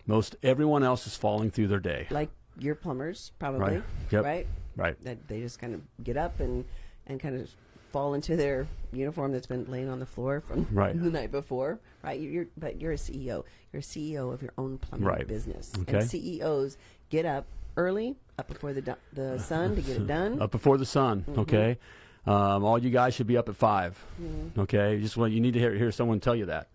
Most 0.06 0.36
everyone 0.44 0.84
else 0.84 1.08
is 1.08 1.16
falling 1.16 1.52
through 1.52 1.68
their 1.70 1.80
day. 1.80 2.08
Like 2.10 2.30
your 2.60 2.76
plumbers, 2.76 3.32
probably. 3.40 3.60
Right. 3.76 3.84
Yep. 4.12 4.24
Right? 4.26 4.48
Right. 4.76 5.02
That 5.04 5.28
they 5.30 5.40
just 5.40 5.60
kind 5.60 5.74
of 5.74 5.82
get 6.04 6.18
up 6.18 6.40
and, 6.42 6.66
and 7.08 7.20
kind 7.20 7.36
of 7.39 7.50
fall 7.91 8.13
into 8.13 8.36
their 8.36 8.67
uniform 8.91 9.32
that's 9.32 9.48
been 9.48 9.65
laying 9.72 9.89
on 9.89 10.00
the 10.00 10.06
floor 10.06 10.41
from 10.41 10.67
Right. 10.72 11.02
the 11.02 11.10
night 11.10 11.32
before. 11.32 11.80
Right. 12.04 12.20
You're, 12.20 12.32
you're, 12.32 12.46
but 12.58 12.80
you're 12.82 12.91
a 12.91 12.96
CEO. 12.98 13.43
You're 13.72 13.80
a 13.80 13.82
CEO 13.82 14.34
of 14.34 14.41
your 14.41 14.54
own 14.58 14.78
plumbing 14.78 15.08
Right. 15.08 15.28
business. 15.28 15.72
Okay. 15.82 15.98
And 16.00 16.10
CEOs 16.10 16.78
get 17.10 17.26
up 17.26 17.46
early, 17.78 18.15
up 18.38 18.48
before 18.48 18.74
the, 18.74 18.98
the 19.13 19.38
sun 19.39 19.76
to 19.76 19.82
get 19.82 19.98
it 19.98 20.08
done. 20.08 20.41
Up 20.41 20.52
before 20.52 20.78
the 20.78 20.86
sun. 20.86 21.22
Mm-hmm. 21.30 21.39
Okay. 21.41 21.78
Um, 22.26 22.65
all 22.65 22.78
you 22.78 22.89
guys 22.89 23.13
should 23.13 23.28
be 23.28 23.38
up 23.38 23.48
at 23.48 23.56
5 23.56 24.04
Mm-hmm. 24.22 24.60
Okay. 24.62 25.00
Just 25.00 25.15
what 25.15 25.32
you 25.32 25.39
need 25.39 25.54
to 25.54 25.60
hear, 25.60 25.74
hear 25.74 25.91
someone 25.91 26.20
tell 26.20 26.36
you 26.36 26.48
that. 26.48 26.67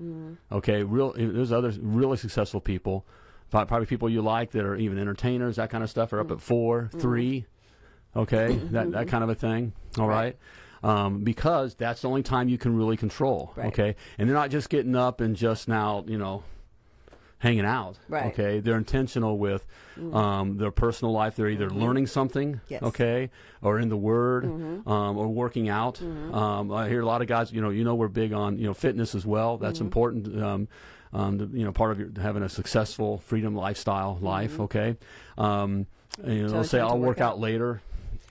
Okay. 0.50 0.82
Real. 0.82 1.12
There's 1.14 1.52
other 1.52 1.72
really 1.80 2.16
successful 2.16 2.60
people, 2.60 3.04
probably 3.50 3.84
people 3.84 4.08
you 4.08 4.22
like 4.22 4.52
that 4.52 4.64
are 4.64 4.76
even 4.76 4.98
entertainers, 4.98 5.56
that 5.56 5.68
kind 5.68 5.84
of 5.84 5.90
stuff, 5.90 6.12
are 6.14 6.20
up 6.20 6.30
at 6.30 6.40
4 6.40 6.82
Mm-hmm. 6.84 6.98
three. 7.00 7.46
Okay. 8.16 8.54
that 8.72 8.92
that 8.92 9.08
kind 9.08 9.24
of 9.24 9.30
a 9.30 9.34
thing. 9.34 9.72
All 9.98 10.06
Right. 10.08 10.36
right. 10.84 10.96
Um, 11.06 11.22
because 11.22 11.74
that's 11.74 12.02
the 12.02 12.08
only 12.08 12.22
time 12.24 12.48
you 12.48 12.58
can 12.58 12.76
really 12.76 12.96
control. 12.96 13.52
Right. 13.54 13.68
Okay. 13.68 13.94
And 14.18 14.28
they're 14.28 14.34
not 14.36 14.50
just 14.50 14.68
getting 14.68 14.96
up 14.96 15.20
and 15.20 15.36
just 15.36 15.68
now, 15.68 16.04
you 16.08 16.18
know, 16.18 16.42
hanging 17.38 17.64
out. 17.64 17.98
Right. 18.08 18.26
Okay. 18.32 18.58
They're 18.60 18.76
intentional 18.76 19.38
with 19.38 19.64
um, 20.12 20.56
their 20.58 20.72
personal 20.72 21.12
life. 21.12 21.36
They're 21.36 21.48
either 21.48 21.70
learning 21.70 22.06
something. 22.08 22.60
Yes. 22.68 22.82
Okay. 22.82 23.30
Or 23.62 23.78
in 23.78 23.88
the 23.90 23.96
Word, 23.96 24.44
um, 24.44 25.16
or 25.16 25.28
working 25.28 25.68
out. 25.68 26.00
Um, 26.02 26.72
I 26.72 26.88
hear 26.88 27.00
a 27.00 27.06
lot 27.06 27.22
of 27.22 27.28
guys. 27.28 27.52
You 27.52 27.60
know, 27.60 27.70
you 27.70 27.84
know, 27.84 27.94
we're 27.94 28.08
big 28.08 28.32
on 28.32 28.58
you 28.58 28.66
know 28.66 28.74
fitness 28.74 29.14
as 29.14 29.24
well. 29.24 29.58
That's 29.58 29.80
important. 29.80 30.42
Um, 30.42 30.68
um, 31.12 31.38
to, 31.38 31.50
you 31.52 31.64
know, 31.64 31.72
part 31.72 31.92
of 31.92 31.98
your 32.00 32.08
having 32.20 32.42
a 32.42 32.48
successful 32.48 33.18
freedom 33.18 33.54
lifestyle 33.54 34.18
life. 34.20 34.58
Okay. 34.58 34.96
Um, 35.38 35.86
you 36.26 36.42
know, 36.42 36.48
So 36.48 36.62
say 36.62 36.80
I'll 36.80 36.98
work 36.98 37.18
work 37.18 37.20
out 37.20 37.38
later. 37.38 37.82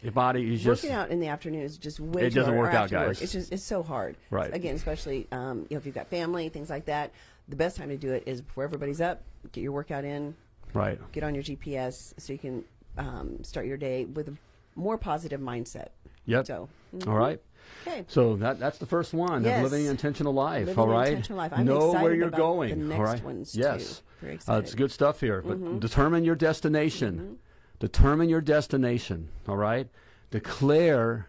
Your 0.01 0.11
body 0.13 0.53
is 0.53 0.63
just 0.63 0.83
Working 0.83 0.95
out 0.95 1.09
in 1.11 1.19
the 1.19 1.27
afternoon 1.27 1.61
is 1.61 1.77
just 1.77 1.99
way 1.99 2.23
It 2.23 2.33
doesn't 2.33 2.53
hard, 2.53 2.57
work 2.67 2.73
out, 2.73 2.83
after 2.85 2.97
work. 2.97 3.07
guys. 3.09 3.21
It's 3.21 3.31
just 3.33 3.51
it's 3.53 3.63
so 3.63 3.83
hard. 3.83 4.17
Right. 4.31 4.53
Again, 4.53 4.75
especially 4.75 5.27
um, 5.31 5.67
you 5.69 5.75
know 5.75 5.77
if 5.77 5.85
you've 5.85 5.95
got 5.95 6.07
family, 6.07 6.49
things 6.49 6.69
like 6.69 6.85
that. 6.85 7.11
The 7.49 7.55
best 7.55 7.77
time 7.77 7.89
to 7.89 7.97
do 7.97 8.11
it 8.13 8.23
is 8.25 8.41
before 8.41 8.63
everybody's 8.63 9.01
up. 9.01 9.21
Get 9.51 9.61
your 9.61 9.73
workout 9.73 10.05
in. 10.05 10.35
right. 10.73 10.99
Get 11.11 11.23
on 11.23 11.35
your 11.35 11.43
GPS 11.43 12.13
so 12.17 12.33
you 12.33 12.39
can 12.39 12.63
um, 12.97 13.43
start 13.43 13.65
your 13.65 13.77
day 13.77 14.05
with 14.05 14.29
a 14.29 14.33
more 14.75 14.97
positive 14.97 15.39
mindset. 15.41 15.89
Yep. 16.25 16.45
So, 16.47 16.69
All 17.07 17.15
right. 17.15 17.39
okay. 17.85 18.05
So 18.07 18.35
that 18.37 18.59
that's 18.59 18.77
the 18.77 18.85
first 18.85 19.13
one. 19.13 19.43
Yes. 19.43 19.61
Living 19.63 19.85
an 19.85 19.91
intentional 19.91 20.33
life. 20.33 20.67
Living 20.67 20.79
all 20.83 20.99
an 20.99 21.07
intentional 21.07 21.37
life. 21.39 21.51
I'm 21.55 21.65
know 21.65 21.87
excited 21.89 22.03
where 22.03 22.13
you're 22.15 22.27
about 22.29 22.37
going. 22.37 22.69
the 22.69 22.75
next 22.85 22.99
all 22.99 23.05
right. 23.05 23.23
ones, 23.23 23.55
yes. 23.55 23.97
too. 24.21 24.25
Very 24.25 24.39
Uh, 24.47 24.59
it's 24.59 24.75
good 24.75 24.91
stuff 24.91 25.19
here. 25.19 25.41
But 25.41 25.57
Mm-hmm. 25.59 25.79
determine 25.79 26.23
your 26.23 26.35
destination. 26.35 27.37
Determine 27.81 28.29
your 28.29 28.41
destination. 28.41 29.29
All 29.47 29.57
right. 29.57 29.89
Declare 30.29 31.27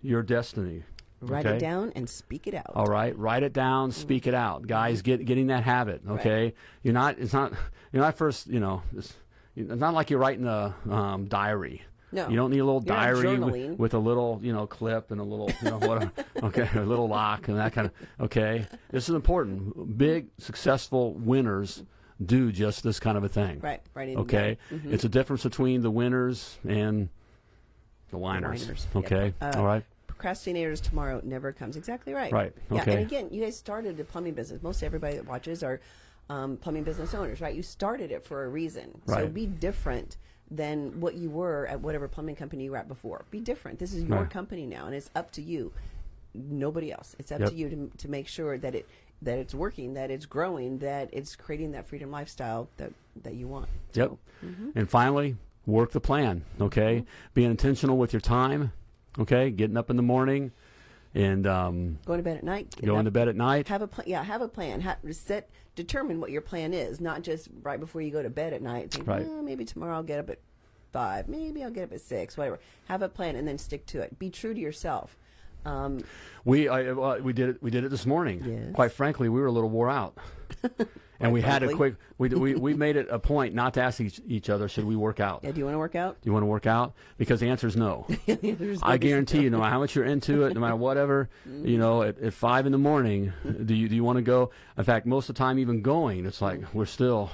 your 0.00 0.22
destiny. 0.22 0.82
Write 1.20 1.44
okay? 1.44 1.56
it 1.56 1.58
down 1.58 1.92
and 1.94 2.08
speak 2.08 2.46
it 2.46 2.54
out. 2.54 2.72
All 2.74 2.86
right, 2.86 3.16
write 3.18 3.42
it 3.42 3.52
down, 3.52 3.92
speak 3.92 4.26
it 4.26 4.34
out, 4.34 4.66
guys. 4.66 5.02
Get 5.02 5.24
getting 5.24 5.46
that 5.46 5.62
habit. 5.62 6.02
Okay, 6.08 6.54
you're 6.82 6.94
not. 6.94 7.18
It's 7.18 7.32
not. 7.32 7.52
You're 7.92 8.02
not 8.02 8.16
first. 8.16 8.46
You 8.46 8.60
know, 8.60 8.82
it's, 8.96 9.14
it's 9.56 9.80
not 9.80 9.94
like 9.94 10.10
you're 10.10 10.18
writing 10.18 10.46
a 10.46 10.74
um, 10.90 11.26
diary. 11.26 11.82
No. 12.12 12.28
you 12.28 12.36
don't 12.36 12.50
need 12.50 12.60
a 12.60 12.64
little 12.64 12.82
You're 12.84 12.96
diary 12.96 13.38
with, 13.38 13.78
with 13.78 13.94
a 13.94 13.98
little, 13.98 14.38
you 14.40 14.52
know, 14.52 14.68
clip 14.68 15.10
and 15.10 15.20
a 15.20 15.24
little, 15.24 15.50
you 15.62 15.70
know, 15.70 15.78
what? 15.78 16.26
okay, 16.44 16.68
a 16.76 16.84
little 16.84 17.08
lock 17.08 17.48
and 17.48 17.58
that 17.58 17.72
kind 17.72 17.88
of. 17.88 18.24
Okay, 18.26 18.66
this 18.90 19.08
is 19.08 19.14
important. 19.16 19.98
Big 19.98 20.28
successful 20.38 21.14
winners 21.14 21.82
do 22.24 22.52
just 22.52 22.82
this 22.82 23.00
kind 23.00 23.16
of 23.16 23.24
a 23.24 23.28
thing. 23.28 23.60
Right. 23.60 23.80
It 23.96 24.16
Okay. 24.18 24.58
Mhm. 24.70 24.92
it's 24.92 25.04
a 25.04 25.08
difference 25.08 25.42
between 25.42 25.82
the 25.82 25.90
winners 25.90 26.58
and 26.66 27.08
the 28.10 28.18
whiners. 28.18 28.62
whiners, 28.62 28.86
yep. 28.94 29.04
Okay, 29.04 29.34
Uh, 29.40 29.52
all 29.56 29.64
right. 29.64 29.84
procrastinators 30.08 30.80
tomorrow 30.80 31.20
never 31.24 31.52
comes. 31.52 31.76
Exactly 31.76 32.12
right. 32.14 32.32
Right, 32.32 32.52
Yeah. 32.70 32.82
And 32.88 33.00
again, 33.00 33.28
you 33.32 33.42
guys 33.42 33.56
started 33.56 33.98
a 33.98 34.04
plumbing 34.04 34.34
business. 34.34 34.62
Most 34.62 34.82
everybody 34.82 35.16
that 35.16 35.26
watches 35.26 35.62
are 35.62 35.80
um, 36.30 36.56
plumbing 36.56 36.84
business 36.84 37.12
owners, 37.12 37.40
right? 37.42 37.54
You 37.54 37.62
started 37.62 38.10
it 38.10 38.24
for 38.24 38.44
a 38.44 38.48
reason. 38.48 39.02
Right. 39.06 39.24
So 39.24 39.28
be 39.28 39.46
different 39.46 40.16
than 40.50 40.98
what 41.00 41.16
you 41.16 41.28
were 41.28 41.66
at 41.66 41.80
whatever 41.80 42.06
plumbing 42.08 42.36
company 42.36 42.64
you 42.64 42.70
were 42.70 42.76
at 42.78 42.88
before. 42.88 43.24
Be 43.30 43.40
different. 43.40 43.78
This 43.78 43.92
is 43.92 44.04
your 44.04 44.20
Right. 44.20 44.30
company 44.30 44.64
now, 44.66 44.86
and 44.86 44.94
it's 44.94 45.10
up 45.14 45.32
to 45.32 45.42
you. 45.42 45.72
Nobody 46.32 46.90
else. 46.92 47.14
It's 47.18 47.30
up 47.30 47.40
Yep. 47.40 47.48
to 47.50 47.54
you 47.56 47.68
to, 47.68 47.90
to 47.98 48.08
make 48.08 48.26
sure 48.26 48.56
that 48.56 48.74
it 48.74 48.88
that 49.22 49.38
it's 49.38 49.54
working, 49.54 49.94
that 49.94 50.10
it's 50.10 50.26
growing, 50.26 50.78
that 50.78 51.08
it's 51.12 51.36
creating 51.36 51.72
that 51.72 51.86
freedom 51.88 52.10
lifestyle 52.10 52.68
that 52.76 52.92
that 53.22 53.34
you 53.34 53.48
want. 53.48 53.68
Yep. 53.94 54.12
mm-hmm. 54.44 54.70
And 54.74 54.88
finally, 54.90 55.36
work 55.66 55.92
the 55.92 56.00
plan. 56.00 56.44
Okay, 56.60 57.04
being 57.32 57.50
intentional 57.50 57.96
with 57.96 58.12
your 58.12 58.20
time. 58.20 58.72
Okay, 59.18 59.50
getting 59.50 59.76
up 59.76 59.90
in 59.90 59.96
the 59.96 60.02
morning, 60.02 60.50
and 61.14 61.46
um, 61.46 61.98
Going 62.04 62.18
to 62.18 62.24
bed 62.24 62.36
at 62.38 62.42
night. 62.44 62.74
going 62.84 62.98
up, 63.00 63.04
to 63.04 63.10
bed 63.12 63.28
at 63.28 63.36
night. 63.36 63.68
Have 63.68 63.82
a 63.82 63.86
plan. 63.86 64.08
Yeah, 64.08 64.22
have 64.24 64.42
a 64.42 64.48
plan. 64.48 64.80
Ha- 64.80 64.96
set, 65.12 65.48
determine 65.76 66.20
what 66.20 66.30
your 66.32 66.40
plan 66.42 66.74
is, 66.74 67.00
not 67.00 67.22
just 67.22 67.48
right 67.62 67.78
before 67.78 68.00
you 68.02 68.10
go 68.10 68.22
to 68.22 68.30
bed 68.30 68.52
at 68.52 68.60
night. 68.62 68.90
Think, 68.90 69.06
Right. 69.06 69.22
"Eh, 69.22 69.40
maybe 69.42 69.64
tomorrow 69.64 69.94
I'll 69.94 70.02
get 70.02 70.18
up 70.18 70.30
at 70.30 70.40
five. 70.92 71.28
Maybe 71.28 71.62
I'll 71.62 71.70
get 71.70 71.84
up 71.84 71.92
at 71.92 72.00
six. 72.00 72.36
Whatever. 72.36 72.58
Have 72.88 73.02
a 73.02 73.08
plan 73.08 73.36
and 73.36 73.46
then 73.46 73.58
stick 73.58 73.86
to 73.86 74.00
it. 74.00 74.18
Be 74.18 74.30
true 74.30 74.52
to 74.52 74.60
yourself. 74.60 75.16
Um, 75.64 76.04
We 76.44 76.68
I, 76.68 76.86
uh, 76.88 77.18
we 77.22 77.32
did 77.32 77.48
it. 77.50 77.62
We 77.62 77.70
did 77.70 77.84
it 77.84 77.88
this 77.90 78.04
morning. 78.06 78.42
Yes. 78.44 78.74
Quite 78.74 78.92
frankly, 78.92 79.28
we 79.28 79.40
were 79.40 79.46
a 79.46 79.52
little 79.52 79.70
wore 79.70 79.88
out. 79.90 80.16
and 81.20 81.32
we 81.32 81.40
had 81.40 81.62
a 81.62 81.72
quick. 81.74 81.94
We, 82.18 82.28
we 82.28 82.54
we 82.54 82.74
made 82.86 82.96
it 82.96 83.06
a 83.10 83.18
point 83.18 83.54
not 83.54 83.74
to 83.74 83.82
ask 83.82 84.00
each, 84.00 84.20
each 84.26 84.50
other, 84.50 84.68
should 84.68 84.84
we 84.84 84.94
work 84.96 85.20
out? 85.20 85.40
Yeah, 85.42 85.52
do 85.52 85.58
you 85.58 85.64
want 85.64 85.74
to 85.74 85.78
work 85.78 85.94
out? 85.94 86.20
Do 86.20 86.28
you 86.28 86.32
want 86.32 86.42
to 86.42 86.46
work 86.48 86.66
out? 86.66 86.92
Because 87.16 87.40
the 87.40 87.48
answer 87.48 87.66
is 87.66 87.76
no. 87.76 88.06
I 88.82 88.98
guarantee 88.98 89.40
you, 89.42 89.50
no 89.50 89.58
matter 89.58 89.70
how 89.70 89.78
much 89.78 89.94
you're 89.94 90.04
into 90.04 90.44
it, 90.44 90.54
no 90.54 90.60
matter 90.60 90.76
whatever, 90.76 91.30
you 91.46 91.78
know, 91.78 92.02
at, 92.02 92.18
at 92.18 92.34
five 92.34 92.66
in 92.66 92.72
the 92.72 92.78
morning, 92.78 93.32
do 93.64 93.74
you 93.74 93.88
do 93.88 93.94
you 93.94 94.04
want 94.04 94.16
to 94.16 94.22
go? 94.22 94.50
In 94.76 94.84
fact, 94.84 95.06
most 95.06 95.28
of 95.30 95.34
the 95.34 95.38
time, 95.38 95.58
even 95.58 95.80
going, 95.82 96.26
it's 96.26 96.42
like 96.42 96.60
we're 96.74 96.86
still. 96.86 97.30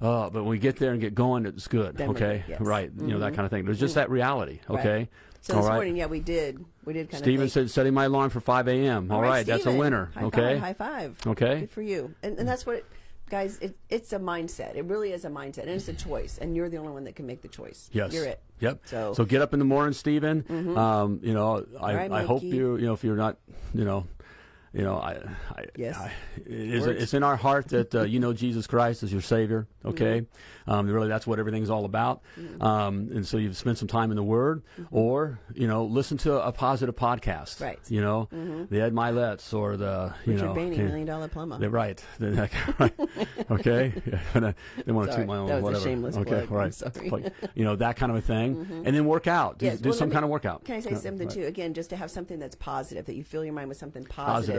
Uh, 0.00 0.30
but 0.30 0.42
when 0.42 0.46
we 0.46 0.58
get 0.58 0.76
there 0.76 0.92
and 0.92 1.00
get 1.00 1.14
going, 1.14 1.46
it's 1.46 1.66
good. 1.68 1.96
Then 1.96 2.08
we're 2.08 2.14
okay, 2.16 2.44
yes. 2.48 2.56
Mm-hmm. 2.56 2.68
right? 2.68 2.90
You 3.00 3.06
know 3.08 3.18
that 3.20 3.34
kind 3.34 3.44
of 3.46 3.50
thing. 3.50 3.64
There's 3.64 3.80
just 3.80 3.94
that 3.94 4.10
reality. 4.10 4.60
Okay, 4.68 4.96
Right. 4.98 5.08
So 5.40 5.54
all 5.54 5.60
this 5.60 5.68
right. 5.68 5.74
morning, 5.76 5.96
yeah, 5.96 6.06
we 6.06 6.20
did. 6.20 6.64
We 6.84 6.92
did 6.92 7.10
kind 7.10 7.22
Steven 7.22 7.46
of. 7.46 7.52
think, 7.52 7.68
said 7.68 7.70
setting 7.70 7.94
my 7.94 8.04
alarm 8.04 8.30
for 8.30 8.40
5 8.40 8.68
a.m. 8.68 9.10
All 9.10 9.22
right, 9.22 9.46
that's 9.46 9.66
a 9.66 9.72
winner. 9.72 10.10
High 10.14 10.22
okay, 10.24 10.40
Five, 10.54 10.60
high 10.60 10.72
five. 10.74 11.16
Okay. 11.26 11.60
Good 11.60 11.70
for 11.70 11.82
you. 11.82 12.14
And, 12.22 12.38
and 12.38 12.48
that's 12.48 12.66
what, 12.66 12.76
it, 12.76 12.86
guys. 13.30 13.58
It, 13.60 13.76
it's 13.88 14.12
a 14.12 14.18
mindset. 14.18 14.74
It 14.76 14.84
really 14.84 15.12
is 15.12 15.24
a 15.24 15.28
mindset, 15.30 15.60
and 15.62 15.70
it's 15.70 15.88
a 15.88 15.94
choice. 15.94 16.38
And 16.38 16.56
you're 16.56 16.68
the 16.68 16.76
only 16.78 16.92
one 16.92 17.04
that 17.04 17.16
can 17.16 17.26
make 17.26 17.42
the 17.42 17.48
choice. 17.48 17.88
Yes. 17.92 18.12
You're 18.12 18.24
it. 18.26 18.40
Yep. 18.60 18.80
So- 18.86 19.14
so 19.14 19.24
get 19.24 19.40
up 19.40 19.52
in 19.52 19.58
the 19.58 19.64
morning, 19.64 19.92
Stephen. 19.94 20.44
Um, 20.76 21.20
you 21.22 21.32
know, 21.34 21.64
I, 21.80 21.94
right, 21.94 22.10
I 22.12 22.22
hope 22.24 22.42
you, 22.42 22.76
you 22.76 22.86
know, 22.86 22.92
if 22.94 23.04
you're 23.04 23.16
not, 23.16 23.36
you 23.74 23.84
know, 23.84 24.06
you 24.72 24.82
know, 24.82 24.96
I, 24.98 25.18
I, 25.56 25.64
Yes. 25.76 25.96
I 25.96 26.12
it 26.36 26.46
is, 26.52 26.86
it's 26.86 27.14
in 27.14 27.22
our 27.22 27.36
heart 27.36 27.68
that 27.68 27.94
uh, 27.94 28.02
you 28.02 28.20
know 28.20 28.32
Jesus 28.32 28.66
Christ 28.66 29.02
is 29.02 29.12
your 29.12 29.22
Savior. 29.22 29.66
Okay, 29.84 30.20
Mm-hmm. 30.22 30.70
um, 30.70 30.86
really, 30.88 31.08
that's 31.08 31.26
what 31.26 31.38
everything's 31.38 31.70
all 31.70 31.84
about. 31.84 32.20
Um, 32.60 33.08
and 33.14 33.26
so 33.26 33.36
you've 33.38 33.56
spent 33.56 33.78
some 33.78 33.88
time 33.88 34.10
in 34.10 34.16
the 34.16 34.22
Word, 34.22 34.62
or 34.90 35.38
you 35.54 35.66
know, 35.66 35.84
listen 35.84 36.18
to 36.18 36.44
a 36.44 36.52
positive 36.52 36.94
podcast. 36.96 37.56
Mm-hmm. 37.56 37.64
Right. 37.64 37.78
You 37.88 38.00
know, 38.02 38.28
the 38.70 38.80
Ed 38.82 38.92
Mylett's 38.92 39.52
or 39.54 39.76
the 39.76 40.12
you 40.26 40.34
Richard 40.34 40.46
know, 40.46 40.54
Bainey, 40.54 40.76
yeah. 40.76 40.82
Million 40.84 41.06
Dollar 41.06 41.28
Plumber. 41.28 41.58
They're 41.58 41.70
right. 41.70 42.02
They're 42.18 42.50
right. 42.78 42.92
okay. 43.50 43.92
Yeah, 44.06 44.20
and 44.34 44.46
I 44.48 44.54
didn't 44.76 44.94
want 44.94 45.10
to 45.10 45.16
toot 45.16 45.26
my 45.26 45.36
own. 45.38 45.48
That 45.48 45.62
was 45.62 45.78
a 45.78 45.82
shameless 45.82 46.16
okay. 46.16 46.46
plug. 46.46 46.50
Right. 46.50 47.32
you 47.54 47.64
know 47.64 47.76
that 47.76 47.96
kind 47.96 48.10
of 48.10 48.18
a 48.18 48.20
thing, 48.20 48.66
and 48.84 48.94
then 48.94 49.04
work 49.06 49.26
out. 49.26 49.58
Do, 49.58 49.66
Yes, 49.66 49.78
do 49.80 49.90
well, 49.90 49.98
some 49.98 50.08
me- 50.08 50.12
kind 50.12 50.24
of 50.24 50.30
workout. 50.30 50.64
Can 50.64 50.76
I 50.76 50.80
say 50.80 50.94
something 50.94 51.28
right. 51.28 51.34
too? 51.34 51.44
Again, 51.44 51.72
just 51.74 51.90
to 51.90 51.96
have 51.96 52.10
something 52.10 52.38
that's 52.38 52.56
positive, 52.56 53.06
that 53.06 53.14
you 53.14 53.22
fill 53.24 53.44
your 53.44 53.54
mind 53.54 53.68
with 53.68 53.78
something 53.78 54.04
Positive. 54.04 54.34
positive. 54.34 54.57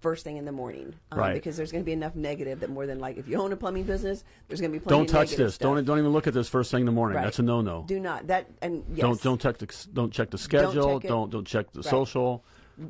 First 0.00 0.24
thing 0.24 0.38
in 0.38 0.46
the 0.46 0.52
morning, 0.52 0.94
um, 1.12 1.18
Right. 1.18 1.34
Because 1.34 1.58
there's 1.58 1.70
going 1.70 1.84
to 1.84 1.86
be 1.86 1.92
enough 1.92 2.14
negative 2.16 2.60
that 2.60 2.70
more 2.70 2.86
than 2.86 3.00
like 3.00 3.18
if 3.18 3.28
you 3.28 3.36
own 3.38 3.52
a 3.52 3.56
plumbing 3.56 3.82
business, 3.84 4.24
there's 4.48 4.58
going 4.58 4.72
to 4.72 4.78
be 4.78 4.82
plenty 4.82 4.96
Don't 4.98 5.06
touch 5.06 5.36
this. 5.36 5.56
Stuff. 5.56 5.74
Don't 5.74 5.84
don't 5.84 5.98
even 5.98 6.10
look 6.10 6.26
at 6.26 6.32
this 6.32 6.48
first 6.48 6.70
thing 6.70 6.80
in 6.80 6.86
the 6.86 6.92
morning. 6.92 7.16
Right. 7.16 7.24
That's 7.24 7.38
a 7.38 7.42
no 7.42 7.60
no. 7.60 7.84
Do 7.86 8.00
not 8.00 8.26
that 8.28 8.46
and 8.62 8.82
yes. 8.94 9.00
Don't 9.00 9.22
don't 9.22 9.40
check 9.40 9.58
the 9.58 9.86
don't 9.92 10.10
check 10.10 10.30
the 10.30 10.38
schedule. 10.38 10.96
it. 10.96 11.02
Don't 11.02 11.30
don't 11.30 11.46
check 11.46 11.70
the 11.72 11.80
Right. 11.80 11.90
social. 11.90 12.42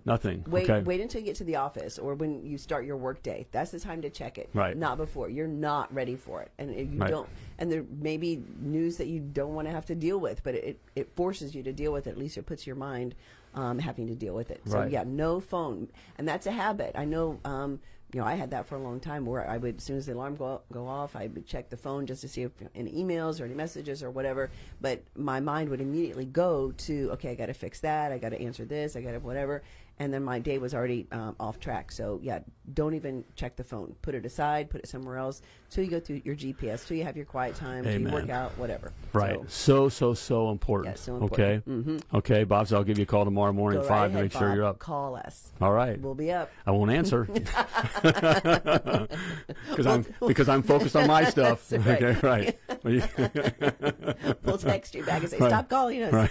Nothing. 0.05 0.45
Wait, 0.47 0.71
okay. 0.71 0.85
wait 0.85 1.01
until 1.01 1.21
you 1.21 1.27
get 1.27 1.35
to 1.37 1.45
the 1.45 1.57
office 1.57 1.99
or 1.99 2.15
when 2.15 2.47
you 2.47 2.59
start 2.59 2.85
your 2.85 2.97
work 2.97 3.25
day. 3.25 3.49
That's 3.51 3.73
the 3.73 3.81
time 3.81 4.03
to 4.03 4.11
check 4.11 4.39
it. 4.39 4.49
Right. 4.55 4.77
Not 4.77 4.97
before. 4.99 5.29
You're 5.29 5.49
not 5.49 5.93
ready 5.93 6.15
for 6.15 6.43
it, 6.43 6.53
and 6.59 6.71
if 6.73 6.93
you 6.93 7.01
Right. 7.01 7.11
don't. 7.11 7.29
And 7.59 7.73
there 7.73 7.85
may 8.01 8.17
be 8.19 8.41
news 8.61 8.99
that 8.99 9.09
you 9.09 9.19
don't 9.19 9.53
want 9.53 9.67
to 9.67 9.73
have 9.73 9.87
to 9.87 9.97
deal 9.97 10.21
with, 10.21 10.45
but 10.45 10.55
it 10.55 10.79
it 10.95 11.11
forces 11.17 11.57
you 11.57 11.65
to 11.65 11.73
deal 11.73 11.93
with 11.93 12.07
it. 12.07 12.11
At 12.11 12.19
least 12.19 12.39
it 12.39 12.47
puts 12.47 12.69
your 12.69 12.77
mind 12.77 13.17
um, 13.55 13.79
having 13.79 14.07
to 14.09 14.15
deal 14.15 14.35
with 14.35 14.51
it. 14.51 14.61
So 14.67 14.79
Right. 14.79 14.91
yeah, 14.91 15.05
no 15.07 15.41
phone, 15.41 15.89
and 16.19 16.27
that's 16.29 16.47
a 16.47 16.53
habit. 16.53 16.93
I 16.95 17.05
know. 17.05 17.39
Um, 17.45 17.81
you 18.13 18.19
know, 18.19 18.27
I 18.27 18.35
had 18.35 18.51
that 18.51 18.67
for 18.67 18.75
a 18.75 18.81
long 18.81 18.99
time 18.99 19.25
where 19.25 19.49
I 19.49 19.57
would, 19.57 19.77
as 19.77 19.85
soon 19.85 19.97
as 19.97 20.07
the 20.07 20.15
alarm 20.15 20.35
go 20.35 20.63
go 20.73 20.89
off, 20.89 21.15
I 21.15 21.29
would 21.29 21.47
check 21.47 21.71
the 21.71 21.77
phone 21.77 22.07
just 22.07 22.23
to 22.23 22.29
see 22.29 22.43
if 22.43 22.51
any 22.75 22.91
emails 22.91 23.41
or 23.41 23.45
any 23.45 23.55
messages 23.55 24.03
or 24.03 24.11
whatever. 24.11 24.51
But 24.81 25.05
my 25.17 25.39
mind 25.39 25.69
would 25.69 25.81
immediately 25.81 26.25
go 26.25 26.73
to, 26.73 27.11
okay, 27.13 27.31
I 27.31 27.35
got 27.37 27.47
to 27.47 27.55
fix 27.55 27.79
that, 27.81 28.11
I 28.11 28.19
got 28.19 28.31
to 28.31 28.41
answer 28.43 28.65
this, 28.65 28.97
I 28.97 29.01
got 29.01 29.13
to 29.13 29.21
whatever, 29.21 29.63
and 30.01 30.13
then 30.13 30.25
my 30.25 30.39
day 30.39 30.57
was 30.57 30.75
already 30.75 31.07
um, 31.13 31.37
off 31.39 31.61
track. 31.61 31.93
So 31.93 32.19
yeah, 32.23 32.41
don't 32.73 32.95
even 32.95 33.23
check 33.37 33.57
the 33.57 33.65
phone. 33.65 33.95
Put 34.01 34.15
it 34.15 34.25
aside, 34.25 34.71
put 34.71 34.81
it 34.81 34.89
somewhere 34.89 35.19
else, 35.19 35.43
till 35.69 35.85
you 35.85 35.91
go 35.91 36.01
through 36.01 36.23
your 36.25 36.35
GPS, 36.35 36.87
till 36.87 36.97
you 36.97 37.05
have 37.05 37.17
your 37.17 37.27
quiet 37.27 37.55
time, 37.55 37.85
till 37.85 38.01
you 38.01 38.09
work 38.09 38.31
out, 38.31 38.57
whatever. 38.57 38.93
Right. 39.13 39.39
So, 39.49 39.91
So 39.91 39.91
so 39.91 40.15
so 40.15 40.51
important. 40.51 40.97
Yeah, 40.97 41.01
so 41.03 41.17
important. 41.17 41.69
Mm-hmm. 41.69 41.97
Okay. 42.17 42.31
Okay, 42.31 42.45
Bob. 42.45 42.69
So 42.69 42.77
I'll 42.77 42.85
give 42.85 42.97
you 42.99 43.03
a 43.03 43.07
call 43.07 43.25
tomorrow 43.27 43.53
morning 43.53 43.81
go 43.81 43.85
at 43.85 43.91
right 43.91 43.97
five 43.97 44.13
to 44.13 44.19
ahead, 44.19 44.25
make 44.25 44.33
sure 44.33 44.55
you're 44.55 44.65
up. 44.65 44.79
Call 44.79 45.17
us. 45.17 45.53
All 45.61 45.73
right. 45.73 46.01
We'll 46.01 46.15
be 46.15 46.33
up. 46.33 46.51
I 46.67 46.71
won't 46.71 46.91
answer 46.91 47.25
because 49.69 49.87
I'm 49.87 50.07
because 50.27 50.49
I'm 50.49 50.63
focused 50.63 50.97
on 50.97 51.09
my 51.09 51.25
stuff. 51.31 51.71
Right. 51.73 52.03
Okay, 52.03 52.17
right. 52.23 52.59
We'll 54.45 54.57
text 54.59 54.95
you 54.95 55.05
back 55.05 55.21
and 55.21 55.31
say, 55.31 55.37
"Stop 55.37 55.69
calling 55.69 56.03
us." 56.05 56.31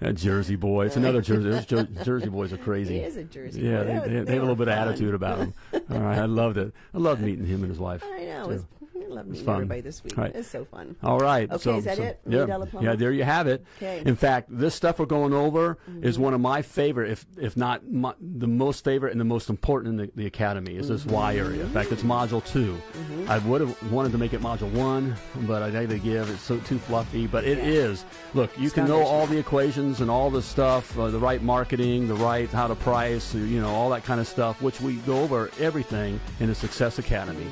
that 0.00 0.14
Jersey 0.14 0.56
boy. 0.56 0.86
It's 0.86 0.96
another 0.96 1.20
Jersey. 1.20 1.81
Those 1.84 1.96
Jer- 1.98 2.04
Jersey 2.04 2.28
boys 2.28 2.52
are 2.52 2.58
crazy. 2.58 2.98
He 2.98 3.04
is 3.04 3.16
a 3.16 3.24
Jersey 3.24 3.60
Yeah, 3.62 3.82
boy. 3.82 3.84
they, 3.84 3.92
they, 3.92 4.14
they 4.14 4.24
they 4.24 4.32
have 4.34 4.42
a 4.42 4.46
little 4.46 4.56
bit 4.56 4.68
of 4.68 4.74
attitude 4.74 5.14
about 5.14 5.38
them. 5.38 5.54
All 5.90 5.98
right, 6.00 6.18
I 6.18 6.24
loved 6.26 6.56
it. 6.58 6.72
I 6.94 6.98
loved 6.98 7.20
meeting 7.22 7.46
him 7.46 7.62
and 7.62 7.70
his 7.70 7.78
wife. 7.78 8.02
I 8.04 8.24
know. 8.24 8.64
Too. 9.02 9.06
It 9.06 9.08
was, 9.10 9.16
I 9.16 9.20
love 9.20 9.26
meeting 9.26 9.44
fun. 9.46 9.54
everybody 9.56 9.80
this 9.80 10.02
week. 10.04 10.16
Right. 10.16 10.34
It's 10.34 10.48
so 10.48 10.64
fun. 10.64 10.96
All 11.02 11.18
right. 11.18 11.50
Okay, 11.50 11.62
so, 11.62 11.76
is 11.76 11.84
that 11.84 11.96
so- 11.96 12.02
it? 12.02 12.20
Yeah, 12.28 12.64
yeah. 12.80 12.94
There 12.94 13.12
you 13.12 13.24
have 13.24 13.46
it. 13.46 13.64
Okay. 13.76 14.02
In 14.04 14.16
fact, 14.16 14.48
this 14.50 14.74
stuff 14.74 14.98
we're 14.98 15.06
going 15.06 15.32
over 15.32 15.78
is 16.02 16.14
Mm-hmm. 16.14 16.22
one 16.24 16.34
of 16.34 16.40
my 16.40 16.62
favorite, 16.62 17.10
if 17.10 17.26
if 17.36 17.56
not 17.56 17.88
my, 17.90 18.14
the 18.20 18.46
most 18.48 18.84
favorite 18.84 19.12
and 19.12 19.20
the 19.20 19.24
most 19.24 19.48
important 19.50 19.88
in 20.00 20.06
the, 20.06 20.12
the 20.16 20.26
academy 20.26 20.76
is 20.76 20.88
this 20.88 21.04
Y 21.06 21.34
Mm-hmm. 21.34 21.46
area. 21.46 21.62
In 21.62 21.70
fact, 21.70 21.92
it's 21.92 22.02
module 22.02 22.44
2 22.46 22.80
I 23.28 23.38
would 23.38 23.60
have 23.60 23.92
wanted 23.92 24.12
to 24.12 24.18
make 24.18 24.32
it 24.32 24.40
module 24.40 24.70
one, 24.72 25.14
but 25.42 25.62
I 25.62 25.70
had 25.70 25.88
to 25.90 25.98
give 25.98 26.28
it's 26.30 26.42
so 26.42 26.58
too 26.60 26.78
fluffy. 26.78 27.26
But 27.26 27.44
it 27.44 27.58
is. 27.58 28.04
Look, 28.34 28.56
you 28.58 28.66
It's 28.66 28.74
can 28.74 28.86
know 28.88 29.02
all 29.02 29.26
the 29.26 29.38
equations 29.38 30.00
and 30.00 30.10
all 30.10 30.30
the 30.30 30.42
stuff, 30.42 30.98
uh, 30.98 31.08
the 31.08 31.18
right 31.18 31.42
marketing, 31.42 32.08
the 32.08 32.14
right 32.14 32.48
how 32.50 32.66
to 32.66 32.74
price, 32.74 33.34
you 33.34 33.60
know, 33.60 33.68
all 33.68 33.90
that 33.90 34.04
kind 34.04 34.20
of 34.20 34.26
stuff, 34.26 34.60
which 34.60 34.80
we 34.80 34.94
go 34.96 35.20
over 35.20 35.50
everything 35.60 36.20
in 36.40 36.48
the 36.48 36.54
Success 36.54 36.98
Academy. 36.98 37.46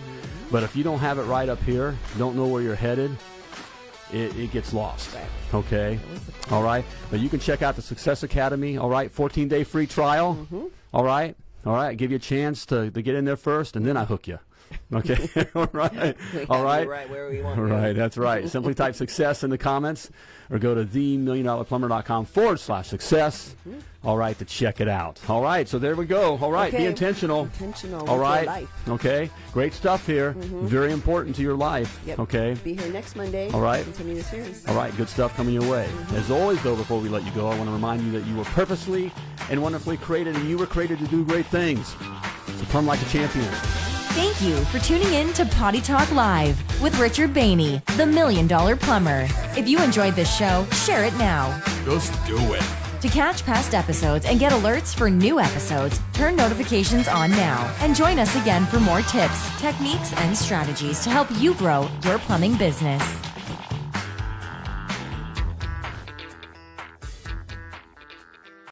But 0.51 0.63
if 0.63 0.75
you 0.75 0.83
don't 0.83 0.99
have 0.99 1.19
it 1.19 1.23
right 1.23 1.49
up 1.49 1.63
here, 1.63 1.97
don't 2.19 2.37
know 2.37 2.47
where 2.47 2.61
you're 2.63 2.75
headed, 2.75 3.17
it, 4.13 4.37
it 4.37 4.51
gets 4.51 4.73
lost. 4.73 5.17
Okay. 5.55 5.99
All 6.51 6.63
right. 6.63 6.85
But 7.11 7.21
you 7.21 7.29
can 7.29 7.39
check 7.39 7.63
out 7.63 7.77
the 7.77 7.83
Success 7.83 8.23
Academy. 8.23 8.77
All 8.77 8.91
right. 8.91 9.11
14 9.11 9.49
day 9.49 9.65
free 9.65 9.87
trial. 9.87 10.35
Mm-hmm. 10.35 10.67
All 10.93 11.05
right. 11.05 11.37
All 11.65 11.75
right. 11.75 11.97
Give 11.97 12.11
you 12.11 12.17
a 12.17 12.21
chance 12.21 12.67
to, 12.67 12.91
to 12.91 13.03
get 13.03 13.15
in 13.15 13.25
there 13.25 13.37
first, 13.37 13.77
and 13.77 13.87
then 13.87 13.97
I 13.97 14.05
hook 14.05 14.27
you. 14.27 14.39
Okay. 14.93 15.29
All 15.55 15.69
right. 15.73 16.17
All 16.51 16.65
right. 16.65 16.89
right 16.89 17.09
where 17.09 17.31
we 17.31 17.41
want 17.43 17.61
right, 17.61 17.95
that's 17.95 18.19
right. 18.19 18.49
Simply 18.49 18.75
type 18.75 18.97
success 18.97 19.45
in 19.45 19.51
the 19.51 19.59
comments 19.59 20.11
or 20.51 20.59
go 20.59 20.75
to 20.75 20.85
themilliondollarplumber.com 20.85 22.25
forward 22.25 22.59
slash 22.59 22.89
success. 22.89 23.55
Mm-hmm. 23.69 23.79
All 24.03 24.17
right, 24.17 24.37
to 24.39 24.45
check 24.47 24.81
it 24.81 24.89
out. 24.89 25.21
All 25.29 25.43
right, 25.43 25.69
so 25.69 25.79
there 25.79 25.95
we 25.95 26.07
go. 26.07 26.39
All 26.39 26.51
right, 26.51 26.73
be 26.73 26.87
intentional. 26.87 27.43
Intentional 27.43 28.09
All 28.09 28.19
right. 28.19 28.47
life. 28.47 28.89
Okay, 28.89 29.31
great 29.53 29.75
stuff 29.75 30.07
here. 30.07 30.33
Mm-hmm. 30.33 30.67
Very 30.67 30.91
important 30.91 31.37
to 31.37 31.43
your 31.43 31.55
life. 31.55 32.01
Yep. 32.07 32.19
Okay. 32.21 32.57
Be 32.65 32.75
here 32.75 32.91
next 32.91 33.15
Monday. 33.15 33.51
All 33.51 33.61
right. 33.61 33.85
Continue 33.85 34.15
the 34.15 34.23
series. 34.23 34.67
All 34.67 34.75
right, 34.75 34.97
good 34.97 35.09
stuff 35.09 35.37
coming 35.37 35.55
your 35.55 35.71
way. 35.71 35.87
Mm-hmm. 35.87 36.17
As 36.17 36.31
always, 36.31 36.61
though, 36.63 36.77
before 36.77 36.99
we 36.99 37.11
let 37.11 37.25
you 37.25 37.31
go, 37.33 37.47
I 37.47 37.57
want 37.57 37.69
to 37.69 37.73
remind 37.73 38.03
you 38.03 38.11
that 38.19 38.27
you 38.27 38.37
were 38.37 38.45
purposely 38.45 39.13
and 39.51 39.63
wonderfully 39.63 39.99
created, 39.99 40.35
and 40.35 40.49
you 40.49 40.57
were 40.57 40.67
created 40.67 40.99
to 40.99 41.07
do 41.07 41.25
great 41.25 41.47
things. 41.47 41.89
So 41.91 42.65
plumb 42.71 42.87
like 42.87 43.03
a 43.03 43.09
champion. 43.11 44.00
Thank 44.15 44.43
you 44.43 44.57
for 44.67 44.81
tuning 44.81 45.13
in 45.15 45.33
to 45.35 45.47
Potty 45.47 45.81
Talk 45.81 46.11
Live 46.13 46.83
with 46.83 46.99
Richard 46.99 47.33
Bainey, 47.33 47.81
the 47.97 48.05
Million 48.05 48.49
Dollar 48.49 48.75
Plumber. 48.75 49.29
If 49.57 49.69
you 49.69 49.81
enjoyed 49.81 50.15
this 50.17 50.37
show, 50.37 50.67
share 50.73 51.05
it 51.05 51.15
now. 51.15 51.63
Just 51.85 52.13
do 52.27 52.37
it. 52.55 52.65
To 53.03 53.09
catch 53.09 53.45
past 53.47 53.73
episodes 53.73 54.27
and 54.27 54.41
get 54.41 54.51
alerts 54.51 54.93
for 54.93 55.09
new 55.09 55.39
episodes, 55.39 56.01
turn 56.13 56.35
notifications 56.35 57.07
on 57.07 57.31
now 57.31 57.73
and 57.79 57.95
join 57.95 58.19
us 58.19 58.35
again 58.43 58.67
for 58.67 58.81
more 58.81 59.03
tips, 59.03 59.61
techniques, 59.61 60.13
and 60.15 60.37
strategies 60.37 61.05
to 61.05 61.11
help 61.11 61.29
you 61.39 61.55
grow 61.55 61.89
your 62.05 62.19
plumbing 62.19 62.57
business. 62.57 63.30